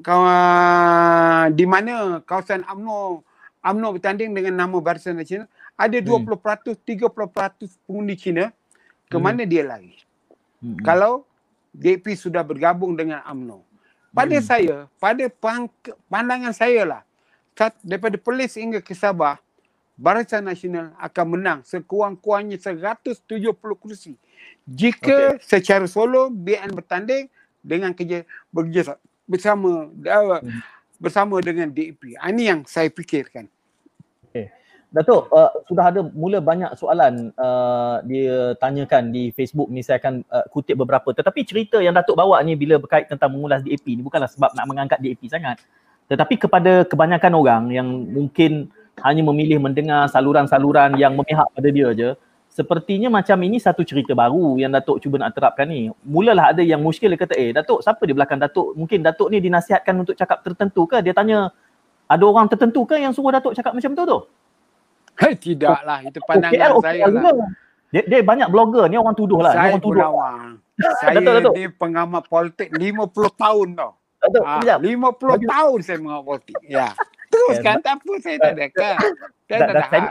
kawan, 0.03 1.55
di 1.55 1.66
mana 1.68 2.20
kawasan 2.24 2.63
UMNO 2.68 3.26
UMNO 3.66 3.88
bertanding 3.97 4.32
dengan 4.32 4.66
nama 4.66 4.78
Barisan 4.78 5.18
Nasional 5.18 5.49
ada 5.76 5.97
20% 5.99 6.24
hmm. 6.24 6.76
30% 6.84 7.84
pengundi 7.84 8.16
Cina 8.16 8.53
ke 9.11 9.18
hmm. 9.20 9.24
mana 9.24 9.43
dia 9.43 9.63
lari? 9.68 9.95
Hmm. 10.63 10.80
Kalau 10.82 11.28
DP 11.76 12.16
sudah 12.16 12.41
bergabung 12.41 12.95
dengan 12.95 13.20
UMNO. 13.28 13.61
Pada 14.16 14.39
hmm. 14.39 14.45
saya, 14.47 14.76
pada 14.95 15.28
pandangan 16.07 16.55
saya 16.55 16.88
lah, 16.88 17.01
daripada 17.84 18.16
Perlis 18.16 18.55
hingga 18.55 18.80
ke 18.80 18.95
Sabah, 18.95 19.43
Barisan 19.96 20.43
Nasional 20.43 20.91
akan 21.00 21.26
menang 21.39 21.60
sekurang-kurangnya 21.64 22.60
170 22.60 23.24
kursi. 23.80 24.20
Jika 24.68 25.39
okay. 25.39 25.43
secara 25.43 25.88
solo 25.88 26.28
BN 26.28 26.76
bertanding 26.76 27.32
dengan 27.64 27.96
kerja 27.96 28.28
bekerja 28.52 29.00
bersama 29.24 29.88
hmm. 29.88 30.62
bersama 31.00 31.39
dengan 31.39 31.72
DAP. 31.72 32.20
Ini 32.20 32.43
yang 32.43 32.60
saya 32.68 32.91
fikirkan. 32.91 33.48
Datuk, 34.96 35.28
uh, 35.28 35.52
sudah 35.68 35.91
ada 35.91 36.08
mula 36.08 36.39
banyak 36.39 36.72
soalan 36.80 37.36
uh, 37.36 38.00
dia 38.08 38.56
tanyakan 38.64 39.12
di 39.12 39.28
Facebook 39.36 39.68
ni 39.68 39.84
saya 39.84 40.00
akan 40.00 40.24
uh, 40.32 40.48
kutip 40.48 40.80
beberapa. 40.80 41.12
Tetapi 41.12 41.43
cerita 41.43 41.84
yang 41.84 41.91
Datuk 41.91 42.16
bawa 42.16 42.39
ni 42.48 42.56
bila 42.56 42.80
berkait 42.80 43.12
tentang 43.12 43.36
mengulas 43.36 43.60
DAP 43.60 43.84
ni 43.91 44.00
bukanlah 44.00 44.32
sebab 44.32 44.56
nak 44.56 44.64
mengangkat 44.64 45.04
DAP 45.04 45.20
sangat. 45.28 45.60
Tetapi 46.08 46.39
kepada 46.39 46.88
kebanyakan 46.88 47.34
orang 47.36 47.64
yang 47.76 47.88
mungkin 47.91 48.72
hanya 49.04 49.22
memilih 49.26 49.60
mendengar 49.60 50.08
saluran-saluran 50.08 50.96
yang 50.96 51.18
memihak 51.18 51.48
pada 51.52 51.70
dia 51.72 51.91
je, 51.91 52.10
sepertinya 52.48 53.12
macam 53.12 53.36
ini 53.43 53.60
satu 53.60 53.84
cerita 53.84 54.16
baru 54.16 54.56
yang 54.56 54.72
Datuk 54.72 55.04
cuba 55.04 55.20
nak 55.20 55.36
terapkan 55.36 55.68
ni. 55.68 55.91
Mulalah 56.08 56.56
ada 56.56 56.64
yang 56.64 56.80
muskil 56.80 57.12
dia 57.12 57.20
kata, 57.20 57.36
eh 57.36 57.52
Datuk 57.52 57.84
siapa 57.84 58.00
di 58.08 58.16
belakang 58.16 58.39
Datuk? 58.39 58.72
Mungkin 58.80 59.04
Datuk 59.04 59.28
ni 59.28 59.43
dinasihatkan 59.43 59.91
untuk 60.00 60.16
cakap 60.16 60.39
tertentu 60.39 60.88
ke? 60.88 61.04
Dia 61.04 61.12
tanya, 61.12 61.52
ada 62.08 62.24
orang 62.24 62.48
tertentu 62.48 62.88
ke 62.88 62.96
yang 62.96 63.12
suruh 63.12 63.36
Datuk 63.36 63.52
cakap 63.52 63.76
macam 63.76 63.91
tu 63.91 64.04
tu? 64.08 64.20
Hey, 65.16 65.34
tidaklah, 65.36 66.00
itu 66.04 66.20
pandangan 66.28 66.80
okay, 66.80 67.00
saya 67.00 67.08
okay, 67.08 67.24
lah. 67.24 67.52
Dia, 67.96 68.04
dia 68.04 68.20
banyak 68.28 68.48
blogger 68.52 68.91
ni 68.91 69.00
orang 69.00 69.16
tuduh 69.16 69.39
lah. 69.39 69.56
Saya 69.56 69.72
orang 69.72 69.84
tuduh. 69.84 70.04
saya 71.00 71.16
Datuk, 71.24 71.34
Datuk. 71.39 71.54
ni 71.56 71.64
pengamat 71.72 72.24
politik 72.28 72.68
50 72.72 73.16
tahun 73.39 73.68
tau. 73.80 73.91
Datuk, 74.20 74.43
ha, 74.43 74.60
50 74.60 74.84
Bagi. 74.84 75.48
tahun 75.48 75.78
saya 75.80 75.98
mengamat 76.04 76.24
politik. 76.28 76.56
Ya. 76.68 76.91
Teruskan, 77.36 77.76
tak 77.84 77.94
apa 78.00 78.14
saya 78.24 78.38
tak 78.40 78.52
ada 78.56 78.66
kan. 78.72 78.98
Saya 79.46 79.60
tak 79.60 79.70
ada 79.76 79.84
saya, 79.92 80.02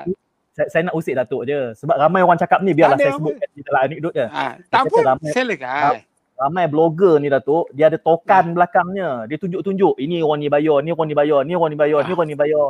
saya, 0.55 0.66
saya 0.70 0.83
nak 0.87 0.95
usik 0.95 1.14
Datuk 1.16 1.43
je. 1.49 1.61
Sebab 1.81 1.97
ramai 1.99 2.20
orang 2.22 2.39
cakap 2.39 2.61
ni 2.62 2.77
biarlah 2.77 2.99
saya 3.01 3.16
sebut 3.16 3.35
di 3.57 3.61
dalam 3.64 3.81
anekdot 3.91 4.12
je. 4.14 4.27
Ha, 4.29 4.45
tak 4.68 4.81
apa, 4.87 4.99
ramai, 5.03 5.31
silakan. 5.33 5.93
Ramai 6.35 6.64
blogger 6.66 7.18
ni 7.18 7.27
Datuk, 7.33 7.70
dia 7.75 7.91
ada 7.91 7.99
tokan 7.99 8.45
ha. 8.51 8.55
belakangnya. 8.55 9.11
Dia 9.27 9.37
tunjuk-tunjuk, 9.41 9.99
ini 9.99 10.22
orang 10.22 10.39
ni 10.45 10.49
bayar, 10.53 10.79
ni 10.85 10.91
orang 10.95 11.09
ni 11.11 11.16
bayar, 11.16 11.41
ni 11.43 11.53
orang 11.59 11.70
ni 11.75 11.79
bayar, 11.79 11.99
ha. 12.03 12.07
ni 12.07 12.12
orang 12.14 12.29
ni 12.31 12.37
bayar. 12.39 12.66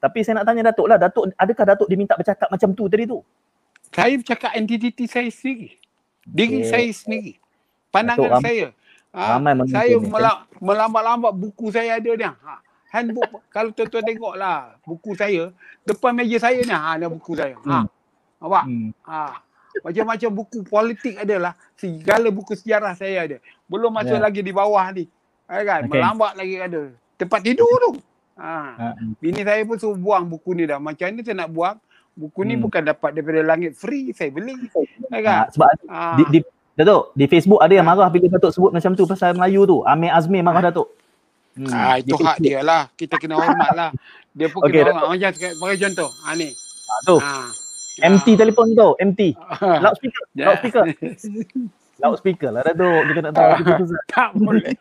Tapi 0.00 0.18
saya 0.24 0.40
nak 0.40 0.46
tanya 0.48 0.62
Datuk 0.72 0.86
lah, 0.86 0.96
Datuk 1.00 1.24
adakah 1.36 1.64
Datuk 1.76 1.88
diminta 1.88 2.14
bercakap 2.16 2.48
macam 2.48 2.68
tu 2.76 2.84
tadi 2.86 3.04
tu? 3.08 3.20
Saya 3.92 4.14
bercakap 4.20 4.52
entiti 4.56 5.04
saya 5.08 5.28
sendiri. 5.32 5.76
Diri 6.26 6.64
okay. 6.64 6.68
saya 6.68 6.88
sendiri. 6.92 7.32
Pandangan 7.92 8.40
Datuk, 8.40 8.44
saya. 8.44 8.66
Ha, 9.16 9.40
saya 9.72 9.96
melam, 9.96 10.36
melambat-lambat 10.60 11.32
buku 11.32 11.72
saya 11.72 11.96
ada 11.96 12.10
ni. 12.12 12.26
Ha, 12.28 12.60
handbook, 12.92 13.30
kalau 13.54 13.70
tuan-tuan 13.74 14.04
tengok 14.06 14.34
lah 14.38 14.78
buku 14.86 15.12
saya, 15.18 15.50
depan 15.82 16.14
meja 16.14 16.38
saya 16.38 16.60
ni, 16.62 16.72
ha, 16.72 16.96
ada 16.96 17.06
buku 17.10 17.34
saya. 17.34 17.58
Ha, 17.62 17.82
hmm. 17.82 17.86
Nampak? 18.40 18.64
Hmm. 18.64 18.90
Ha, 19.04 19.18
macam-macam 19.84 20.30
buku 20.32 20.58
politik 20.64 21.20
adalah 21.20 21.52
segala 21.76 22.32
buku 22.32 22.56
sejarah 22.56 22.96
saya 22.96 23.28
ada. 23.28 23.36
Belum 23.68 23.92
masuk 23.92 24.16
yeah. 24.16 24.24
lagi 24.24 24.40
di 24.40 24.52
bawah 24.54 24.86
ni. 24.94 25.04
Ha, 25.50 25.62
kan? 25.62 25.80
Okay. 25.84 25.90
Melambat 25.92 26.32
lagi 26.38 26.54
ada. 26.56 26.82
Tempat 27.20 27.40
tidur 27.44 27.68
tu. 27.80 27.90
Ha. 28.40 28.52
ha. 28.76 28.86
Bini 29.20 29.44
saya 29.44 29.60
pun 29.68 29.76
suruh 29.76 29.98
buang 29.98 30.24
buku 30.28 30.56
ni 30.56 30.64
dah. 30.64 30.80
Macam 30.80 31.12
ni 31.12 31.20
saya 31.20 31.44
nak 31.44 31.52
buang. 31.52 31.76
Buku 32.16 32.48
ni 32.48 32.56
hmm. 32.56 32.64
bukan 32.64 32.82
dapat 32.88 33.10
daripada 33.12 33.44
langit 33.44 33.76
free. 33.76 34.16
Saya 34.16 34.32
beli. 34.32 34.56
Ha, 35.12 35.16
kan? 35.20 35.36
ha, 35.44 35.44
sebab 35.52 35.68
ha. 35.92 36.16
di, 36.16 36.24
di, 36.32 36.38
Datuk, 36.76 37.16
di 37.16 37.24
Facebook 37.24 37.60
ada 37.60 37.72
yang 37.72 37.88
marah 37.88 38.08
bila 38.12 38.28
Datuk 38.28 38.52
sebut 38.52 38.70
macam 38.72 38.92
tu 38.96 39.04
pasal 39.04 39.36
Melayu 39.36 39.68
tu. 39.68 39.78
Amir 39.84 40.12
Azmi 40.12 40.40
marah 40.40 40.72
Datuk. 40.72 40.95
Hmm. 41.56 41.72
Ha, 41.72 42.04
itu 42.04 42.14
hak 42.20 42.36
dia 42.44 42.60
lah. 42.60 42.92
Kita 42.92 43.16
kena 43.16 43.40
hormat 43.40 43.70
lah. 43.72 43.90
Dia 44.36 44.52
pun 44.52 44.60
okay, 44.68 44.84
kena 44.84 44.92
hormat. 44.92 45.16
Macam 45.16 45.30
sebagai 45.32 45.78
contoh. 45.88 46.10
Ha, 46.12 46.28
ni. 46.36 46.48
Ha, 46.52 46.92
tu. 47.08 47.16
Ha. 47.16 47.32
MT 48.04 48.26
ha. 48.28 48.38
telefon 48.44 48.68
tu. 48.76 48.88
MT. 49.00 49.20
Loudspeaker. 49.84 50.24
Loudspeaker. 50.36 50.84
Loudspeaker 52.04 52.50
lah 52.52 52.60
Datuk. 52.60 53.00
Kita 53.08 53.20
nak 53.24 53.32
tahu. 53.32 53.52
tak 54.12 54.30
boleh. 54.36 54.76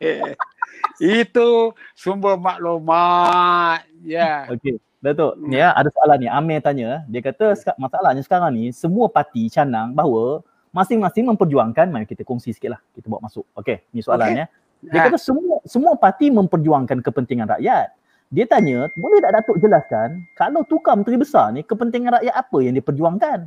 Itu 1.00 1.72
sumber 1.96 2.36
maklumat. 2.36 3.88
Ya. 4.04 4.52
Yeah. 4.52 4.60
Okey. 4.60 4.76
Datuk, 5.06 5.38
ni 5.38 5.62
ya, 5.62 5.70
ada 5.78 5.86
soalan 5.94 6.18
ni. 6.18 6.26
Amir 6.26 6.66
tanya, 6.66 7.06
dia 7.06 7.22
kata 7.22 7.54
masalahnya 7.78 8.26
sekarang 8.26 8.50
ni 8.58 8.74
semua 8.74 9.06
parti 9.06 9.46
canang 9.54 9.94
bahawa 9.94 10.42
masing-masing 10.74 11.30
memperjuangkan, 11.30 11.94
mari 11.94 12.10
kita 12.10 12.26
kongsi 12.26 12.58
sikit 12.58 12.74
lah. 12.74 12.82
Kita 12.98 13.06
bawa 13.06 13.30
masuk. 13.30 13.46
Okey, 13.54 13.86
ni 13.94 14.02
soalannya. 14.02 14.50
Okay. 14.50 14.65
Dia 14.92 15.10
kata 15.10 15.18
semua 15.18 15.58
semua 15.66 15.94
parti 15.98 16.30
memperjuangkan 16.30 17.02
kepentingan 17.02 17.48
rakyat. 17.58 17.94
Dia 18.34 18.46
tanya, 18.50 18.90
boleh 18.98 19.22
tak 19.22 19.32
Datuk 19.38 19.58
jelaskan 19.62 20.26
kalau 20.34 20.66
tukar 20.66 20.98
menteri 20.98 21.16
besar 21.22 21.54
ni 21.54 21.62
kepentingan 21.62 22.20
rakyat 22.20 22.34
apa 22.34 22.58
yang 22.60 22.74
diperjuangkan? 22.74 23.40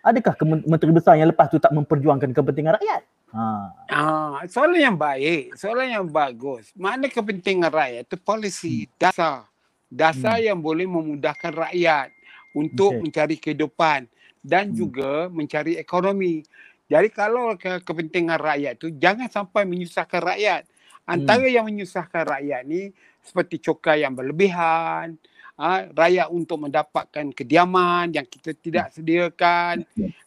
Adakah 0.00 0.32
menteri 0.64 0.90
besar 0.96 1.20
yang 1.20 1.28
lepas 1.28 1.52
tu 1.52 1.60
tak 1.60 1.70
memperjuangkan 1.70 2.32
kepentingan 2.32 2.74
rakyat? 2.80 3.02
Ha. 3.30 3.46
Ah, 3.86 4.42
soalan 4.50 4.80
yang 4.80 4.96
baik, 4.98 5.54
soalan 5.54 5.86
yang 5.86 6.06
bagus. 6.10 6.74
Mana 6.74 7.06
kepentingan 7.06 7.70
rakyat 7.70 8.02
itu 8.10 8.16
polisi 8.18 8.74
hmm. 8.84 8.90
dasar. 8.98 9.46
Dasar 9.86 10.42
hmm. 10.42 10.46
yang 10.50 10.58
boleh 10.58 10.86
memudahkan 10.86 11.52
rakyat 11.54 12.10
untuk 12.50 12.98
okay. 12.98 13.02
mencari 13.02 13.36
kehidupan 13.38 14.10
dan 14.42 14.72
hmm. 14.72 14.74
juga 14.74 15.30
mencari 15.30 15.78
ekonomi. 15.78 16.42
Jadi 16.90 17.08
kalau 17.14 17.54
ke 17.54 17.78
kepentingan 17.86 18.34
rakyat 18.34 18.74
itu 18.82 18.90
jangan 18.98 19.30
sampai 19.30 19.62
menyusahkan 19.62 20.18
rakyat. 20.18 20.66
Antara 21.06 21.46
hmm. 21.46 21.54
yang 21.54 21.64
menyusahkan 21.70 22.26
rakyat 22.26 22.66
ni 22.66 22.90
seperti 23.22 23.62
cukai 23.62 24.02
yang 24.02 24.18
berlebihan, 24.18 25.14
ha, 25.54 25.86
rakyat 25.86 26.28
untuk 26.34 26.66
mendapatkan 26.66 27.30
kediaman 27.30 28.10
yang 28.10 28.26
kita 28.26 28.58
tidak 28.58 28.90
hmm. 28.90 28.94
sediakan, 28.98 29.74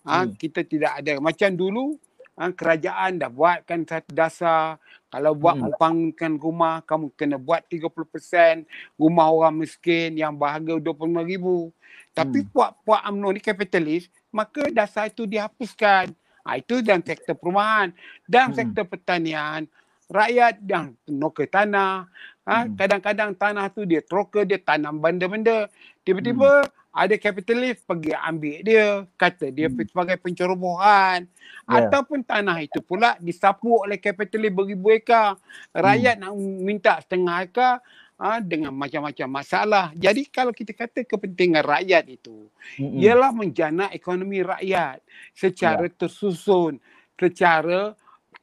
ha, 0.08 0.24
hmm. 0.24 0.40
kita 0.40 0.64
tidak 0.64 1.04
ada. 1.04 1.20
Macam 1.20 1.52
dulu 1.52 2.00
ha, 2.40 2.50
kerajaan 2.50 3.20
dah 3.20 3.30
buatkan 3.30 3.84
satu 3.84 4.12
dasar 4.16 4.80
kalau 5.12 5.38
buat 5.38 5.60
hmm. 5.60 5.64
membangunkan 5.68 6.32
rumah 6.42 6.76
kamu 6.88 7.14
kena 7.14 7.38
buat 7.38 7.62
30% 7.70 8.66
rumah 8.98 9.28
orang 9.30 9.54
miskin 9.62 10.18
yang 10.18 10.34
berharga 10.34 10.80
25000 10.80 11.70
tapi 12.14 12.40
hmm. 12.42 12.50
puak-puak 12.50 13.02
UMNO 13.10 13.30
ni 13.38 13.42
kapitalis 13.42 14.10
maka 14.34 14.66
dasar 14.74 15.10
itu 15.10 15.30
dihapuskan 15.30 16.14
ha, 16.44 16.60
itu 16.60 16.84
dalam 16.84 17.04
sektor 17.04 17.36
perumahan 17.36 17.92
dalam 18.28 18.52
hmm. 18.54 18.58
sektor 18.60 18.86
pertanian 18.88 19.66
rakyat 20.12 20.60
yang 20.68 20.94
noke 21.10 21.48
tanah 21.48 22.06
ha, 22.46 22.56
hmm. 22.64 22.76
kadang-kadang 22.78 23.32
tanah 23.34 23.72
tu 23.72 23.88
dia 23.88 24.04
troker 24.04 24.46
dia 24.46 24.60
tanam 24.60 25.00
benda-benda 25.00 25.68
tiba-tiba 26.04 26.68
hmm 26.68 26.82
ada 26.94 27.18
kapitalis 27.18 27.82
pergi 27.82 28.14
ambil 28.14 28.58
dia 28.62 28.86
kata 29.18 29.50
dia 29.50 29.66
hmm. 29.66 29.90
sebagai 29.90 30.18
pencerobohan 30.22 31.26
yeah. 31.66 31.90
ataupun 31.90 32.22
tanah 32.22 32.62
itu 32.62 32.86
pula 32.86 33.18
disapu 33.18 33.82
oleh 33.82 33.98
kapitalis 33.98 34.54
beribu 34.54 34.94
ekar 34.94 35.42
rakyat 35.74 36.22
hmm. 36.22 36.24
nak 36.30 36.34
minta 36.38 36.94
setengah 37.02 37.50
ekar 37.50 37.82
ha, 38.20 38.42
dengan 38.44 38.74
macam-macam 38.74 39.28
masalah 39.30 39.86
jadi 39.96 40.22
kalau 40.30 40.52
kita 40.52 40.74
kata 40.74 41.06
kepentingan 41.06 41.64
rakyat 41.64 42.06
itu 42.10 42.50
hmm. 42.82 43.00
ialah 43.00 43.32
menjana 43.32 43.90
ekonomi 43.94 44.42
rakyat 44.42 45.00
secara 45.34 45.86
yeah. 45.88 45.96
tersusun 45.98 46.82
secara 47.14 47.94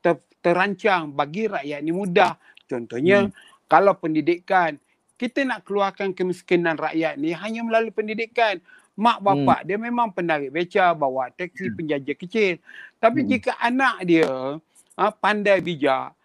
ter, 0.00 0.16
terancang 0.40 1.12
bagi 1.12 1.50
rakyat 1.50 1.80
ini 1.82 1.92
mudah 1.92 2.38
contohnya 2.66 3.28
hmm. 3.28 3.32
kalau 3.68 3.98
pendidikan 3.98 4.78
kita 5.20 5.44
nak 5.44 5.68
keluarkan 5.68 6.16
kemiskinan 6.16 6.80
rakyat 6.80 7.20
ni 7.20 7.36
hanya 7.36 7.60
melalui 7.60 7.92
pendidikan. 7.92 8.56
Mak 8.96 9.20
hmm. 9.20 9.24
bapak 9.28 9.60
hmm. 9.60 9.66
dia 9.68 9.76
memang 9.76 10.08
penarik 10.16 10.48
beca, 10.48 10.96
bawa 10.96 11.28
teksi, 11.28 11.68
hmm. 11.68 11.76
penjaja 11.76 12.12
kecil. 12.16 12.54
Tapi 12.96 13.20
hmm. 13.20 13.28
jika 13.28 13.52
anak 13.60 13.96
dia 14.08 14.56
ha, 14.96 15.04
pandai 15.12 15.60
bijak, 15.60 16.16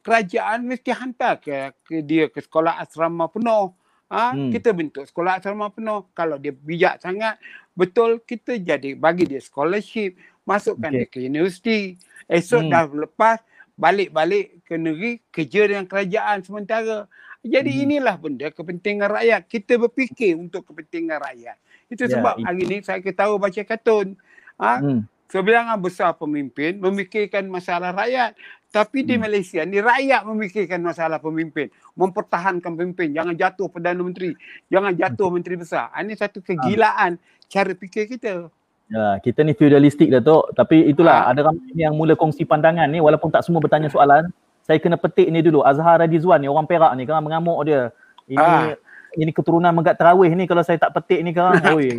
kerajaan 0.00 0.66
mesti 0.66 0.90
hantar 0.90 1.38
ke, 1.38 1.70
ke 1.86 2.02
dia 2.02 2.26
ke 2.26 2.42
sekolah 2.42 2.78
asrama 2.78 3.30
penuh. 3.30 3.70
Ha, 4.10 4.34
hmm. 4.34 4.50
Kita 4.50 4.74
bentuk 4.74 5.06
sekolah 5.06 5.38
asrama 5.38 5.70
penuh. 5.70 6.10
Kalau 6.12 6.34
dia 6.34 6.50
bijak 6.50 6.98
sangat, 6.98 7.38
betul 7.72 8.18
kita 8.18 8.58
jadi 8.58 8.98
bagi 8.98 9.22
dia 9.22 9.38
scholarship, 9.38 10.18
masukkan 10.42 10.90
Okey. 10.90 10.98
dia 10.98 11.06
ke 11.06 11.18
universiti. 11.22 11.94
Esok 12.26 12.66
Hmm. 12.66 12.70
dah 12.70 12.84
lepas 12.86 13.38
balik-balik 13.78 14.66
ke 14.66 14.74
negeri 14.74 15.22
kerja 15.30 15.70
dengan 15.70 15.86
kerajaan 15.86 16.42
sementara. 16.42 17.06
Jadi 17.40 17.70
Hmm. 17.72 17.82
inilah 17.88 18.16
benda 18.20 18.50
kepentingan 18.50 19.08
rakyat. 19.08 19.46
Kita 19.46 19.78
berfikir 19.78 20.36
untuk 20.36 20.66
kepentingan 20.68 21.22
rakyat. 21.22 21.56
Itu 21.88 22.04
Ya, 22.04 22.18
sebab 22.18 22.34
it- 22.36 22.44
hari 22.44 22.62
ni 22.66 22.76
saya 22.84 23.00
ketahui 23.00 23.40
baca 23.40 23.62
kartun. 23.64 24.18
Ha? 24.60 24.82
Hmm. 24.82 25.06
Sebilangan 25.30 25.78
besar 25.78 26.10
pemimpin 26.18 26.82
memikirkan 26.82 27.46
masalah 27.46 27.94
rakyat. 27.94 28.34
Tapi 28.70 29.02
di 29.02 29.18
Hmm. 29.18 29.26
Malaysia 29.26 29.60
ni 29.62 29.82
rakyat 29.82 30.22
memikirkan 30.22 30.78
masalah 30.78 31.18
pemimpin. 31.18 31.66
Mempertahankan 31.92 32.70
pemimpin. 32.70 33.10
Jangan 33.10 33.34
jatuh 33.34 33.66
Perdana 33.66 33.98
Menteri. 33.98 34.30
Jangan 34.66 34.94
jatuh 34.94 35.28
Menteri 35.28 35.58
Besar. 35.58 35.90
Ah, 35.90 36.00
Ini 36.00 36.14
satu 36.14 36.38
kegilaan 36.38 37.18
cara 37.44 37.72
fikir 37.72 38.06
kita. 38.08 38.46
Ya, 38.86 39.18
kita 39.18 39.42
ni 39.42 39.52
feudalistik 39.52 40.06
Datuk. 40.08 40.54
Tapi 40.54 40.86
itulah 40.86 41.26
Ah. 41.26 41.34
ada 41.34 41.44
ramai 41.44 41.66
yang 41.74 41.94
mula 41.94 42.14
kongsi 42.14 42.42
pandangan 42.42 42.86
ni 42.86 42.98
walaupun 42.98 43.28
tak 43.28 43.42
semua 43.42 43.58
bertanya 43.58 43.86
soalan. 43.86 44.30
Saya 44.62 44.78
kena 44.78 44.94
petik 44.94 45.26
ni 45.26 45.40
dulu. 45.40 45.62
Azhar 45.62 45.98
Radizwan 45.98 46.38
ni 46.38 46.46
orang 46.46 46.62
Perak 46.64 46.94
ni 46.94 47.02
kan 47.02 47.18
mengamuk 47.18 47.58
dia. 47.64 47.90
Ini 48.24 48.38
Ah. 48.38 48.78
ini 49.12 49.34
keturunan 49.34 49.74
Megat 49.74 49.98
Terawih 49.98 50.30
ni 50.30 50.46
kalau 50.46 50.62
saya 50.62 50.78
tak 50.78 50.94
petik 50.94 51.22
ni 51.22 51.34
kan. 51.34 51.58
Oi. 51.74 51.98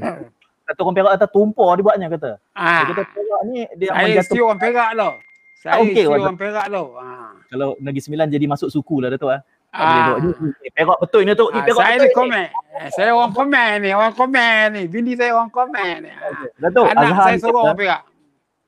Kata 0.64 0.80
orang 0.80 0.96
Perak 0.96 1.12
kata 1.20 1.28
tumpah 1.28 1.76
dia 1.76 1.84
buatnya 1.84 2.08
kata. 2.08 2.32
Ah, 2.56 2.88
Dia 2.88 2.96
kata 2.96 3.04
Perak 3.10 3.42
ni 3.46 3.60
dia 3.76 3.92
saya 3.92 4.08
menjatuh 4.08 4.40
orang 4.42 4.60
Perak 4.62 4.90
tau. 4.96 5.14
Saya 5.62 5.78
isteri 5.84 6.10
Wan. 6.10 6.20
orang 6.20 6.36
Perak 6.36 6.66
tau. 6.68 6.98
Ah. 6.98 7.38
kalau 7.46 7.78
Negeri 7.78 8.02
Sembilan 8.02 8.28
jadi 8.28 8.46
masuk 8.46 8.68
suku 8.68 8.98
lah 8.98 9.10
Datuk 9.10 9.30
ah. 9.30 9.42
Ah. 9.72 10.18
Ni, 10.18 10.34
ni 10.58 10.70
Perak 10.70 10.98
betul 11.00 11.22
ni 11.22 11.30
Datuk. 11.30 11.50
Ni 11.50 11.60
Ah, 11.60 11.64
Perak 11.64 11.78
saya 11.78 11.96
betul 11.96 12.02
ni 12.02 12.08
ni. 12.08 12.16
komen. 12.18 12.46
Eh, 12.74 12.90
Saya 12.92 13.10
orang 13.14 13.32
komen 13.32 13.74
ni. 13.78 13.90
Orang 13.92 14.14
komen 14.14 14.64
ni. 14.74 14.82
Bini 14.86 15.12
saya 15.14 15.32
orang 15.32 15.48
komen 15.50 15.96
ni. 16.02 16.12
Ah. 16.12 16.50
Datuk 16.60 16.86
Anak 16.88 17.02
Azhar 17.06 17.24
saya 17.24 17.32
ni 17.32 17.40
suruh 17.40 17.62
orang 17.62 17.78
Perak. 17.78 18.02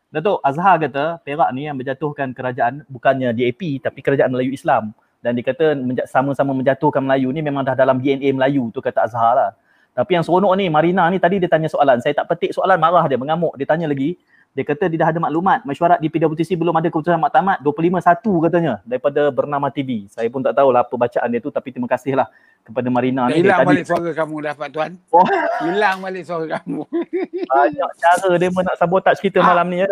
Datuk 0.08 0.38
Azhar 0.40 0.76
kata 0.80 1.04
Perak 1.20 1.50
ni 1.52 1.62
yang 1.64 1.76
menjatuhkan 1.76 2.30
kerajaan 2.32 2.86
bukannya 2.88 3.34
DAP 3.34 3.62
tapi 3.82 4.00
kerajaan 4.00 4.30
Melayu 4.30 4.54
Islam 4.54 4.94
dan 5.20 5.34
dia 5.34 5.44
kata 5.44 5.74
menja- 5.74 6.06
sama-sama 6.06 6.54
menjatuhkan 6.54 7.02
Melayu 7.02 7.34
ni 7.34 7.42
memang 7.42 7.64
dah 7.64 7.74
dalam 7.74 7.98
DNA 7.98 8.30
Melayu 8.32 8.70
tu 8.70 8.80
kata 8.80 9.04
Azhar 9.04 9.34
lah. 9.34 9.52
Tapi 9.92 10.10
yang 10.12 10.22
seronok 10.22 10.54
ni 10.54 10.70
Marina 10.70 11.06
ni 11.08 11.18
tadi 11.18 11.38
dia 11.38 11.46
tanya 11.48 11.66
soalan. 11.66 11.98
Saya 12.00 12.14
tak 12.14 12.26
petik 12.28 12.50
soalan 12.50 12.78
marah 12.78 13.06
dia 13.06 13.18
mengamuk. 13.18 13.54
Dia 13.56 13.66
tanya 13.66 13.86
lagi. 13.86 14.14
Dia 14.54 14.62
kata 14.64 14.86
dia 14.86 15.02
dah 15.02 15.10
ada 15.10 15.18
maklumat 15.18 15.66
mesyuarat 15.66 15.98
di 15.98 16.08
PWTC 16.08 16.54
belum 16.54 16.72
ada 16.72 16.86
keputusan 16.86 17.18
maktamat 17.18 17.58
25-1 17.60 17.98
katanya 18.44 18.74
daripada 18.84 19.22
Bernama 19.28 19.66
TV. 19.68 20.06
Saya 20.08 20.30
pun 20.30 20.40
tak 20.40 20.54
tahulah 20.54 20.86
apa 20.86 20.94
bacaan 20.94 21.26
dia 21.28 21.42
tu 21.42 21.50
tapi 21.50 21.74
terima 21.74 21.90
kasihlah 21.90 22.30
kepada 22.62 22.86
Marina 22.88 23.26
ni. 23.28 23.42
Hilang 23.42 23.60
tadi 23.60 23.70
balik 23.74 23.86
suara 23.86 24.10
kamu 24.14 24.36
dapat 24.46 24.68
tuan. 24.70 24.92
Oh. 25.10 25.26
Hilang 25.60 25.98
balik 26.00 26.24
suara 26.24 26.46
kamu. 26.54 26.86
banyak 27.50 27.90
cara 27.98 28.30
dia 28.38 28.50
pun 28.50 28.62
nak 28.62 28.78
sabotaj 28.78 29.18
kita 29.18 29.42
Ah. 29.42 29.46
malam 29.48 29.66
ni 29.68 29.82
ya. 29.82 29.90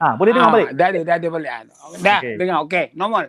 Ha, 0.00 0.16
boleh 0.16 0.32
dengar 0.32 0.48
Ah, 0.48 0.54
balik? 0.56 0.68
Dah 0.72 0.86
ada, 0.88 1.00
dah 1.04 1.14
ada 1.14 1.28
balik. 1.28 1.50
Ah, 1.50 1.62
Dah, 2.00 2.18
Okey. 2.18 2.34
dengar. 2.40 2.58
Okey, 2.64 2.84
normal. 2.96 3.24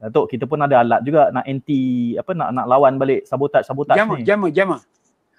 Datuk 0.00 0.32
kita 0.32 0.48
pun 0.48 0.56
ada 0.56 0.80
alat 0.80 1.04
juga 1.04 1.28
nak 1.28 1.44
anti 1.44 1.80
apa 2.16 2.32
nak 2.32 2.56
nak 2.56 2.66
lawan 2.66 2.96
balik 2.96 3.28
sabotaj 3.28 3.68
sabotaj 3.68 4.00
Jama, 4.00 4.16
ni. 4.16 4.24
jama, 4.24 4.48
jama. 4.48 4.76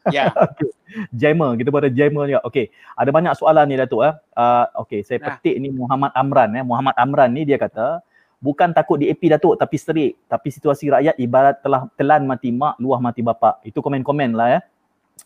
Ya. 0.09 0.33
Jammer, 1.19 1.55
kita 1.55 1.69
ada 1.71 1.91
jammer 1.93 2.25
juga. 2.27 2.41
Okey, 2.43 2.73
ada 2.97 3.09
banyak 3.13 3.33
soalan 3.37 3.69
ni 3.69 3.77
Datuk 3.77 4.01
eh. 4.03 4.13
Uh, 4.35 4.65
okey, 4.83 5.05
saya 5.05 5.21
Dah. 5.21 5.37
petik 5.37 5.55
ni 5.61 5.69
Muhammad 5.71 6.11
Amran 6.17 6.49
eh. 6.57 6.65
Muhammad 6.65 6.97
Amran 6.97 7.31
ni 7.31 7.47
dia 7.47 7.55
kata 7.55 8.01
bukan 8.41 8.73
takut 8.75 8.99
DAP 8.99 9.21
Datuk 9.31 9.55
tapi 9.55 9.77
serik. 9.79 10.19
Tapi 10.27 10.47
situasi 10.51 10.91
rakyat 10.91 11.15
ibarat 11.15 11.61
telah 11.63 11.87
telan 11.95 12.27
mati 12.27 12.51
mak, 12.51 12.75
luah 12.81 12.99
mati 12.99 13.23
bapak. 13.23 13.63
Itu 13.63 13.79
komen-komen 13.79 14.35
lah 14.35 14.47
ya. 14.57 14.59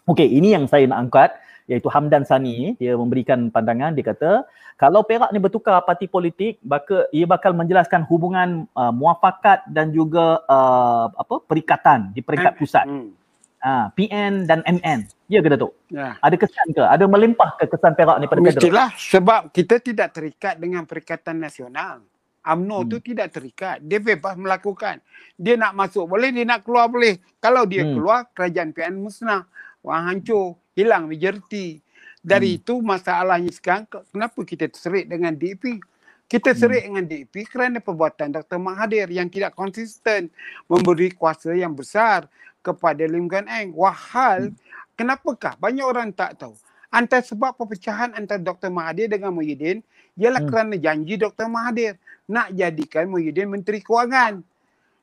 Okey, 0.05 0.27
ini 0.27 0.53
yang 0.53 0.69
saya 0.69 0.85
nak 0.85 1.09
angkat 1.09 1.29
iaitu 1.65 1.89
Hamdan 1.89 2.21
Sani 2.21 2.77
dia 2.77 2.93
memberikan 2.93 3.49
pandangan 3.49 3.97
dia 3.97 4.05
kata 4.05 4.45
kalau 4.77 5.01
Perak 5.01 5.33
ni 5.33 5.41
bertukar 5.41 5.81
parti 5.81 6.05
politik 6.05 6.61
maka 6.61 7.09
ia 7.09 7.25
bakal 7.25 7.57
menjelaskan 7.57 8.05
hubungan 8.05 8.69
uh, 8.77 8.93
muafakat 8.93 9.65
dan 9.73 9.89
juga 9.89 10.45
uh, 10.45 11.09
apa 11.09 11.41
perikatan 11.41 12.13
di 12.13 12.21
peringkat 12.21 12.53
pusat. 12.61 12.85
Hmm. 12.85 13.17
Ah, 13.65 13.89
PN 13.97 14.45
dan 14.45 14.61
MN. 14.61 15.09
Ya 15.25 15.41
ke 15.41 15.49
Datuk? 15.49 15.73
Ya. 15.89 16.21
Ada 16.21 16.37
kesan 16.37 16.69
ke? 16.69 16.85
Ada 16.85 17.09
melimpah 17.09 17.57
ke 17.57 17.65
kesan 17.65 17.97
Perak 17.97 18.21
ni 18.21 18.29
pada 18.29 18.37
kader? 18.45 18.61
Mestilah 18.61 18.89
sebab 18.93 19.49
kita 19.49 19.81
tidak 19.81 20.13
terikat 20.13 20.61
dengan 20.61 20.85
Perikatan 20.85 21.41
Nasional. 21.41 22.05
Hmm. 22.45 22.61
UMNO 22.61 22.85
tu 22.85 22.97
tidak 23.01 23.33
terikat. 23.33 23.81
Dia 23.81 23.97
bebas 23.97 24.37
melakukan. 24.37 25.01
Dia 25.33 25.57
nak 25.57 25.73
masuk 25.73 26.05
boleh, 26.05 26.29
dia 26.29 26.45
nak 26.45 26.61
keluar 26.61 26.85
boleh. 26.85 27.17
Kalau 27.41 27.65
dia 27.65 27.81
Hmm. 27.81 27.97
keluar, 27.97 28.29
kerajaan 28.37 28.69
PN 28.69 29.01
musnah. 29.01 29.49
Wang 29.81 30.13
hancur, 30.13 30.61
hilang 30.77 31.09
majoriti. 31.09 31.81
Dari 32.21 32.53
Hmm. 32.53 32.59
itu 32.61 32.75
masalahnya 32.85 33.49
sekarang, 33.49 33.89
ke- 33.89 34.05
kenapa 34.13 34.39
kita 34.45 34.69
terserit 34.69 35.09
dengan 35.09 35.33
DAP? 35.33 35.81
Kita 36.29 36.53
Hmm. 36.53 36.59
serit 36.61 36.85
dengan 36.85 37.05
DAP 37.05 37.49
kerana 37.49 37.81
perbuatan 37.81 38.29
Dr. 38.29 38.61
Mahathir 38.61 39.09
yang 39.09 39.25
tidak 39.25 39.57
konsisten 39.57 40.29
memberi 40.69 41.17
kuasa 41.17 41.49
yang 41.57 41.73
besar 41.73 42.29
kepada 42.65 43.05
Lim 43.05 43.29
Guan 43.29 43.45
Eng. 43.45 43.77
Wahal, 43.77 44.49
Hmm. 44.49 44.57
kenapakah 44.97 45.53
banyak 45.61 45.85
orang 45.85 46.09
tak 46.09 46.41
tahu? 46.41 46.57
Antara 46.89 47.21
sebab 47.21 47.53
perpecahan 47.53 48.17
antara 48.17 48.41
Dr. 48.41 48.73
Mahathir 48.73 49.05
dengan 49.05 49.29
Muhyiddin 49.29 49.85
ialah 50.17 50.41
Hmm. 50.41 50.49
kerana 50.49 50.73
janji 50.79 51.21
Dr. 51.21 51.45
Mahathir 51.45 52.01
nak 52.25 52.49
jadikan 52.51 53.05
Muhyiddin 53.05 53.45
Menteri 53.45 53.85
Kewangan. 53.85 54.41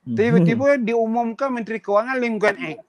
Hmm. 0.02 0.16
Tiba-tiba 0.18 0.82
diumumkan 0.82 1.54
Menteri 1.54 1.78
Kewangan 1.78 2.18
Lim 2.18 2.42
Guan 2.42 2.58
Eng. 2.58 2.80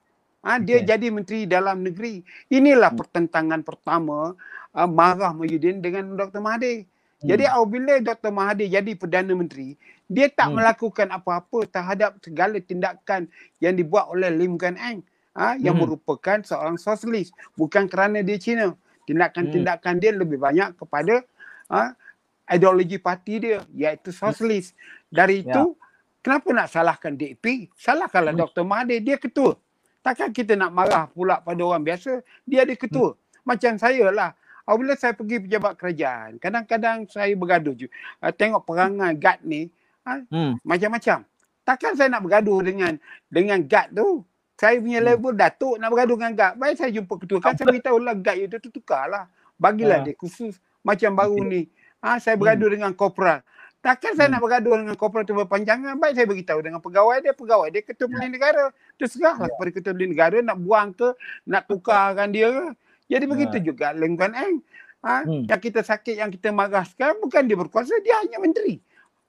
Ha, 0.44 0.60
dia 0.60 0.82
Okey. 0.82 0.88
jadi 0.88 1.06
Menteri 1.08 1.40
Dalam 1.46 1.80
Negeri. 1.80 2.20
Inilah 2.50 2.90
Hmm. 2.90 3.00
pertentangan 3.00 3.60
pertama 3.62 4.34
uh, 4.74 4.88
marah 4.90 5.30
Muhyiddin 5.30 5.78
dengan 5.78 6.18
Dr. 6.18 6.42
Mahathir. 6.42 6.84
Jadi 7.24 7.44
apabila 7.48 7.94
Dr. 8.04 8.30
Mahathir 8.30 8.68
jadi 8.68 8.92
Perdana 8.94 9.32
Menteri, 9.32 9.80
dia 10.04 10.28
tak 10.28 10.52
Hmm. 10.52 10.60
melakukan 10.60 11.08
apa-apa 11.08 11.64
terhadap 11.66 12.20
segala 12.20 12.60
tindakan 12.60 13.26
yang 13.58 13.72
dibuat 13.72 14.12
oleh 14.12 14.28
Lim 14.28 14.60
Guan 14.60 14.76
Eng 14.76 15.00
ha, 15.32 15.56
yang 15.56 15.80
Hmm. 15.80 15.88
merupakan 15.88 16.44
seorang 16.44 16.76
sosialis. 16.76 17.32
Bukan 17.56 17.88
kerana 17.88 18.20
dia 18.20 18.36
Cina. 18.36 18.76
Tindakan-tindakan 19.08 20.00
dia 20.00 20.12
lebih 20.12 20.36
banyak 20.36 20.76
kepada 20.76 21.24
ha, 21.72 21.96
ideologi 22.44 23.00
parti 23.00 23.40
dia 23.40 23.64
iaitu 23.72 24.12
sosialis. 24.12 24.76
Dari 25.08 25.40
Ya. 25.40 25.48
itu, 25.48 25.72
kenapa 26.20 26.48
nak 26.52 26.68
salahkan 26.68 27.16
DAP? 27.16 27.72
Salahkanlah 27.72 28.36
Hmm. 28.36 28.44
Dr. 28.44 28.64
Mahathir, 28.68 29.00
dia 29.00 29.16
ketua. 29.16 29.56
Takkan 30.04 30.28
kita 30.28 30.52
nak 30.52 30.68
marah 30.68 31.08
pula 31.08 31.40
pada 31.40 31.64
orang 31.64 31.80
biasa, 31.80 32.20
dia 32.44 32.68
ada 32.68 32.76
ketua. 32.76 33.16
Macam 33.40 33.80
saya 33.80 34.12
lah. 34.12 34.36
Apabila 34.64 34.96
saya 34.96 35.12
pergi 35.12 35.44
pejabat 35.44 35.76
kerajaan, 35.76 36.40
kadang-kadang 36.40 37.04
saya 37.06 37.36
bergaduh 37.36 37.76
je. 37.76 37.88
Uh, 38.18 38.32
tengok 38.32 38.64
perangai 38.64 39.12
guard 39.14 39.40
ni, 39.44 39.68
Hmm. 40.04 40.56
macam-macam. 40.60 41.24
Takkan 41.64 41.96
saya 41.96 42.12
nak 42.12 42.20
bergaduh 42.20 42.60
dengan 42.60 42.92
dengan 43.28 43.60
guard 43.64 43.88
tu. 43.92 44.20
Saya 44.54 44.76
punya 44.80 45.00
Hmm. 45.00 45.08
level 45.12 45.32
datuk 45.32 45.74
nak 45.80 45.88
bergaduh 45.88 46.16
dengan 46.20 46.32
guard. 46.36 46.54
Baik 46.56 46.74
saya 46.76 46.90
jumpa 46.92 47.14
ketua. 47.16 47.38
Kan 47.40 47.56
saya 47.56 47.66
beritahu 47.72 47.96
lah 48.00 48.12
guard 48.12 48.38
itu 48.40 48.56
tu 48.60 48.70
tukarlah. 48.70 49.28
Bagilah 49.56 50.04
Ya. 50.04 50.12
dia 50.12 50.14
khusus. 50.16 50.60
Macam 50.80 51.16
baru 51.16 51.40
Okey. 51.40 51.48
ni. 51.48 51.62
Ha, 52.04 52.20
saya 52.20 52.36
bergaduh 52.36 52.68
dengan 52.68 52.92
korporal. 52.92 53.40
Takkan 53.80 54.12
saya 54.12 54.28
Hmm. 54.28 54.36
nak 54.36 54.42
bergaduh 54.44 54.74
dengan 54.76 54.96
korporal 54.96 55.24
tu 55.24 55.32
berpanjangan. 55.32 55.96
Baik 55.96 56.20
saya 56.20 56.26
beritahu 56.28 56.60
dengan 56.60 56.80
pegawai 56.80 57.16
dia. 57.20 57.32
Pegawai 57.32 57.68
dia 57.68 57.80
ketua 57.80 58.06
Ya. 58.08 58.12
beli 58.12 58.28
negara. 58.28 58.64
Terserahlah 58.96 59.48
kepada 59.48 59.70
ketua 59.72 59.92
beli 59.92 60.08
negara 60.12 60.36
nak 60.40 60.56
buang 60.60 60.92
ke, 60.92 61.08
nak 61.48 61.62
tukarkan 61.64 62.28
dia 62.28 62.48
ke. 62.52 62.66
Jadi 63.06 63.24
begitu 63.26 63.56
juga 63.60 63.92
Lengkuan 63.92 64.32
Eng. 64.32 64.56
Ha, 65.04 65.20
Hmm. 65.20 65.44
Yang 65.44 65.60
kita 65.68 65.80
sakit, 65.84 66.16
yang 66.16 66.32
kita 66.32 66.48
marah 66.48 66.80
sekarang 66.88 67.20
bukan 67.20 67.44
dia 67.44 67.60
berkuasa, 67.60 67.92
dia 68.00 68.16
hanya 68.24 68.40
menteri. 68.40 68.80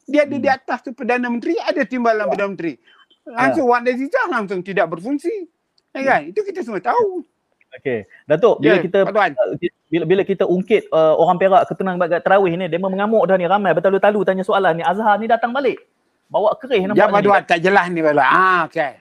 Dia 0.07 0.23
ada 0.23 0.37
di 0.37 0.47
Hmm. 0.47 0.55
atas 0.55 0.79
tu 0.81 0.95
Perdana 0.95 1.27
Menteri, 1.27 1.59
ada 1.59 1.83
timbalan 1.83 2.31
Perdana 2.31 2.49
Menteri. 2.55 2.73
Ya. 3.27 3.31
Langsung 3.35 3.65
Wan 3.67 3.83
Aziza 3.83 4.21
langsung 4.31 4.63
tidak 4.63 4.87
berfungsi. 4.87 5.49
Ya 5.91 6.01
kan? 6.05 6.21
Itu 6.31 6.47
kita 6.47 6.63
semua 6.63 6.79
tahu. 6.79 7.25
Okey. 7.75 8.07
Datuk, 8.23 8.63
bila 8.63 8.79
Ya, 8.79 8.83
kita 8.85 8.97
Pak 9.03 9.11
Tuan. 9.11 9.31
bila 9.91 10.03
bila 10.07 10.21
kita 10.23 10.47
ungkit 10.47 10.87
uh, 10.95 11.11
orang 11.19 11.35
Perak 11.35 11.67
ketenang 11.67 11.99
bagat 11.99 12.23
terawih 12.23 12.55
ni, 12.55 12.71
dia 12.71 12.79
memang 12.79 12.95
mengamuk 12.95 13.27
dah 13.27 13.35
ni 13.35 13.43
ramai 13.43 13.75
bertalu-talu 13.75 14.23
tanya 14.23 14.47
soalan 14.47 14.79
ni. 14.79 14.83
Azhar 14.85 15.19
ni 15.19 15.27
datang 15.27 15.51
balik. 15.51 15.83
Bawa 16.31 16.55
kerih 16.55 16.87
Ya, 16.87 16.87
Pak 16.87 16.95
nampaknya. 16.95 17.27
Tuan. 17.27 17.41
Tak 17.43 17.59
jelas 17.59 17.85
ni. 17.91 17.99
Ah, 17.99 18.63
okey. 18.71 18.91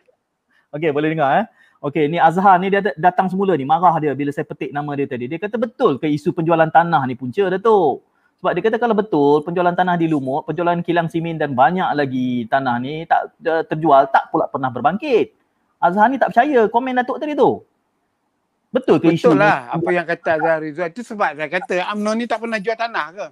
Okey, 0.74 0.90
boleh 0.90 1.08
dengar 1.14 1.30
eh. 1.38 1.46
Okey, 1.84 2.08
ni 2.08 2.16
Azhar 2.16 2.56
ni 2.56 2.72
dia 2.72 2.80
dat- 2.80 2.96
datang 2.96 3.28
semula 3.28 3.52
ni, 3.52 3.68
marah 3.68 3.92
dia 4.00 4.16
bila 4.16 4.32
saya 4.32 4.42
petik 4.42 4.72
nama 4.72 4.88
dia 4.96 5.04
tadi. 5.04 5.28
Dia 5.28 5.36
kata 5.36 5.60
betul 5.60 6.00
ke 6.00 6.08
isu 6.08 6.32
penjualan 6.32 6.64
tanah 6.66 7.04
ni 7.04 7.12
punca 7.12 7.44
Datuk? 7.44 8.00
Sebab 8.40 8.50
dia 8.50 8.62
kata 8.64 8.76
kalau 8.78 8.96
betul 8.96 9.44
penjualan 9.44 9.72
tanah 9.72 9.94
di 9.94 10.08
Lumut, 10.08 10.48
penjualan 10.48 10.80
kilang 10.80 11.06
simen 11.06 11.36
dan 11.36 11.52
banyak 11.52 11.84
lagi 11.92 12.48
tanah 12.48 12.80
ni 12.80 13.04
tak 13.04 13.36
terjual, 13.68 14.08
tak 14.08 14.32
pula 14.32 14.48
pernah 14.48 14.72
berbangkit. 14.72 15.36
Azhar 15.76 16.08
ni 16.08 16.16
tak 16.16 16.32
percaya 16.32 16.64
komen 16.66 16.96
Datuk 16.96 17.20
tadi 17.20 17.36
tu. 17.36 17.60
Betul 18.72 18.96
ke 18.98 19.12
isu 19.12 19.28
Betul 19.28 19.36
ni? 19.36 19.44
lah 19.44 19.56
apa 19.70 19.88
yang 19.92 20.06
kata 20.08 20.28
Azhar 20.34 20.56
Rizal. 20.58 20.88
Itu 20.88 21.04
sebab 21.04 21.30
saya 21.36 21.48
kata 21.52 21.74
UMNO 21.92 22.10
ni 22.16 22.24
tak 22.24 22.40
pernah 22.40 22.58
jual 22.58 22.74
tanah 22.74 23.06
ke? 23.12 23.26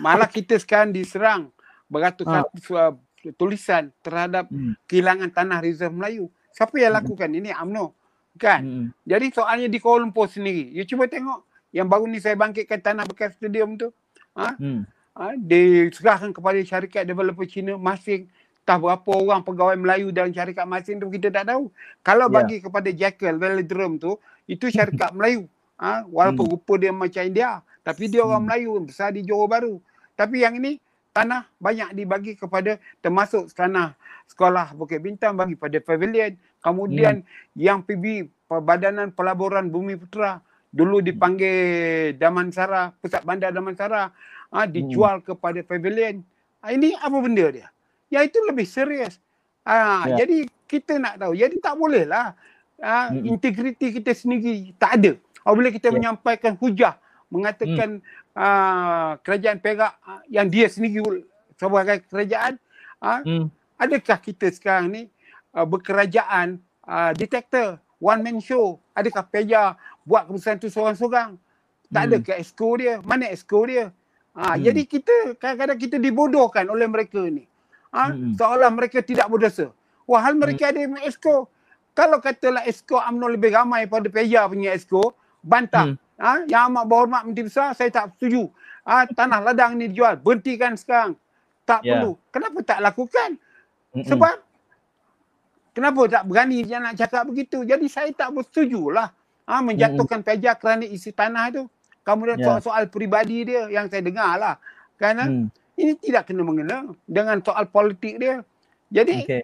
Malah 0.00 0.26
kita 0.26 0.56
sekarang 0.56 0.90
diserang 0.90 1.52
beratus-ratus 1.86 2.64
uh, 2.72 2.96
tulisan 3.34 3.92
terhadap 4.00 4.48
Hmm. 4.48 4.72
kehilangan 4.84 5.28
tanah 5.30 5.60
reserve 5.60 5.92
Melayu. 5.92 6.32
Siapa 6.58 6.74
yang 6.74 6.90
Hmm. 6.90 6.98
lakukan 7.06 7.30
ini? 7.30 7.54
UMNO. 7.54 7.94
Kan? 8.34 8.60
Hmm. 8.66 8.86
Jadi 9.06 9.30
soalnya 9.30 9.70
di 9.70 9.78
Kuala 9.78 10.02
Lumpur 10.02 10.26
sendiri. 10.26 10.74
You 10.74 10.82
cuba 10.82 11.06
tengok 11.06 11.46
yang 11.70 11.86
baru 11.86 12.10
ni 12.10 12.18
saya 12.18 12.34
bangkitkan 12.34 12.82
tanah 12.82 13.06
bekas 13.06 13.38
stadium 13.38 13.78
tu. 13.78 13.94
Ha? 14.34 14.58
Hmm. 14.58 14.82
Ha? 15.14 15.38
Diserahkan 15.38 16.34
kepada 16.34 16.58
syarikat 16.66 17.06
developer 17.06 17.46
Cina 17.46 17.78
masing 17.78 18.26
tak 18.66 18.84
berapa 18.84 19.10
orang 19.14 19.40
pegawai 19.46 19.78
Melayu 19.78 20.10
dalam 20.10 20.34
syarikat 20.34 20.66
masing 20.66 20.98
tu 20.98 21.06
kita 21.08 21.30
tak 21.30 21.46
tahu. 21.46 21.70
Kalau 22.02 22.26
ya. 22.26 22.34
bagi 22.42 22.58
yeah. 22.58 22.64
kepada 22.66 22.88
Jekyll 22.90 23.38
Velodrome 23.38 23.96
tu, 24.02 24.18
itu 24.50 24.66
syarikat 24.66 25.14
Melayu. 25.16 25.46
Ha? 25.78 26.02
Walaupun 26.10 26.44
hmm. 26.50 26.54
rupa 26.58 26.74
dia 26.74 26.90
macam 26.90 27.22
India. 27.22 27.62
Tapi 27.86 28.10
dia 28.10 28.26
orang 28.26 28.42
hmm. 28.42 28.48
Melayu 28.50 28.70
besar 28.82 29.14
di 29.14 29.22
Johor 29.22 29.46
Baru. 29.46 29.78
Tapi 30.18 30.42
yang 30.42 30.58
ini 30.58 30.82
tanah 31.14 31.48
banyak 31.58 31.96
dibagi 31.96 32.34
kepada 32.38 32.78
termasuk 33.00 33.50
tanah 33.50 33.96
sekolah 34.28 34.76
Bukit 34.76 35.00
Bintang 35.00 35.34
bagi 35.34 35.56
pada 35.56 35.80
pavilion. 35.80 36.36
Kemudian 36.58 37.22
hmm. 37.22 37.58
yang 37.58 37.78
PB 37.82 38.28
Perbadanan 38.48 39.12
Pelaburan 39.12 39.68
Bumi 39.68 39.94
Putra 40.00 40.40
dulu 40.72 41.00
dipanggil 41.00 42.16
Damansara, 42.16 42.92
Pusat 43.00 43.22
Bandar 43.24 43.50
Damansara, 43.52 44.12
ha, 44.52 44.58
dijual 44.68 45.20
hmm. 45.20 45.26
kepada 45.32 45.60
pavilion. 45.64 46.24
Ha, 46.64 46.72
ini 46.74 46.96
apa 46.96 47.16
benda 47.20 47.46
dia? 47.48 47.68
Ya 48.08 48.24
itu 48.24 48.40
lebih 48.48 48.64
serius. 48.64 49.20
Ha, 49.64 50.08
ya. 50.12 50.24
Jadi 50.24 50.48
kita 50.68 50.96
nak 50.96 51.20
tahu. 51.20 51.32
Jadi 51.36 51.56
tak 51.60 51.76
boleh 51.76 52.04
lah. 52.08 52.32
Ha, 52.80 53.12
hmm. 53.12 53.28
Integriti 53.28 54.00
kita 54.00 54.12
sendiri 54.16 54.72
tak 54.76 55.00
ada. 55.00 55.12
Apabila 55.44 55.68
kita 55.72 55.88
ya. 55.88 55.94
menyampaikan 55.94 56.56
hujah 56.56 56.96
mengatakan 57.28 58.00
hmm. 58.00 58.36
uh, 58.36 59.20
kerajaan 59.20 59.60
Perak 59.60 60.00
uh, 60.04 60.24
yang 60.32 60.48
dia 60.48 60.66
sendiri 60.68 61.24
sebagai 61.60 62.00
kerajaan 62.08 62.56
uh, 63.04 63.20
hmm. 63.20 63.46
adakah 63.76 64.18
kita 64.20 64.48
sekarang 64.48 64.88
ni 64.88 65.02
uh, 65.54 65.66
berkerajaan 65.66 66.60
uh, 66.84 67.12
detektor 67.16 67.78
one 68.02 68.22
man 68.22 68.38
show. 68.38 68.78
Adakah 68.94 69.26
Peja 69.28 69.74
buat 70.06 70.26
keputusan 70.26 70.56
tu 70.58 70.68
seorang-seorang? 70.70 71.38
Tak 71.88 72.02
hmm. 72.02 72.08
ada 72.10 72.16
ke 72.20 72.32
esko 72.38 72.68
dia? 72.78 72.94
Mana 73.04 73.30
esko 73.30 73.64
dia? 73.66 73.90
Ha, 74.38 74.54
hmm. 74.54 74.60
jadi 74.62 74.82
kita 74.86 75.14
kadang-kadang 75.40 75.78
kita 75.78 75.96
dibodohkan 75.98 76.64
oleh 76.70 76.86
mereka 76.86 77.18
ni. 77.26 77.44
Ha, 77.90 78.12
hmm. 78.12 78.38
seolah 78.38 78.70
mereka 78.70 79.02
tidak 79.02 79.26
berdosa. 79.26 79.74
Wahal 80.06 80.38
mereka 80.38 80.70
hmm. 80.70 80.72
ada 80.72 81.00
esko. 81.08 81.50
Kalau 81.96 82.22
katalah 82.22 82.62
esko 82.62 83.02
UMNO 83.02 83.26
lebih 83.34 83.50
ramai 83.50 83.90
pada 83.90 84.06
Peja 84.06 84.46
punya 84.46 84.70
esko 84.76 85.16
bantah. 85.42 85.96
Hmm. 85.96 85.98
ha, 86.22 86.44
yang 86.46 86.70
amat 86.70 86.84
berhormat 86.86 87.22
Menteri 87.26 87.50
Besar 87.50 87.74
saya 87.74 87.90
tak 87.90 88.14
setuju. 88.16 88.46
Ha, 88.86 89.08
tanah 89.10 89.42
ladang 89.42 89.76
ni 89.76 89.90
dijual 89.90 90.16
berhentikan 90.20 90.78
sekarang. 90.78 91.18
Tak 91.66 91.84
yeah. 91.84 92.00
perlu. 92.00 92.16
Kenapa 92.32 92.58
tak 92.64 92.78
lakukan? 92.80 93.36
Sebab 93.92 94.47
kenapa 95.78 96.02
tak 96.10 96.26
berani 96.26 96.66
dia 96.66 96.82
nak 96.82 96.98
cakap 96.98 97.22
begitu 97.30 97.62
jadi 97.62 97.86
saya 97.86 98.10
tak 98.10 98.34
bersetuju 98.34 98.90
lah 98.90 99.14
ha, 99.48 99.64
menjatuhkan 99.64 100.20
hmm. 100.20 100.28
peja 100.28 100.52
kerana 100.60 100.84
isi 100.84 101.10
tanah 101.10 101.48
tu. 101.48 101.62
Kemudian 102.04 102.36
yeah. 102.36 102.46
soal-soal 102.60 102.84
peribadi 102.92 103.48
dia 103.48 103.72
yang 103.72 103.88
saya 103.88 104.04
dengar 104.04 104.36
lah. 104.36 104.54
Kerana 105.00 105.24
hmm. 105.24 105.48
ini 105.80 105.92
tidak 105.96 106.28
kena 106.28 106.44
mengena 106.44 106.84
dengan 107.08 107.40
soal 107.40 107.64
politik 107.72 108.20
dia. 108.20 108.44
Jadi 108.92 109.24
okay. 109.24 109.42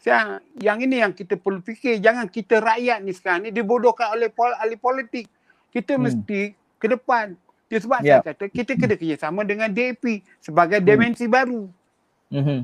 saya, 0.00 0.40
yang 0.60 0.80
ini 0.80 1.00
yang 1.00 1.12
kita 1.16 1.40
perlu 1.40 1.64
fikir. 1.64 2.00
Jangan 2.04 2.28
kita 2.28 2.60
rakyat 2.60 3.00
ni 3.00 3.12
sekarang 3.16 3.48
ni 3.48 3.50
dibodohkan 3.52 4.12
oleh 4.12 4.28
pol, 4.28 4.52
ahli 4.52 4.76
politik. 4.76 5.28
Kita 5.72 5.96
hmm. 5.96 6.02
mesti 6.04 6.40
ke 6.76 6.86
depan. 6.92 7.36
Itu 7.66 7.88
sebab 7.88 8.00
yeah. 8.04 8.20
saya 8.22 8.32
kata 8.32 8.44
kita 8.52 8.72
kena 8.78 8.94
kerjasama 8.94 9.40
dengan 9.42 9.68
DAP 9.72 10.22
sebagai 10.44 10.78
hmm. 10.80 10.86
dimensi 10.86 11.26
baru. 11.26 11.66
Mm-hmm. 12.26 12.58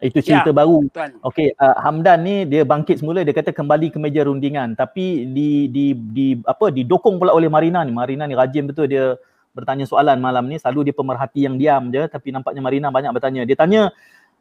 Itu 0.00 0.24
cerita 0.24 0.48
ya, 0.48 0.56
baru. 0.56 0.88
Okey, 1.28 1.52
uh, 1.60 1.76
Hamdan 1.84 2.24
ni 2.24 2.48
dia 2.48 2.64
bangkit 2.64 3.04
semula 3.04 3.20
dia 3.20 3.36
kata 3.36 3.52
kembali 3.52 3.92
ke 3.92 4.00
meja 4.00 4.24
rundingan 4.24 4.72
tapi 4.72 5.28
di 5.28 5.68
di 5.68 5.92
di 5.92 6.26
apa 6.48 6.72
didokong 6.72 7.20
pula 7.20 7.36
oleh 7.36 7.52
Marina 7.52 7.84
ni. 7.84 7.92
Marina 7.92 8.24
ni 8.24 8.32
rajin 8.32 8.64
betul 8.64 8.88
dia 8.88 9.20
bertanya 9.52 9.84
soalan 9.84 10.16
malam 10.16 10.48
ni. 10.48 10.56
Selalu 10.56 10.88
dia 10.88 10.94
pemerhati 10.96 11.44
yang 11.44 11.60
diam 11.60 11.92
je 11.92 12.00
tapi 12.08 12.32
nampaknya 12.32 12.64
Marina 12.64 12.88
banyak 12.88 13.12
bertanya. 13.12 13.44
Dia 13.44 13.56
tanya 13.60 13.92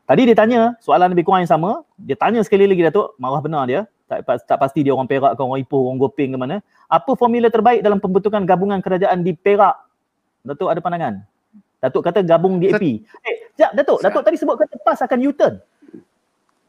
tadi 0.07 0.32
dia 0.32 0.38
tanya 0.39 0.60
soalan 0.80 1.12
lebih 1.12 1.28
kurang 1.28 1.43
yang 1.43 1.51
sama. 1.51 1.84
Dia 1.99 2.16
tanya 2.16 2.39
sekali 2.39 2.64
lagi 2.64 2.88
Datuk, 2.88 3.20
marah 3.20 3.43
benar 3.43 3.68
dia. 3.68 3.84
Tak, 4.10 4.26
tak 4.47 4.57
pasti 4.57 4.82
dia 4.82 4.95
orang 4.95 5.05
Perak 5.05 5.38
ke 5.38 5.41
orang 5.43 5.62
Ipoh, 5.62 5.86
orang 5.86 5.99
Gopeng 6.01 6.34
ke 6.34 6.38
mana. 6.39 6.64
Apa 6.89 7.14
formula 7.14 7.51
terbaik 7.51 7.86
dalam 7.86 8.01
pembentukan 8.01 8.41
gabungan 8.41 8.80
kerajaan 8.82 9.22
di 9.22 9.36
Perak? 9.36 9.76
Datuk 10.41 10.72
ada 10.72 10.80
pandangan? 10.80 11.22
Datuk 11.84 12.01
kata 12.03 12.26
gabung 12.26 12.57
DAP. 12.57 13.05
Eh, 13.24 13.48
sekejap 13.60 13.72
Datuk. 13.76 13.99
Datuk 13.99 14.24
tadi 14.24 14.38
sebut 14.39 14.55
kata 14.55 14.76
PAS 14.80 15.03
akan 15.03 15.20
U-turn. 15.28 15.55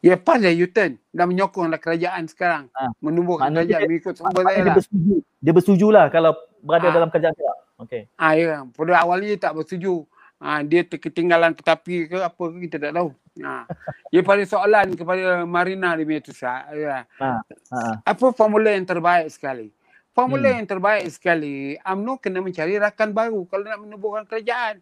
Ya 0.02 0.18
PAS 0.18 0.42
dah 0.42 0.50
U-turn. 0.50 0.98
Dah 1.14 1.26
menyokonglah 1.30 1.78
kerajaan 1.78 2.26
sekarang. 2.26 2.66
Ha. 2.74 2.90
Menumbuhkan 2.98 3.54
Mana 3.54 3.62
kerajaan 3.62 3.80
dia, 3.86 3.86
mengikut 3.86 4.14
sumber 4.18 4.42
saya 4.42 4.60
lah. 4.66 4.74
Bersetuju. 4.74 5.14
Dia 5.38 5.52
bersetuju 5.54 5.86
lah 5.94 6.06
kalau 6.10 6.32
berada 6.66 6.90
ha. 6.90 6.94
dalam 6.98 7.08
kerajaan 7.14 7.34
Perak. 7.38 7.58
Okay. 7.80 8.02
Ah 8.18 8.34
ya, 8.34 8.66
pada 8.74 8.92
awalnya 9.06 9.38
dia 9.38 9.38
tak 9.38 9.54
bersetuju. 9.54 10.02
Ha, 10.40 10.64
dia 10.64 10.88
ketinggalan 10.88 11.52
tetapi 11.52 12.08
ke 12.08 12.16
apa 12.16 12.42
ke 12.48 12.56
kita 12.64 12.76
tak 12.80 12.92
tahu. 12.96 13.12
Ha. 13.44 13.68
Dia 14.10 14.24
pada 14.24 14.40
soalan 14.48 14.96
kepada 14.96 15.44
Marina 15.44 15.92
di 16.00 16.08
media 16.08 16.64
ya. 16.72 17.04
Ha. 17.20 17.44
Ha. 17.44 17.78
Apa 18.08 18.32
formula 18.32 18.72
yang 18.72 18.88
terbaik 18.88 19.28
sekali? 19.28 19.68
Formula 20.16 20.48
hmm. 20.48 20.56
yang 20.58 20.66
terbaik 20.66 21.06
sekali, 21.12 21.78
UMNO 21.86 22.18
kena 22.18 22.42
mencari 22.42 22.74
rakan 22.80 23.14
baru 23.14 23.46
kalau 23.46 23.64
nak 23.68 23.80
menubuhkan 23.84 24.24
kerajaan. 24.26 24.80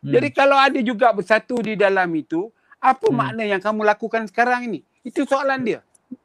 Hmm. 0.00 0.12
Jadi 0.16 0.28
kalau 0.32 0.56
ada 0.56 0.80
juga 0.80 1.12
bersatu 1.12 1.60
di 1.60 1.76
dalam 1.76 2.08
itu, 2.16 2.48
apa 2.80 3.12
hmm. 3.12 3.16
makna 3.16 3.44
yang 3.44 3.60
kamu 3.60 3.84
lakukan 3.84 4.24
sekarang 4.32 4.64
ini? 4.64 4.80
Itu 5.04 5.28
soalan 5.28 5.60
dia. 5.60 5.80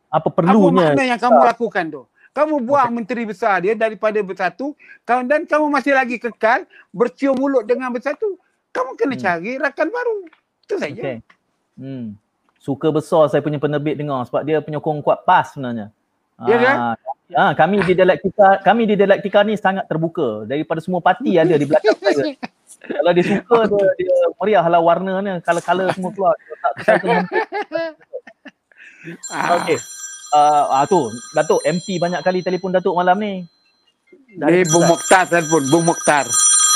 Apa 0.07 0.32
perlunya? 0.32 0.55
Apa 0.55 0.71
makna 0.71 1.03
yang 1.03 1.19
kamu 1.19 1.39
lakukan 1.43 1.86
tu? 1.91 2.03
Kamu 2.36 2.67
buang 2.67 2.91
okay. 2.91 2.95
menteri 2.99 3.23
besar 3.23 3.63
dia 3.63 3.80
daripada 3.80 4.19
bersatu 4.19 4.76
dan 5.07 5.47
kamu 5.47 5.71
masih 5.71 5.95
lagi 5.95 6.19
kekal 6.19 6.67
bercium 6.91 7.36
mulut 7.36 7.63
dengan 7.63 7.91
bersatu. 7.91 8.36
Kamu 8.76 8.99
kena 8.99 9.15
hmm. 9.15 9.23
cari 9.23 9.51
rakan 9.55 9.88
baru. 9.88 10.17
Itu 10.67 10.76
saja. 10.76 10.99
Okay. 10.99 11.17
Hmm. 11.80 12.19
Suka 12.59 12.91
besar 12.91 13.32
saya 13.32 13.39
punya 13.39 13.59
penerbit 13.59 13.95
dengar 13.95 14.28
sebab 14.28 14.43
dia 14.43 14.59
penyokong 14.59 14.99
kuat 14.99 15.23
PAS 15.23 15.55
sebenarnya. 15.55 15.95
Ya 16.43 16.57
kan? 16.59 16.76
Ah, 17.34 17.57
kami 17.57 17.82
di 17.82 17.97
dialektika 17.97 18.59
kami 18.61 18.86
di 18.86 18.93
dialektika 18.99 19.41
ni 19.47 19.55
sangat 19.57 19.88
terbuka 19.88 20.45
daripada 20.45 20.78
semua 20.78 20.99
parti 20.99 21.39
ada 21.39 21.55
di 21.55 21.65
belakang 21.65 21.97
saya. 22.03 22.36
Kalau 22.84 23.11
dia 23.15 23.23
suka 23.26 23.57
tu 23.71 23.78
dia 23.99 24.15
meriah 24.39 24.65
lah 24.67 24.82
warna 24.84 25.23
ni, 25.23 25.32
color-color 25.41 25.88
semua 25.95 26.11
keluar. 26.11 26.36
Tak 26.36 26.71
terkait 26.82 27.26
Okey. 29.61 29.78
Uh, 30.36 30.63
ah 30.67 30.84
tu, 30.89 31.07
Datuk 31.32 31.61
MP 31.63 32.01
banyak 32.01 32.19
kali 32.26 32.43
telefon 32.43 32.73
Datuk 32.73 32.97
malam 32.97 33.15
ni. 33.21 33.45
Ni 34.36 34.67
Bung 34.67 34.84
Mokhtar 34.89 35.30
telefon, 35.30 35.63
Bung 35.71 35.86
Mokhtar. 35.88 36.28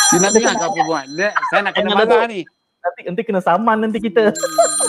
Dia 0.09 0.17
nak 0.23 0.31
dengar 0.31 0.55
apa 0.55 0.79
buat. 0.85 1.05
Dia, 1.11 1.29
saya 1.51 1.61
nak 1.67 1.73
kena 1.75 1.89
marah 1.91 2.25
ni. 2.29 2.47
Nanti 2.79 3.01
nanti 3.03 3.21
kena 3.27 3.41
saman 3.43 3.77
nanti 3.83 3.99
kita. 3.99 4.31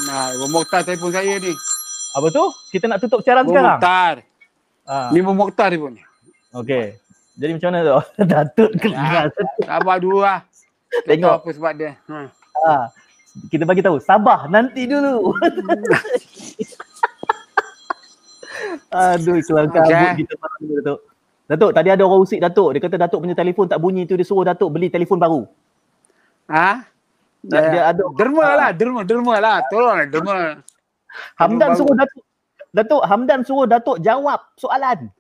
Nah, 0.07 0.37
Bung 0.39 0.53
Mokhtar 0.55 0.87
telefon 0.87 1.11
saya 1.11 1.35
ni. 1.41 1.53
Apa 2.15 2.27
tu? 2.31 2.45
Kita 2.71 2.87
nak 2.87 2.99
tutup 3.03 3.21
siaran 3.27 3.43
Bung 3.43 3.59
sekarang. 3.59 3.81
Bung 3.81 3.83
Mokhtar. 3.83 4.15
Ah. 4.87 5.09
Ni 5.11 5.19
Bung 5.25 5.39
Mokhtar 5.41 5.69
dia 5.75 5.81
pun. 5.83 5.95
Okey. 6.63 6.87
Jadi 7.41 7.51
macam 7.57 7.69
mana 7.73 7.81
tu? 7.81 7.99
Datuk 8.31 8.71
kelas. 8.79 9.33
Sabar 9.65 9.97
dulu 9.99 10.21
lah. 10.21 10.45
Tengok 11.07 11.33
apa 11.43 11.49
sebab 11.55 11.73
dia. 11.79 11.93
Ha. 12.11 12.27
ha. 12.31 12.91
Kita 13.47 13.63
bagi 13.63 13.83
tahu, 13.83 14.03
sabar 14.03 14.51
nanti 14.51 14.91
dulu. 14.91 15.31
Aduh, 18.91 19.39
kelang 19.39 19.71
kabut 19.71 19.87
okay. 19.87 20.27
kita 20.27 20.35
malam 20.35 20.61
ni 20.67 20.75
Datuk. 20.83 21.01
Datuk, 21.47 21.71
tadi 21.75 21.89
ada 21.95 22.03
orang 22.03 22.21
usik 22.23 22.43
Datuk. 22.43 22.75
Dia 22.75 22.81
kata 22.83 22.97
Datuk 22.99 23.21
punya 23.23 23.37
telefon 23.39 23.67
tak 23.71 23.79
bunyi 23.79 24.03
tu 24.07 24.19
dia 24.19 24.27
suruh 24.27 24.43
Datuk 24.43 24.71
beli 24.75 24.91
telefon 24.91 25.19
baru. 25.19 25.47
Ha? 26.51 26.83
Dia, 27.41 27.61
dia 27.71 27.83
ada 27.95 28.03
derma 28.19 28.45
ha. 28.45 28.59
lah, 28.59 28.71
derma, 28.75 29.01
derma 29.07 29.35
lah. 29.39 29.57
Tolonglah 29.71 30.07
derma. 30.11 30.39
Hamdan 31.39 31.71
suruh 31.79 31.95
Datuk. 31.95 32.23
Datuk, 32.71 33.03
Hamdan 33.07 33.41
suruh 33.47 33.67
Datuk 33.71 33.97
jawab 34.03 34.41
soalan. 34.59 35.11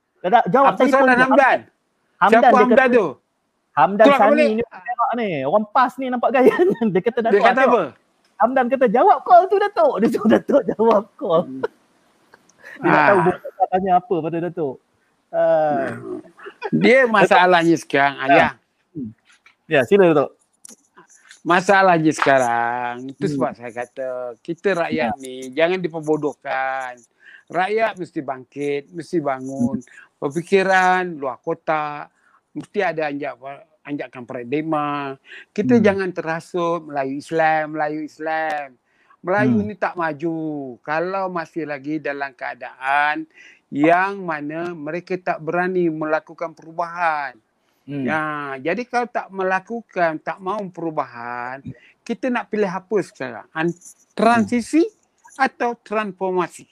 Jawab 0.51 0.75
Apa 0.75 0.83
soalan 0.87 1.17
Hamdan? 1.17 1.59
Hamdan 2.21 2.43
Siapa 2.43 2.59
Hamdan 2.59 2.89
tu? 2.93 3.07
Hamdan 3.75 4.07
Sani 4.19 4.59
ni 4.59 4.63
tengok 4.67 5.11
ni. 5.15 5.29
Orang 5.47 5.65
pas 5.71 5.95
ni 5.97 6.11
nampak 6.11 6.31
gaya. 6.35 6.55
dia 6.93 7.01
kata 7.01 7.19
Datuk. 7.23 7.35
Dia 7.39 7.43
kata 7.55 7.63
apa? 7.71 7.83
Hamdan 8.41 8.67
kata 8.67 8.87
jawab 8.91 9.23
call 9.23 9.47
tu 9.47 9.57
Datuk. 9.61 9.95
Dia 10.03 10.09
suruh 10.11 10.31
Datuk 10.31 10.63
jawab 10.75 11.05
call. 11.15 11.43
dia 12.83 12.89
ha. 12.89 12.95
nak 12.95 13.03
tahu 13.07 13.19
bukan 13.27 13.67
tanya 13.71 13.93
apa 14.03 14.15
pada 14.19 14.39
Datuk. 14.51 14.77
Uh. 15.31 15.87
Dia 16.75 17.07
masalahnya 17.07 17.77
sekarang 17.79 18.17
ayah. 18.27 18.53
Ya, 19.71 19.87
sila 19.87 20.11
Datuk. 20.11 20.35
Masalahnya 21.41 22.13
sekarang 22.13 23.17
itu 23.17 23.25
hmm. 23.25 23.33
sebab 23.33 23.53
saya 23.57 23.73
kata 23.73 24.09
kita 24.45 24.77
rakyat 24.77 25.17
ya. 25.17 25.23
ni 25.23 25.49
jangan 25.57 25.81
diperbodohkan. 25.81 27.01
Rakyat 27.51 27.97
mesti 27.97 28.21
bangkit, 28.21 28.83
mesti 28.93 29.19
bangun. 29.19 29.81
Berfikiran 30.21 31.17
luar 31.17 31.41
kotak, 31.41 32.13
mesti 32.55 32.79
ada 32.83 33.09
anjak 33.09 33.35
anjakan 33.85 34.23
paradigma. 34.29 35.17
Kita 35.51 35.79
hmm. 35.79 35.85
jangan 35.85 36.11
terasut 36.13 36.81
Melayu 36.87 37.15
Islam, 37.19 37.65
Melayu 37.75 38.01
Islam. 38.05 38.67
Melayu 39.21 39.59
hmm. 39.61 39.67
ni 39.69 39.75
tak 39.77 39.95
maju 40.01 40.39
kalau 40.81 41.29
masih 41.29 41.69
lagi 41.69 42.01
dalam 42.01 42.33
keadaan 42.33 43.29
yang 43.69 44.25
mana 44.25 44.73
mereka 44.73 45.15
tak 45.21 45.39
berani 45.45 45.93
melakukan 45.93 46.57
perubahan. 46.57 47.37
Hmm. 47.85 48.07
Ya, 48.07 48.57
jadi 48.71 48.83
kalau 48.87 49.09
tak 49.11 49.29
melakukan, 49.35 50.21
tak 50.23 50.39
mau 50.39 50.61
perubahan, 50.71 51.61
kita 52.07 52.31
nak 52.31 52.49
pilih 52.49 52.69
apa 52.69 52.97
sekarang? 53.03 53.47
Transisi 54.17 54.85
hmm. 54.85 55.43
atau 55.43 55.77
transformasi? 55.81 56.71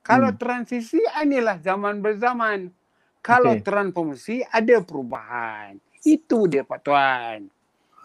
Kalau 0.00 0.32
hmm. 0.32 0.40
transisi 0.40 1.00
inilah 1.22 1.60
zaman 1.60 2.00
berzaman. 2.00 2.72
Kalau 3.20 3.52
okay. 3.56 3.64
transformasi 3.64 4.36
ada 4.48 4.80
perubahan. 4.80 5.76
Itu 6.00 6.48
dia 6.48 6.64
Pak 6.64 6.80
Tuan. 6.80 7.48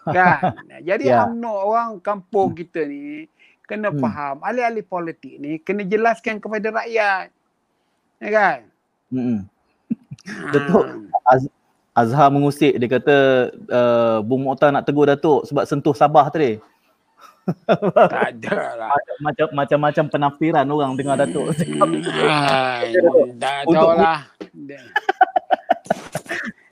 Kan? 0.04 0.40
Jadi 0.88 1.08
yeah. 1.08 1.24
UMNO 1.24 1.52
orang 1.52 1.90
kampung 2.04 2.52
kita 2.52 2.84
ni 2.84 3.26
kena 3.66 3.90
hmm. 3.90 3.98
faham 3.98 4.36
ahli-ahli 4.46 4.86
politik 4.86 5.42
ni 5.42 5.58
kena 5.58 5.82
jelaskan 5.82 6.38
kepada 6.38 6.70
rakyat. 6.70 7.32
Ya 8.22 8.30
kan? 8.30 8.58
Hmm. 9.10 9.40
Betul. 10.52 11.10
Az- 11.24 11.52
Azhar 11.96 12.28
mengusik 12.28 12.76
dia 12.76 12.88
kata 12.92 13.16
uh, 13.72 14.20
Bung 14.20 14.44
Mokhtar 14.44 14.68
nak 14.68 14.84
tegur 14.84 15.08
Datuk 15.08 15.48
sebab 15.48 15.64
sentuh 15.64 15.96
Sabah 15.96 16.28
tadi. 16.28 16.60
Tak 18.10 18.24
ada 18.34 18.58
lah. 18.74 18.90
Macam 19.22 19.46
macam 19.54 19.78
macam 19.78 20.04
penafsiran 20.10 20.66
orang 20.66 20.98
dengar 20.98 21.14
Datuk. 21.14 21.54
Tak 23.38 23.62
tahu 23.70 23.90
lah. 23.94 24.20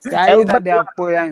Saya 0.05 0.37
tak 0.45 0.61
ada 0.61 0.83
apa 0.83 1.05
yang 1.09 1.29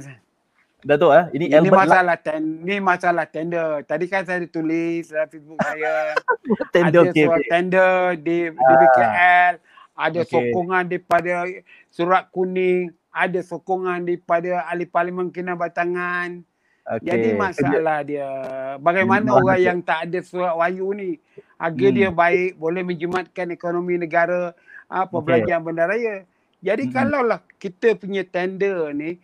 Datuk 0.83 1.15
eh, 1.15 1.25
ini, 1.39 1.47
ini 1.47 1.71
masalah 1.71 2.19
ten, 2.19 2.59
ni 2.59 2.75
masalah 2.83 3.23
tender. 3.23 3.87
Tadi 3.87 4.03
kan 4.11 4.27
saya 4.27 4.43
tulis 4.43 5.07
dalam 5.07 5.31
Facebook 5.31 5.59
saya. 5.63 6.11
tender 6.75 7.07
ada 7.07 7.11
okay, 7.11 7.25
okay. 7.31 7.47
tender 7.47 7.95
di 8.19 8.51
ah. 8.51 8.67
di 8.67 8.73
BKL, 8.83 9.53
ada 9.95 10.19
okay. 10.19 10.27
sokongan 10.27 10.83
daripada 10.91 11.47
surat 11.87 12.27
kuning, 12.35 12.91
ada 13.15 13.39
sokongan 13.39 14.03
daripada 14.03 14.67
ahli 14.67 14.83
parlimen 14.83 15.31
kena 15.31 15.55
batangan. 15.55 16.43
Okay. 16.83 17.15
Jadi 17.15 17.29
masalah 17.39 18.03
dia 18.03 18.27
bagaimana 18.75 19.31
hmm. 19.31 19.39
orang 19.39 19.59
yang 19.63 19.79
tak 19.79 20.03
ada 20.03 20.19
surat 20.19 20.51
wahyu 20.51 20.91
ni 20.91 21.15
agar 21.55 21.89
hmm. 21.89 21.95
dia 21.95 22.09
baik 22.11 22.59
boleh 22.59 22.83
menjimatkan 22.83 23.55
ekonomi 23.55 23.95
negara 23.95 24.51
apa 24.91 25.15
okay. 25.15 25.23
belanjaan 25.23 25.63
bandaraya. 25.63 26.15
Jadi 26.59 26.83
hmm. 26.87 26.91
kalaulah 26.91 27.39
kita 27.55 27.95
punya 27.95 28.27
tender 28.27 28.91
ni 28.91 29.15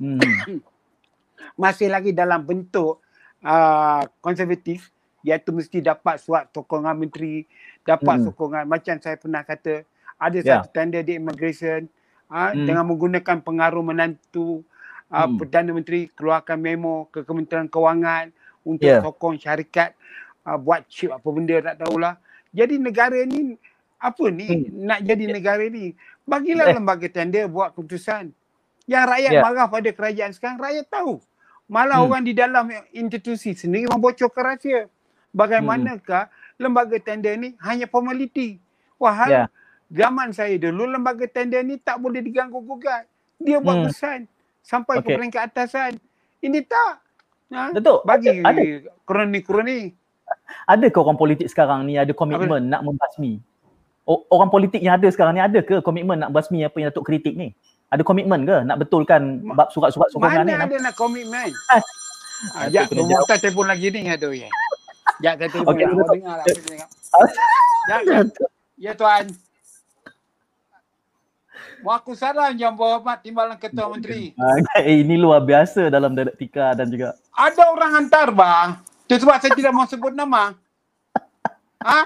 hmm. 0.00 0.64
masih 1.62 1.92
lagi 1.92 2.16
dalam 2.16 2.48
bentuk 2.48 3.04
uh, 3.44 4.02
konservatif 4.24 4.88
iaitu 5.20 5.52
mesti 5.52 5.84
dapat 5.84 6.16
surat 6.16 6.48
sokongan 6.48 6.96
menteri, 6.96 7.44
dapat 7.84 8.24
hmm. 8.24 8.24
sokongan 8.32 8.64
macam 8.64 8.96
saya 9.04 9.20
pernah 9.20 9.44
kata 9.44 9.84
ada 10.16 10.38
yeah. 10.40 10.64
satu 10.64 10.72
tender 10.72 11.04
di 11.04 11.20
immigration 11.20 11.92
uh, 12.32 12.56
hmm. 12.56 12.64
dengan 12.64 12.88
menggunakan 12.88 13.44
pengaruh 13.44 13.84
menantu 13.84 14.64
uh, 15.12 15.26
hmm. 15.26 15.36
Perdana 15.40 15.70
Menteri 15.72 16.08
keluarkan 16.12 16.58
memo 16.60 17.08
ke 17.08 17.24
Kementerian 17.24 17.68
Kewangan 17.68 18.32
untuk 18.64 18.88
yeah. 18.88 19.00
sokong 19.00 19.40
syarikat 19.40 19.96
uh, 20.44 20.56
buat 20.60 20.84
chip 20.88 21.12
apa 21.12 21.28
benda 21.32 21.56
tak 21.64 21.76
tahulah. 21.84 22.14
Jadi 22.52 22.80
negara 22.80 23.20
ni 23.24 23.56
apa 23.98 24.24
ni 24.30 24.48
hmm. 24.68 24.84
nak 24.84 25.00
jadi 25.04 25.24
negara 25.28 25.64
ni? 25.68 25.92
Bagilah 26.28 26.72
eh. 26.72 26.74
lembaga 26.76 27.08
tender 27.08 27.48
buat 27.48 27.72
keputusan. 27.72 28.32
Yang 28.88 29.04
rakyat 29.04 29.32
yeah. 29.32 29.44
marah 29.44 29.68
pada 29.68 29.90
kerajaan 29.92 30.32
sekarang, 30.32 30.56
rakyat 30.60 30.86
tahu. 30.88 31.20
Malah 31.68 32.00
hmm. 32.00 32.06
orang 32.08 32.22
di 32.24 32.32
dalam 32.32 32.64
institusi 32.92 33.52
sendiri 33.52 33.88
membocorkan 33.88 34.56
rahsia. 34.56 34.88
Bagaimanakah 35.32 36.28
hmm. 36.28 36.56
lembaga 36.56 36.96
tender 36.96 37.36
ni 37.36 37.52
hanya 37.60 37.84
formaliti. 37.84 38.56
Wahal 38.96 39.28
yeah. 39.28 39.46
zaman 39.92 40.32
saya 40.32 40.56
dulu 40.56 40.88
lembaga 40.88 41.28
tender 41.28 41.60
ni 41.60 41.76
tak 41.76 42.00
boleh 42.00 42.24
diganggu 42.24 42.60
gugat. 42.64 43.04
Dia 43.36 43.60
buat 43.60 43.84
hmm. 43.84 43.86
pesan 43.92 44.20
sampai 44.62 45.00
okay. 45.00 45.14
ke 45.14 45.18
peringkat 45.18 45.42
atasan. 45.52 45.92
Ini 46.42 46.60
tak. 46.66 47.02
Ha? 47.54 47.72
Betul. 47.72 48.04
Bagi 48.04 48.44
ada. 48.44 48.62
kroni-kroni. 49.08 49.92
Ada 50.68 50.92
ke 50.92 50.98
orang 51.00 51.16
politik 51.16 51.48
sekarang 51.48 51.88
ni 51.88 51.96
ada 51.96 52.12
komitmen 52.12 52.68
nak 52.68 52.84
membasmi? 52.84 53.40
Orang 54.08 54.48
politik 54.48 54.80
yang 54.80 54.96
ada 54.96 55.08
sekarang 55.08 55.36
ni 55.36 55.42
ada 55.44 55.60
ke 55.64 55.80
komitmen 55.80 56.20
nak 56.20 56.32
basmi 56.32 56.64
apa 56.64 56.76
yang 56.80 56.88
Datuk 56.92 57.08
kritik 57.08 57.36
ni? 57.36 57.52
ada 57.88 58.02
komitmen 58.04 58.44
ke 58.44 58.56
nak 58.68 58.76
betulkan 58.84 59.40
bab 59.56 59.72
surat-surat 59.72 60.12
sokongan 60.12 60.44
ni? 60.44 60.52
Mana 60.52 60.68
ada 60.68 60.76
nak 60.80 60.94
komitmen? 60.96 61.50
Ya, 62.70 62.86
tak 63.26 63.42
telefon 63.42 63.66
lagi 63.66 63.90
ni 63.90 64.06
aduh 64.06 64.30
ya. 64.30 64.46
Ya, 65.18 65.34
saya 65.34 65.50
telefon 65.50 65.74
okay, 65.74 65.90
dengar 65.90 66.38
lah. 66.38 66.46
Ya, 67.90 67.96
ya. 68.06 68.18
ya, 68.86 68.92
tuan. 68.94 69.26
Saran 72.18 72.58
yang 72.58 72.74
berhormat 72.74 73.22
timbalan 73.22 73.58
ketua 73.58 73.86
menteri. 73.90 74.34
Eh, 74.78 75.02
ini 75.02 75.18
luar 75.18 75.42
biasa 75.42 75.90
dalam 75.90 76.14
dialektika 76.14 76.74
dan 76.74 76.90
juga. 76.90 77.14
Ada 77.34 77.70
orang 77.70 77.90
hantar 78.02 78.28
bang. 78.34 78.68
Itu 79.06 79.24
sebab 79.24 79.38
saya 79.38 79.52
tidak 79.54 79.72
mau 79.74 79.86
sebut 79.86 80.12
nama. 80.14 80.54
Ha? 81.82 82.00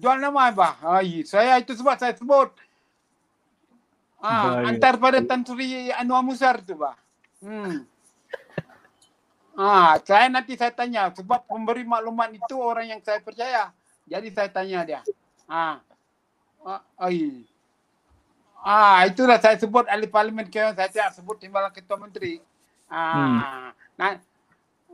Jual 0.00 0.18
nama 0.18 0.50
bang. 0.50 0.76
Ay, 0.82 1.22
saya 1.28 1.60
itu 1.60 1.76
sebab 1.76 1.96
saya 2.00 2.16
sebut. 2.16 2.52
Ah, 4.24 4.64
antar 4.64 4.96
pada 4.96 5.20
Tan 5.20 5.44
Sri 5.44 5.92
Anwar 5.92 6.24
Musar 6.24 6.64
tu 6.64 6.72
bah. 6.80 6.96
Hmm. 7.44 7.84
Ah, 9.54 10.00
saya 10.00 10.32
nanti 10.32 10.56
saya 10.56 10.72
tanya 10.72 11.12
sebab 11.12 11.44
pemberi 11.44 11.84
maklumat 11.84 12.32
itu 12.32 12.56
orang 12.56 12.88
yang 12.88 13.00
saya 13.04 13.20
percaya. 13.20 13.68
Jadi 14.08 14.28
saya 14.32 14.48
tanya 14.48 14.80
dia. 14.82 15.00
Ah. 15.44 15.78
Ah, 16.64 16.80
ai. 16.96 17.44
Ah, 18.64 19.04
itulah 19.04 19.36
saya 19.36 19.60
sebut 19.60 19.84
ahli 19.84 20.08
parlimen 20.08 20.48
ke 20.48 20.72
saya 20.72 20.88
tidak 20.88 21.12
sebut 21.12 21.36
timbalan 21.36 21.68
ketua 21.68 22.00
menteri. 22.00 22.40
Ah. 22.88 23.12
Hmm. 23.12 23.36
Nah, 24.00 24.10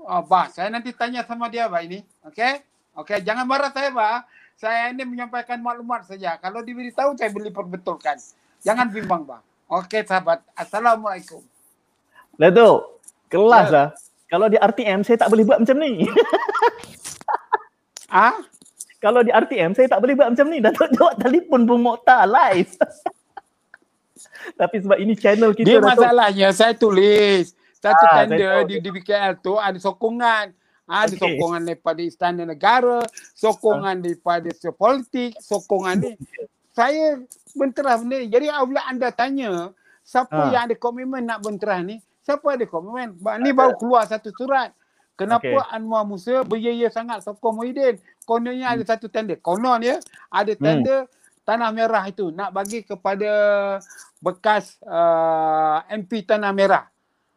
oh, 0.03 0.27
bah, 0.27 0.51
saya 0.51 0.75
nanti 0.75 0.91
tanya 0.91 1.23
sama 1.23 1.47
dia 1.47 1.71
bah 1.71 1.79
ini. 1.79 2.03
Okey? 2.27 2.66
Okey, 2.99 3.23
jangan 3.23 3.47
marah 3.47 3.71
saya 3.71 3.95
bah. 3.95 4.27
Saya 4.59 4.91
ini 4.91 5.07
menyampaikan 5.07 5.62
maklumat 5.62 6.03
saja. 6.03 6.35
Kalau 6.43 6.66
diberitahu 6.66 7.14
saya 7.14 7.31
beli 7.31 7.55
perbetulkan. 7.55 8.18
Jangan 8.61 8.91
bimbang 8.91 9.23
bang. 9.23 9.43
Okey 9.71 10.03
sahabat. 10.03 10.43
Assalamualaikum. 10.59 11.41
Datuk, 12.35 12.99
kelas 13.31 13.71
ya. 13.71 13.73
lah. 13.73 13.89
Kalau 14.27 14.47
di 14.51 14.59
RTM 14.59 15.07
saya 15.07 15.16
tak 15.16 15.31
boleh 15.31 15.47
buat 15.47 15.62
macam 15.62 15.79
ni. 15.79 15.93
Ah? 18.11 18.35
Kalau 18.99 19.23
di 19.23 19.31
RTM 19.31 19.71
saya 19.71 19.87
tak 19.87 20.03
boleh 20.03 20.18
buat 20.18 20.35
macam 20.35 20.51
ni. 20.51 20.59
Datuk 20.59 20.91
jawab 20.99 21.14
telefon 21.23 21.62
pun 21.62 21.79
Mokhtar 21.79 22.27
live. 22.27 22.75
Tapi 24.61 24.76
sebab 24.82 24.99
ini 24.99 25.14
channel 25.16 25.53
kita. 25.53 25.66
Dia 25.66 25.80
masalahnya 25.80 26.49
saya 26.55 26.72
tulis. 26.76 27.53
Satu 27.80 28.05
ah, 28.12 28.24
tender 28.24 28.68
di, 28.68 28.76
di 28.84 28.88
BKL 28.93 29.41
tu 29.41 29.57
ada 29.57 29.76
sokongan. 29.80 30.53
Ada 30.91 31.14
okay. 31.14 31.22
sokongan 31.22 31.61
daripada 31.64 32.01
Istana 32.03 32.43
Negara, 32.43 33.01
sokongan 33.38 33.97
ah. 33.97 34.03
daripada 34.03 34.51
politik, 34.74 35.38
sokongan 35.38 36.03
ni. 36.03 36.12
Saya 36.74 37.22
benterah 37.55 37.97
benda 38.03 38.16
ni. 38.20 38.26
Jadi 38.26 38.47
apabila 38.51 38.82
anda 38.91 39.09
tanya 39.14 39.70
siapa 40.03 40.34
ha. 40.34 40.51
yang 40.51 40.62
ada 40.66 40.74
komitmen 40.74 41.22
nak 41.24 41.47
benterah 41.47 41.80
ni, 41.80 42.03
siapa 42.26 42.59
ada 42.59 42.66
komitmen? 42.66 43.16
Ni 43.41 43.55
baru 43.55 43.78
keluar 43.78 44.05
satu 44.11 44.34
surat. 44.34 44.74
Kenapa 45.20 45.45
okay. 45.45 45.76
Anwar 45.76 46.09
Musa 46.09 46.41
beryaya 46.49 46.88
sangat 46.88 47.20
sokong 47.20 47.61
Muhyiddin? 47.61 48.01
Kononnya 48.24 48.72
hmm. 48.72 48.74
ada 48.80 48.82
satu 48.88 49.12
tender. 49.12 49.36
Konon 49.36 49.84
ya, 49.84 50.01
ada 50.32 50.53
hmm. 50.57 50.62
tender 50.64 51.01
hmm. 51.05 51.45
tanah 51.45 51.70
merah 51.76 52.05
itu 52.09 52.32
nak 52.32 52.57
bagi 52.57 52.80
kepada 52.80 53.28
bekas 54.21 54.77
uh, 54.85 55.81
MP 55.89 56.23
tanah 56.23 56.53
merah. 56.53 56.87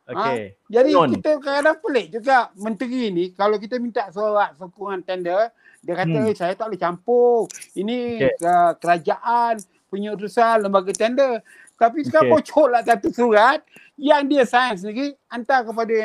Okay. 0.04 0.60
Ha? 0.60 0.68
Jadi 0.68 0.92
Konon. 0.92 1.10
kita 1.16 1.30
kadang-kadang 1.40 1.78
pelik 1.80 2.08
juga 2.12 2.52
menteri 2.60 3.08
ni 3.08 3.26
kalau 3.32 3.56
kita 3.56 3.80
minta 3.80 4.12
surat 4.12 4.52
sokongan 4.60 5.00
tender, 5.00 5.48
dia 5.80 5.94
kata 5.96 6.18
hmm. 6.28 6.36
saya 6.36 6.54
tak 6.60 6.68
boleh 6.68 6.82
campur. 6.82 7.48
Ini 7.72 7.98
okay. 8.20 8.36
uh, 8.44 8.72
kerajaan 8.76 9.64
punya 9.88 10.12
urusan 10.12 10.68
lembaga 10.68 10.92
tender. 10.92 11.40
Tapi 11.80 12.04
sekarang 12.04 12.32
okay. 12.32 12.36
bocor 12.36 12.68
lah 12.68 12.84
satu 12.84 13.10
surat 13.16 13.64
yang 13.96 14.28
dia 14.28 14.44
sign 14.44 14.76
sendiri 14.76 15.16
hantar 15.32 15.64
kepada 15.64 15.96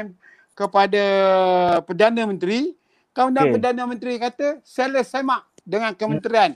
kepada 0.55 1.05
Perdana 1.83 2.23
Menteri. 2.23 2.75
Kemudian 3.11 3.51
okay. 3.51 3.55
Perdana 3.59 3.83
Menteri 3.83 4.15
kata 4.23 4.63
sales 4.63 5.11
semak 5.11 5.43
dengan 5.67 5.91
kementerian. 5.95 6.55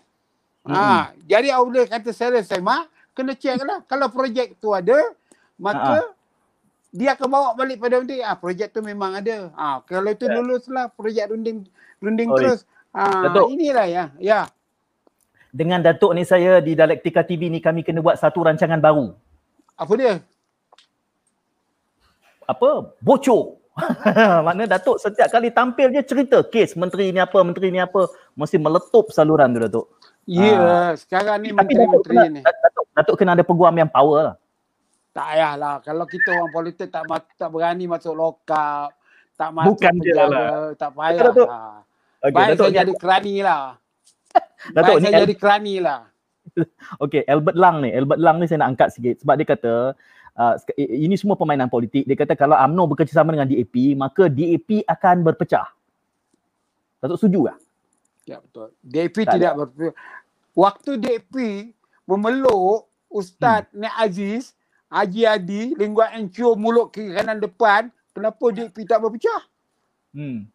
Hmm. 0.62 0.78
Ha, 0.78 1.10
jadi 1.26 1.58
apabila 1.58 1.90
kata 1.90 2.14
sales 2.14 2.46
semak, 2.46 2.86
kena 3.12 3.32
check 3.36 3.60
lah. 3.62 3.84
Kalau 3.88 4.08
projek 4.08 4.58
tu 4.60 4.72
ada, 4.72 4.98
maka 5.56 6.04
Ha-ha. 6.04 6.12
dia 6.92 7.14
akan 7.16 7.28
bawa 7.28 7.48
balik 7.56 7.80
pada 7.80 8.00
menteri. 8.00 8.20
Ah, 8.24 8.36
projek 8.36 8.72
tu 8.72 8.80
memang 8.80 9.16
ada. 9.16 9.52
Ah, 9.56 9.80
kalau 9.84 10.10
itu 10.12 10.28
lulus 10.28 10.68
lah 10.68 10.88
projek 10.92 11.30
runding 11.32 11.64
runding 12.00 12.30
oh, 12.32 12.36
terus. 12.36 12.68
Ah, 12.92 13.28
inilah 13.48 13.86
ya. 13.88 14.04
Ya 14.20 14.48
dengan 15.52 15.84
Datuk 15.84 16.16
ni 16.16 16.24
saya 16.24 16.64
di 16.64 16.72
Dialektika 16.72 17.20
TV 17.22 17.52
ni 17.52 17.60
kami 17.60 17.84
kena 17.84 18.00
buat 18.00 18.16
satu 18.16 18.40
rancangan 18.40 18.80
baru. 18.80 19.12
Apa 19.76 19.92
dia? 20.00 20.14
Apa? 22.48 22.96
Bocor. 23.04 23.60
Makna 24.48 24.64
Datuk 24.64 24.96
setiap 24.96 25.28
kali 25.28 25.52
tampil 25.52 25.92
dia 25.92 26.04
cerita 26.04 26.40
kes 26.44 26.76
menteri 26.76 27.12
ni 27.12 27.20
apa, 27.20 27.36
menteri 27.44 27.68
ni 27.68 27.80
apa. 27.84 28.08
Mesti 28.32 28.56
meletup 28.56 29.12
saluran 29.12 29.52
tu 29.52 29.60
Datuk. 29.60 29.86
Ya, 30.24 30.40
yeah, 30.40 30.60
ha. 30.62 30.90
sekarang 30.96 31.44
ni 31.44 31.50
menteri-menteri 31.52 32.16
ni. 32.32 32.40
Datuk, 32.92 33.16
kena 33.16 33.32
ada 33.32 33.44
peguam 33.44 33.72
yang 33.72 33.88
power 33.88 34.32
lah. 34.32 34.36
Tak 35.12 35.26
payahlah. 35.28 35.74
Kalau 35.84 36.04
kita 36.08 36.28
orang 36.32 36.52
politik 36.52 36.88
tak 36.88 37.04
tak 37.36 37.48
berani 37.52 37.84
masuk 37.84 38.16
lokap, 38.16 38.96
tak 39.36 39.50
masuk 39.52 39.76
Bukan 39.76 39.94
dia 40.00 40.12
penjara, 40.16 40.28
lah. 40.28 40.48
tak 40.76 40.90
Betul, 40.92 41.00
payah 41.00 41.20
Datuk. 41.20 41.48
lah. 41.48 41.74
Okey, 42.22 42.32
Baik 42.32 42.48
Datuk 42.48 42.62
saya 42.62 42.70
ni 42.72 42.78
jadi 42.80 42.94
kerani 42.96 43.34
lah. 43.44 43.62
Datuk 44.76 44.94
Baik 44.96 44.96
ni 44.96 45.04
saya 45.04 45.22
jadi 45.24 45.36
kerani 45.36 45.74
lah. 45.80 46.00
Okey, 47.04 47.22
Albert 47.28 47.56
Lang 47.56 47.76
ni, 47.84 47.90
Albert 47.92 48.20
Lang 48.20 48.36
ni 48.40 48.44
saya 48.48 48.58
nak 48.64 48.68
angkat 48.76 48.88
sikit 48.96 49.16
sebab 49.20 49.34
dia 49.36 49.46
kata 49.48 49.72
uh, 50.38 50.54
ini 50.80 51.14
semua 51.20 51.36
permainan 51.36 51.68
politik. 51.68 52.08
Dia 52.08 52.16
kata 52.16 52.32
kalau 52.32 52.56
UMNO 52.56 52.92
bekerjasama 52.96 53.36
dengan 53.36 53.48
DAP, 53.48 53.76
maka 53.96 54.32
DAP 54.32 54.84
akan 54.88 55.16
berpecah. 55.24 55.68
Datuk 57.04 57.18
setuju 57.20 57.52
tak? 57.52 57.58
Ya 58.24 58.38
betul. 58.38 58.68
DAP 58.80 59.16
Tak 59.26 59.34
tidak 59.36 59.52
ber 59.58 59.92
Waktu 60.52 61.00
DAP 61.00 61.34
memeluk 62.04 62.88
Ustaz 63.06 63.68
Hmm. 63.68 63.80
Nek 63.80 63.94
Aziz, 63.98 64.56
Haji 64.88 65.22
Adi, 65.22 65.62
lingkuan 65.74 66.16
encur 66.16 66.54
mulut 66.54 66.88
kiri 66.88 67.12
kanan 67.12 67.36
depan, 67.38 67.86
kenapa 68.10 68.44
DAP 68.50 68.76
tak 68.82 68.98
berpecah? 68.98 69.40
Hmm. 70.10 70.48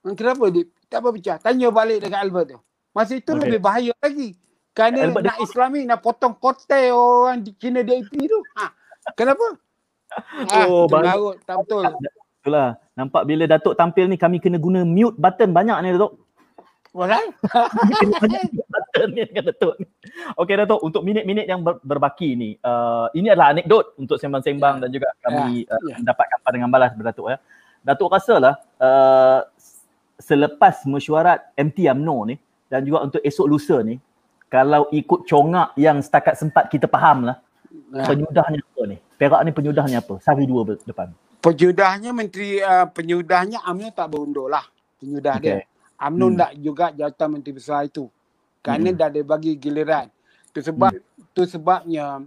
Hmm, 0.00 0.14
Kenapa 0.14 0.46
DAP 0.48 0.70
tak 0.86 1.00
berpecah? 1.00 1.36
Tanya 1.38 1.68
balik 1.68 1.98
dekat 2.00 2.20
Albert 2.20 2.46
tu. 2.48 2.58
Masa 2.90 3.12
itu 3.14 3.28
Okey. 3.28 3.42
lebih 3.44 3.60
bahaya 3.60 3.92
lagi. 3.96 4.38
Kerana 4.70 5.02
Albert 5.04 5.24
nak 5.24 5.38
Islami 5.40 5.80
nak 5.82 6.00
potong 6.00 6.32
kotel 6.32 6.90
orang 6.90 7.40
di 7.40 7.50
Cina 7.52 7.82
DAP 7.82 8.10
tu. 8.12 8.38
Ha. 8.54 8.66
Kenapa? 9.12 9.46
Ah, 10.48 10.64
Oh, 10.64 10.86
baru- 10.86 11.02
mengarut. 11.02 11.36
Tak 11.42 11.56
betul. 11.60 11.82
Itulah. 12.40 12.78
Nampak 12.94 13.26
bila 13.26 13.44
Datuk 13.44 13.74
tampil 13.74 14.06
ni 14.06 14.14
kami 14.14 14.38
kena 14.38 14.54
guna 14.56 14.80
mute 14.80 15.14
button 15.14 15.50
banyak 15.50 15.76
ni 15.82 15.90
Datuk. 15.92 16.22
Ni 19.12 19.22
dengan 19.28 19.44
Datuk 19.52 19.74
ni. 19.76 19.86
Okey 20.40 20.54
Datuk, 20.56 20.80
untuk 20.80 21.02
minit-minit 21.04 21.44
yang 21.44 21.60
ber- 21.60 21.82
berbaki 21.84 22.32
ni, 22.32 22.56
uh, 22.64 23.12
ini 23.12 23.28
adalah 23.28 23.52
anekdot 23.52 23.92
untuk 24.00 24.16
sembang-sembang 24.16 24.80
dan 24.80 24.88
juga 24.88 25.12
kami 25.20 25.68
uh, 25.68 25.80
ya. 25.92 26.00
mendapatkan 26.00 26.38
pandangan 26.40 26.70
balas 26.72 26.90
daripada 26.96 27.12
Datuk 27.12 27.26
ya. 27.28 27.38
Datuk 27.84 28.08
rasalah 28.10 28.54
uh, 28.80 29.40
selepas 30.16 30.82
mesyuarat 30.88 31.52
MT 31.60 31.92
UMNO 31.92 32.16
ni 32.32 32.36
dan 32.72 32.82
juga 32.82 33.04
untuk 33.04 33.20
esok 33.20 33.46
lusa 33.46 33.76
ni, 33.84 34.00
kalau 34.48 34.88
ikut 34.90 35.28
congak 35.28 35.76
yang 35.76 36.00
setakat 36.00 36.34
sempat 36.40 36.72
kita 36.72 36.88
faham 36.88 37.28
lah, 37.28 37.36
Ya. 37.92 38.08
penyudahnya 38.08 38.60
apa 38.64 38.82
ni? 38.88 38.96
Perak 39.20 39.40
ni 39.44 39.50
penyudahnya 39.52 39.98
apa? 40.00 40.16
Sehari 40.24 40.48
dua 40.48 40.64
depan. 40.88 41.12
Penyudahnya 41.44 42.10
menteri 42.10 42.58
uh, 42.58 42.88
penyudahnya 42.88 43.62
UMNO 43.68 43.92
tak 43.92 44.08
berundur 44.10 44.48
lah. 44.48 44.64
Penyudah 44.96 45.36
Okey. 45.36 45.44
dia. 45.44 45.75
UMNO 45.96 46.26
Hmm. 46.28 46.36
nak 46.36 46.50
juga 46.60 46.86
jawatan 46.92 47.28
menteri 47.40 47.52
besar 47.56 47.88
itu. 47.88 48.08
Kerana 48.60 48.92
Hmm. 48.92 48.98
dah 48.98 49.06
ada 49.08 49.20
bagi 49.22 49.56
giliran. 49.56 50.06
Itu 50.52 50.60
sebab 50.60 50.92
tu 51.32 51.42
sebabnya 51.44 52.24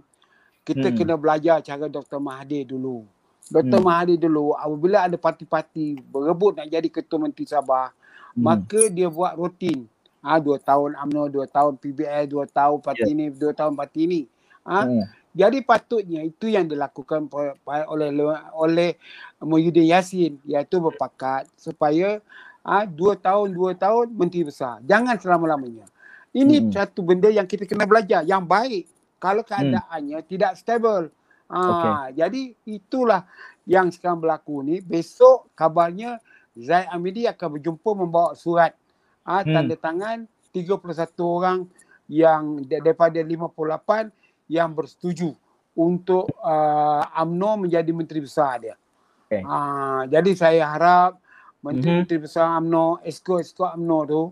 kita 0.64 0.90
Hmm. 0.90 0.96
kena 0.96 1.14
belajar 1.18 1.62
cara 1.62 1.86
Dr. 1.86 2.18
Mahathir 2.18 2.66
dulu. 2.66 3.06
Dr. 3.50 3.78
Hmm. 3.78 3.86
Mahathir 3.86 4.18
dulu 4.18 4.54
apabila 4.54 5.06
ada 5.06 5.16
parti-parti 5.18 5.98
berebut 6.00 6.58
nak 6.58 6.70
jadi 6.70 6.86
ketua 6.86 7.18
menteri 7.18 7.46
Sabah, 7.46 7.90
Hmm. 8.34 8.42
maka 8.46 8.86
dia 8.90 9.10
buat 9.10 9.34
rutin. 9.34 9.86
Ah 10.20 10.36
ha, 10.36 10.42
dua 10.42 10.60
tahun 10.60 11.00
UMNO, 11.00 11.32
dua 11.32 11.48
tahun 11.48 11.80
PBL, 11.80 12.28
dua 12.28 12.44
tahun 12.44 12.84
parti 12.84 13.08
Ya. 13.08 13.12
ini, 13.16 13.32
dua 13.32 13.56
tahun 13.56 13.72
parti 13.72 14.04
ini. 14.04 14.20
Ah 14.60 14.84
Hmm. 14.84 15.02
jadi 15.32 15.64
patutnya 15.64 16.20
itu 16.20 16.50
yang 16.50 16.68
dilakukan 16.68 17.24
oleh 17.64 18.10
oleh 18.52 18.90
Muhyiddin 19.40 19.88
Yassin 19.88 20.36
iaitu 20.44 20.76
berpakat 20.76 21.48
supaya 21.56 22.20
ah 22.60 22.84
dua 22.84 23.16
tahun 23.16 23.52
dua 23.52 23.72
tahun 23.74 24.12
menteri 24.12 24.44
besar. 24.44 24.80
Jangan 24.84 25.16
selama-lamanya. 25.16 25.88
Ini 26.30 26.62
Hmm. 26.62 26.70
satu 26.70 27.02
benda 27.02 27.26
yang 27.26 27.48
kita 27.48 27.66
kena 27.66 27.84
belajar 27.88 28.22
yang 28.22 28.46
baik 28.46 28.86
kalau 29.18 29.42
keadaannya 29.42 30.20
tidak 30.24 30.54
stabil. 30.54 31.10
Ah 31.50 32.06
jadi 32.14 32.54
itulah 32.62 33.26
yang 33.66 33.90
sekarang 33.90 34.22
berlaku 34.22 34.62
ni. 34.62 34.78
Besok 34.78 35.50
kabarnya 35.58 36.22
Zaid 36.54 36.86
Amidi 36.90 37.26
akan 37.26 37.58
berjumpa 37.58 37.90
membawa 37.94 38.32
surat 38.38 38.76
ah 39.26 39.42
Hmm. 39.42 39.66
tanda 39.66 39.74
tangan 39.74 40.18
31 40.54 41.26
orang 41.26 41.58
yang 42.10 42.62
da- 42.66 42.82
daripada 42.82 43.18
58 43.22 44.10
yang 44.50 44.74
bersetuju 44.74 45.30
untuk 45.74 46.26
uh, 46.42 47.06
UMNO 47.22 47.66
menjadi 47.66 47.90
menteri 47.94 48.18
besar 48.18 48.58
dia. 48.58 48.74
Okey. 49.26 49.46
Uh, 49.46 50.02
jadi 50.10 50.30
saya 50.34 50.62
harap 50.66 51.22
menteri-menteri 51.64 52.18
besar 52.24 52.58
UMNO, 52.60 53.00
esko-esko 53.04 53.76
UMNO 53.76 53.98
tu 54.08 54.22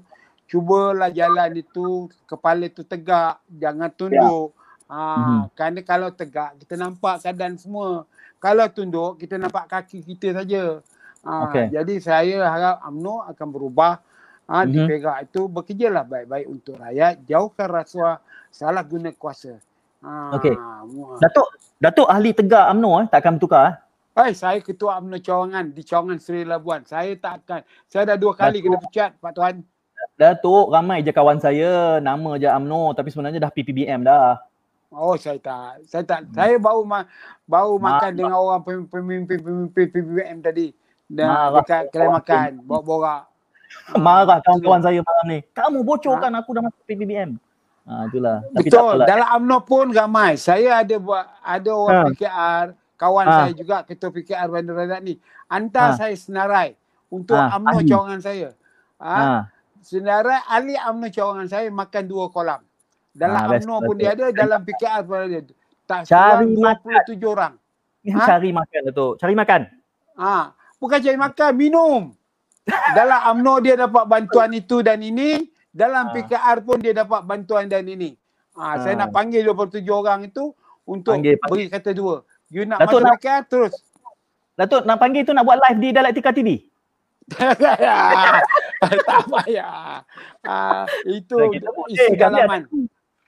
cubalah 0.49 1.13
jalan 1.13 1.61
itu 1.61 2.09
kepala 2.25 2.67
tu 2.73 2.83
tegak, 2.85 3.41
jangan 3.53 3.91
tunduk. 3.93 4.57
Ah, 4.89 5.45
Mhm. 5.45 5.53
kerana 5.53 5.81
kalau 5.85 6.09
tegak 6.13 6.57
kita 6.65 6.75
nampak 6.81 7.21
keadaan 7.21 7.61
semua. 7.61 8.09
Kalau 8.41 8.65
tunduk 8.73 9.21
kita 9.21 9.37
nampak 9.37 9.69
kaki 9.69 10.01
kita 10.01 10.33
saja. 10.41 10.81
Ah, 11.21 11.45
Okey. 11.45 11.69
jadi 11.69 11.95
saya 12.01 12.37
harap 12.49 12.77
UMNO 12.89 13.29
akan 13.29 13.49
berubah 13.53 14.01
ah 14.49 14.65
di 14.65 14.81
Mhm. 14.81 14.89
Perak 14.89 15.29
itu 15.29 15.45
bekerjalah 15.45 16.05
baik-baik 16.09 16.47
untuk 16.49 16.81
rakyat, 16.81 17.21
jauhkan 17.29 17.69
rasuah, 17.69 18.17
salah 18.49 18.81
guna 18.81 19.13
kuasa. 19.13 19.61
Ah, 20.01 20.33
Okey. 20.33 20.57
Datuk, 21.21 21.49
Datuk 21.83 22.09
ahli 22.09 22.31
tegak 22.33 22.71
UMNO 22.73 22.91
eh, 23.03 23.07
takkan 23.13 23.37
bertukar 23.37 23.63
eh? 23.69 23.75
Hai, 24.19 24.35
saya 24.35 24.59
ketua 24.59 24.99
UMNO 24.99 25.23
Cawangan 25.23 25.71
di 25.71 25.87
Cawangan 25.87 26.19
Seri 26.19 26.43
Labuan. 26.43 26.83
Saya 26.83 27.15
tak 27.15 27.39
akan. 27.39 27.63
Saya 27.87 28.03
dah 28.03 28.17
dua 28.19 28.35
kali 28.35 28.59
kena 28.59 28.75
pecat, 28.83 29.15
Pak 29.15 29.31
Tuan. 29.31 29.63
Datuk, 30.19 30.75
ramai 30.75 31.07
je 31.07 31.15
kawan 31.15 31.39
saya 31.39 32.03
nama 32.03 32.35
je 32.35 32.51
UMNO 32.51 32.99
tapi 32.99 33.15
sebenarnya 33.15 33.39
dah 33.39 33.53
PPBM 33.55 34.03
dah. 34.03 34.43
Oh, 34.91 35.15
saya 35.15 35.39
tak. 35.39 35.87
Saya 35.87 36.03
tak. 36.03 36.27
Saya 36.35 36.59
baru 36.59 36.83
ma- 36.83 37.07
baru 37.47 37.79
Ma- 37.79 37.95
makan 37.95 38.11
dengan 38.11 38.35
orang 38.35 38.67
pem- 38.67 38.91
pemimpin-pemimpin 38.91 39.87
PBM 39.87 40.43
tadi. 40.43 40.75
Dan 41.07 41.31
Marah. 41.31 41.63
dekat 41.63 41.83
kedai 41.95 42.11
makan, 42.11 42.51
bawa 42.67 42.81
borak. 42.83 43.23
Marah 44.03 44.43
kawan-kawan 44.43 44.83
saya 44.83 44.99
malam 44.99 45.27
ni. 45.31 45.39
Kamu 45.55 45.87
bocorkan 45.87 46.35
aku 46.35 46.59
dah 46.59 46.67
masuk 46.67 46.83
PPBM. 46.91 47.39
Ha 47.87 48.11
itulah. 48.11 48.43
Tapi 48.51 48.67
tak 48.67 48.83
Betul. 48.83 48.97
Dalam 49.07 49.29
UMNO 49.39 49.59
pun 49.63 49.95
ramai. 49.95 50.35
Saya 50.35 50.83
ada 50.83 50.99
buat 50.99 51.23
ada 51.39 51.71
orang 51.71 51.95
Ha. 52.03 52.11
PKR, 52.11 52.67
kawan 52.99 53.25
Ha. 53.25 53.35
saya 53.41 53.53
juga 53.55 53.77
ketua 53.87 54.11
PKR 54.11 54.49
Bandar 54.51 54.75
Razak 54.77 55.01
ni. 55.01 55.15
Hantar 55.47 55.95
Ha. 55.95 55.97
saya 55.97 56.15
senarai 56.15 56.75
untuk 57.09 57.39
Ha, 57.39 57.55
UMNO 57.57 57.79
ahli. 57.79 57.87
cawangan 57.87 58.21
saya. 58.21 58.49
Ha? 58.99 59.17
Ha. 59.17 59.39
Senarai 59.81 60.43
ahli 60.45 60.75
UMNO 60.75 61.07
cawangan 61.09 61.47
saya 61.47 61.71
makan 61.71 62.05
dua 62.05 62.27
kolam. 62.29 62.61
Dalam 63.15 63.39
Ha, 63.41 63.55
UMNO 63.57 63.77
pun 63.81 63.95
dia 63.97 64.13
ada, 64.13 64.27
dalam 64.29 64.61
PKR 64.61 65.03
pun 65.03 65.17
ada. 65.17 65.39
Tak 65.89 66.05
Cari 66.05 66.45
kurang 66.53 66.77
27 66.85 67.25
orang. 67.25 67.55
Ha? 68.05 68.25
cari 68.27 68.51
makan 68.51 68.81
Datuk. 68.85 69.13
Cari 69.17 69.35
makan. 69.35 69.61
Ha, 70.15 70.35
bukan 70.77 70.99
cari 70.99 71.17
makan, 71.17 71.51
minum. 71.55 72.03
Dalam 72.99 73.21
UMNO 73.33 73.55
dia 73.61 73.75
dapat 73.79 74.05
bantuan 74.05 74.51
itu 74.53 74.83
dan 74.83 75.01
ini, 75.01 75.49
dalam 75.71 76.11
Ha. 76.11 76.13
PKR 76.13 76.59
pun 76.61 76.77
dia 76.77 76.93
dapat 76.93 77.23
bantuan 77.23 77.65
dan 77.65 77.87
ini. 77.87 78.13
Ha, 78.53 78.83
saya 78.83 78.99
Ha. 78.99 79.07
nak 79.07 79.11
panggil 79.11 79.41
27 79.41 79.81
orang 79.89 80.27
itu 80.27 80.51
untuk 80.85 81.15
Panggil, 81.15 81.39
panggil. 81.39 81.49
beri 81.49 81.65
kata 81.71 81.91
dua. 81.93 82.21
You 82.49 82.65
nak 82.65 82.81
Datuk 82.81 83.01
masuk 83.01 83.01
nak- 83.05 83.21
PKR 83.21 83.43
terus. 83.45 83.75
Datuk 84.57 84.83
nak 84.85 84.99
panggil 84.99 85.23
tu 85.23 85.33
nak 85.33 85.45
buat 85.45 85.61
live 85.61 85.79
di 85.79 85.89
Dialektika 85.93 86.33
TV. 86.33 86.49
tak 89.05 89.23
payah. 89.29 90.01
Ha, 90.49 90.57
itu 91.05 91.37
kita 91.53 91.69
isi 91.93 92.09
kami 92.09 92.17
dalaman. 92.17 92.61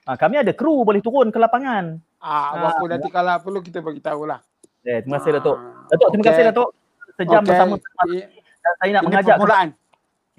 Ha, 0.09 0.17
kami 0.17 0.41
ada 0.41 0.51
kru 0.51 0.81
boleh 0.81 0.99
turun 0.99 1.29
ke 1.29 1.37
lapangan. 1.37 2.01
Ah, 2.17 2.53
Ha. 2.53 2.73
apa 2.73 2.83
nanti 2.89 3.09
kalau 3.09 3.37
perlu 3.41 3.61
kita 3.61 3.77
bagi 3.79 4.01
lah. 4.01 4.41
Eh, 4.81 5.05
terima 5.05 5.21
kasih 5.21 5.37
Datuk. 5.37 5.57
Ah, 5.57 5.85
Datuk, 5.87 6.07
terima 6.09 6.21
okey. 6.21 6.31
kasih 6.33 6.43
Datuk. 6.49 6.69
Sejam 7.13 7.37
Okey. 7.37 7.49
bersama 7.53 7.75
dan 7.77 8.73
saya 8.73 8.91
nak 8.91 9.01
Ini 9.01 9.07
mengajak 9.07 9.35
permulaan. 9.37 9.67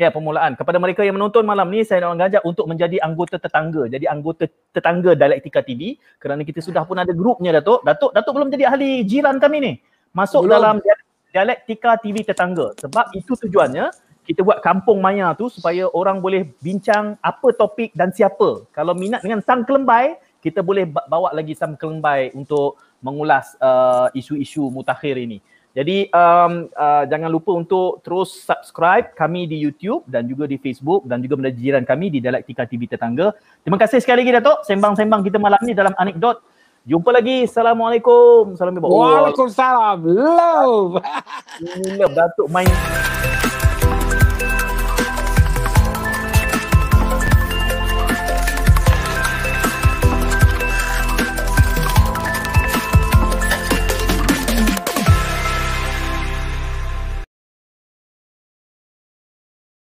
Ya, 0.01 0.09
permulaan. 0.09 0.57
Kepada 0.57 0.81
mereka 0.81 1.05
yang 1.05 1.21
menonton 1.21 1.45
malam 1.45 1.69
ni, 1.69 1.85
saya 1.85 2.09
nak 2.09 2.17
mengajak 2.17 2.43
untuk 2.49 2.65
menjadi 2.65 2.97
anggota 3.05 3.37
tetangga. 3.37 3.93
Jadi 3.93 4.09
anggota 4.09 4.49
tetangga 4.73 5.13
Dialektika 5.13 5.61
TV 5.61 6.01
kerana 6.17 6.41
kita 6.49 6.65
sudah 6.65 6.89
pun 6.89 6.97
ada 6.97 7.13
grupnya 7.13 7.61
Datuk. 7.61 7.85
Datuk, 7.85 8.17
Datuk 8.17 8.33
belum 8.33 8.49
jadi 8.49 8.73
ahli 8.73 9.05
jiran 9.05 9.37
kami 9.37 9.59
ni. 9.61 9.73
Masuk 10.17 10.49
Belum. 10.49 10.57
dalam 10.57 10.75
Dialek- 10.81 11.05
Dialektika 11.29 12.01
TV 12.01 12.25
tetangga. 12.25 12.73
Sebab 12.81 13.13
itu 13.13 13.37
tujuannya 13.37 13.93
kita 14.25 14.41
buat 14.41 14.65
kampung 14.65 15.03
maya 15.03 15.37
tu 15.37 15.53
supaya 15.53 15.85
orang 15.93 16.25
boleh 16.25 16.49
bincang 16.65 17.21
apa 17.21 17.53
topik 17.53 17.93
dan 17.93 18.17
siapa. 18.17 18.65
Kalau 18.73 18.97
minat 18.97 19.21
dengan 19.21 19.45
sang 19.45 19.67
kelembai, 19.67 20.17
kita 20.41 20.65
boleh 20.65 20.89
ba- 20.89 21.05
bawa 21.05 21.37
lagi 21.37 21.53
sang 21.53 21.77
kelembai 21.77 22.33
untuk 22.33 22.81
mengulas 23.03 23.59
uh, 23.61 24.09
isu-isu 24.17 24.73
mutakhir 24.73 25.19
ini. 25.21 25.43
Jadi 25.73 26.13
um, 26.13 26.69
uh, 26.77 27.05
jangan 27.09 27.33
lupa 27.33 27.57
untuk 27.57 28.05
terus 28.05 28.45
subscribe 28.45 29.17
kami 29.17 29.49
di 29.49 29.57
YouTube 29.57 30.05
dan 30.05 30.29
juga 30.29 30.45
di 30.45 30.61
Facebook 30.61 31.09
dan 31.09 31.25
juga 31.25 31.41
menjadi 31.41 31.57
jiran 31.57 31.85
kami 31.89 32.13
di 32.13 32.21
Dialektika 32.21 32.69
TV 32.69 32.85
Tetangga. 32.85 33.33
Terima 33.65 33.81
kasih 33.81 34.05
sekali 34.05 34.21
lagi 34.21 34.37
Datuk 34.37 34.69
sembang-sembang 34.69 35.25
kita 35.25 35.41
malam 35.41 35.61
ni 35.65 35.73
dalam 35.73 35.97
anekdot. 35.97 36.45
Jumpa 36.85 37.15
lagi. 37.15 37.47
Assalamualaikum. 37.47 38.53
Assalamualaikum. 38.53 38.91
Waalaikumsalam. 38.91 39.99
Love. 40.03 40.99
Waalaikumsalam. 41.01 42.11
Datuk 42.21 42.47
main 42.53 42.69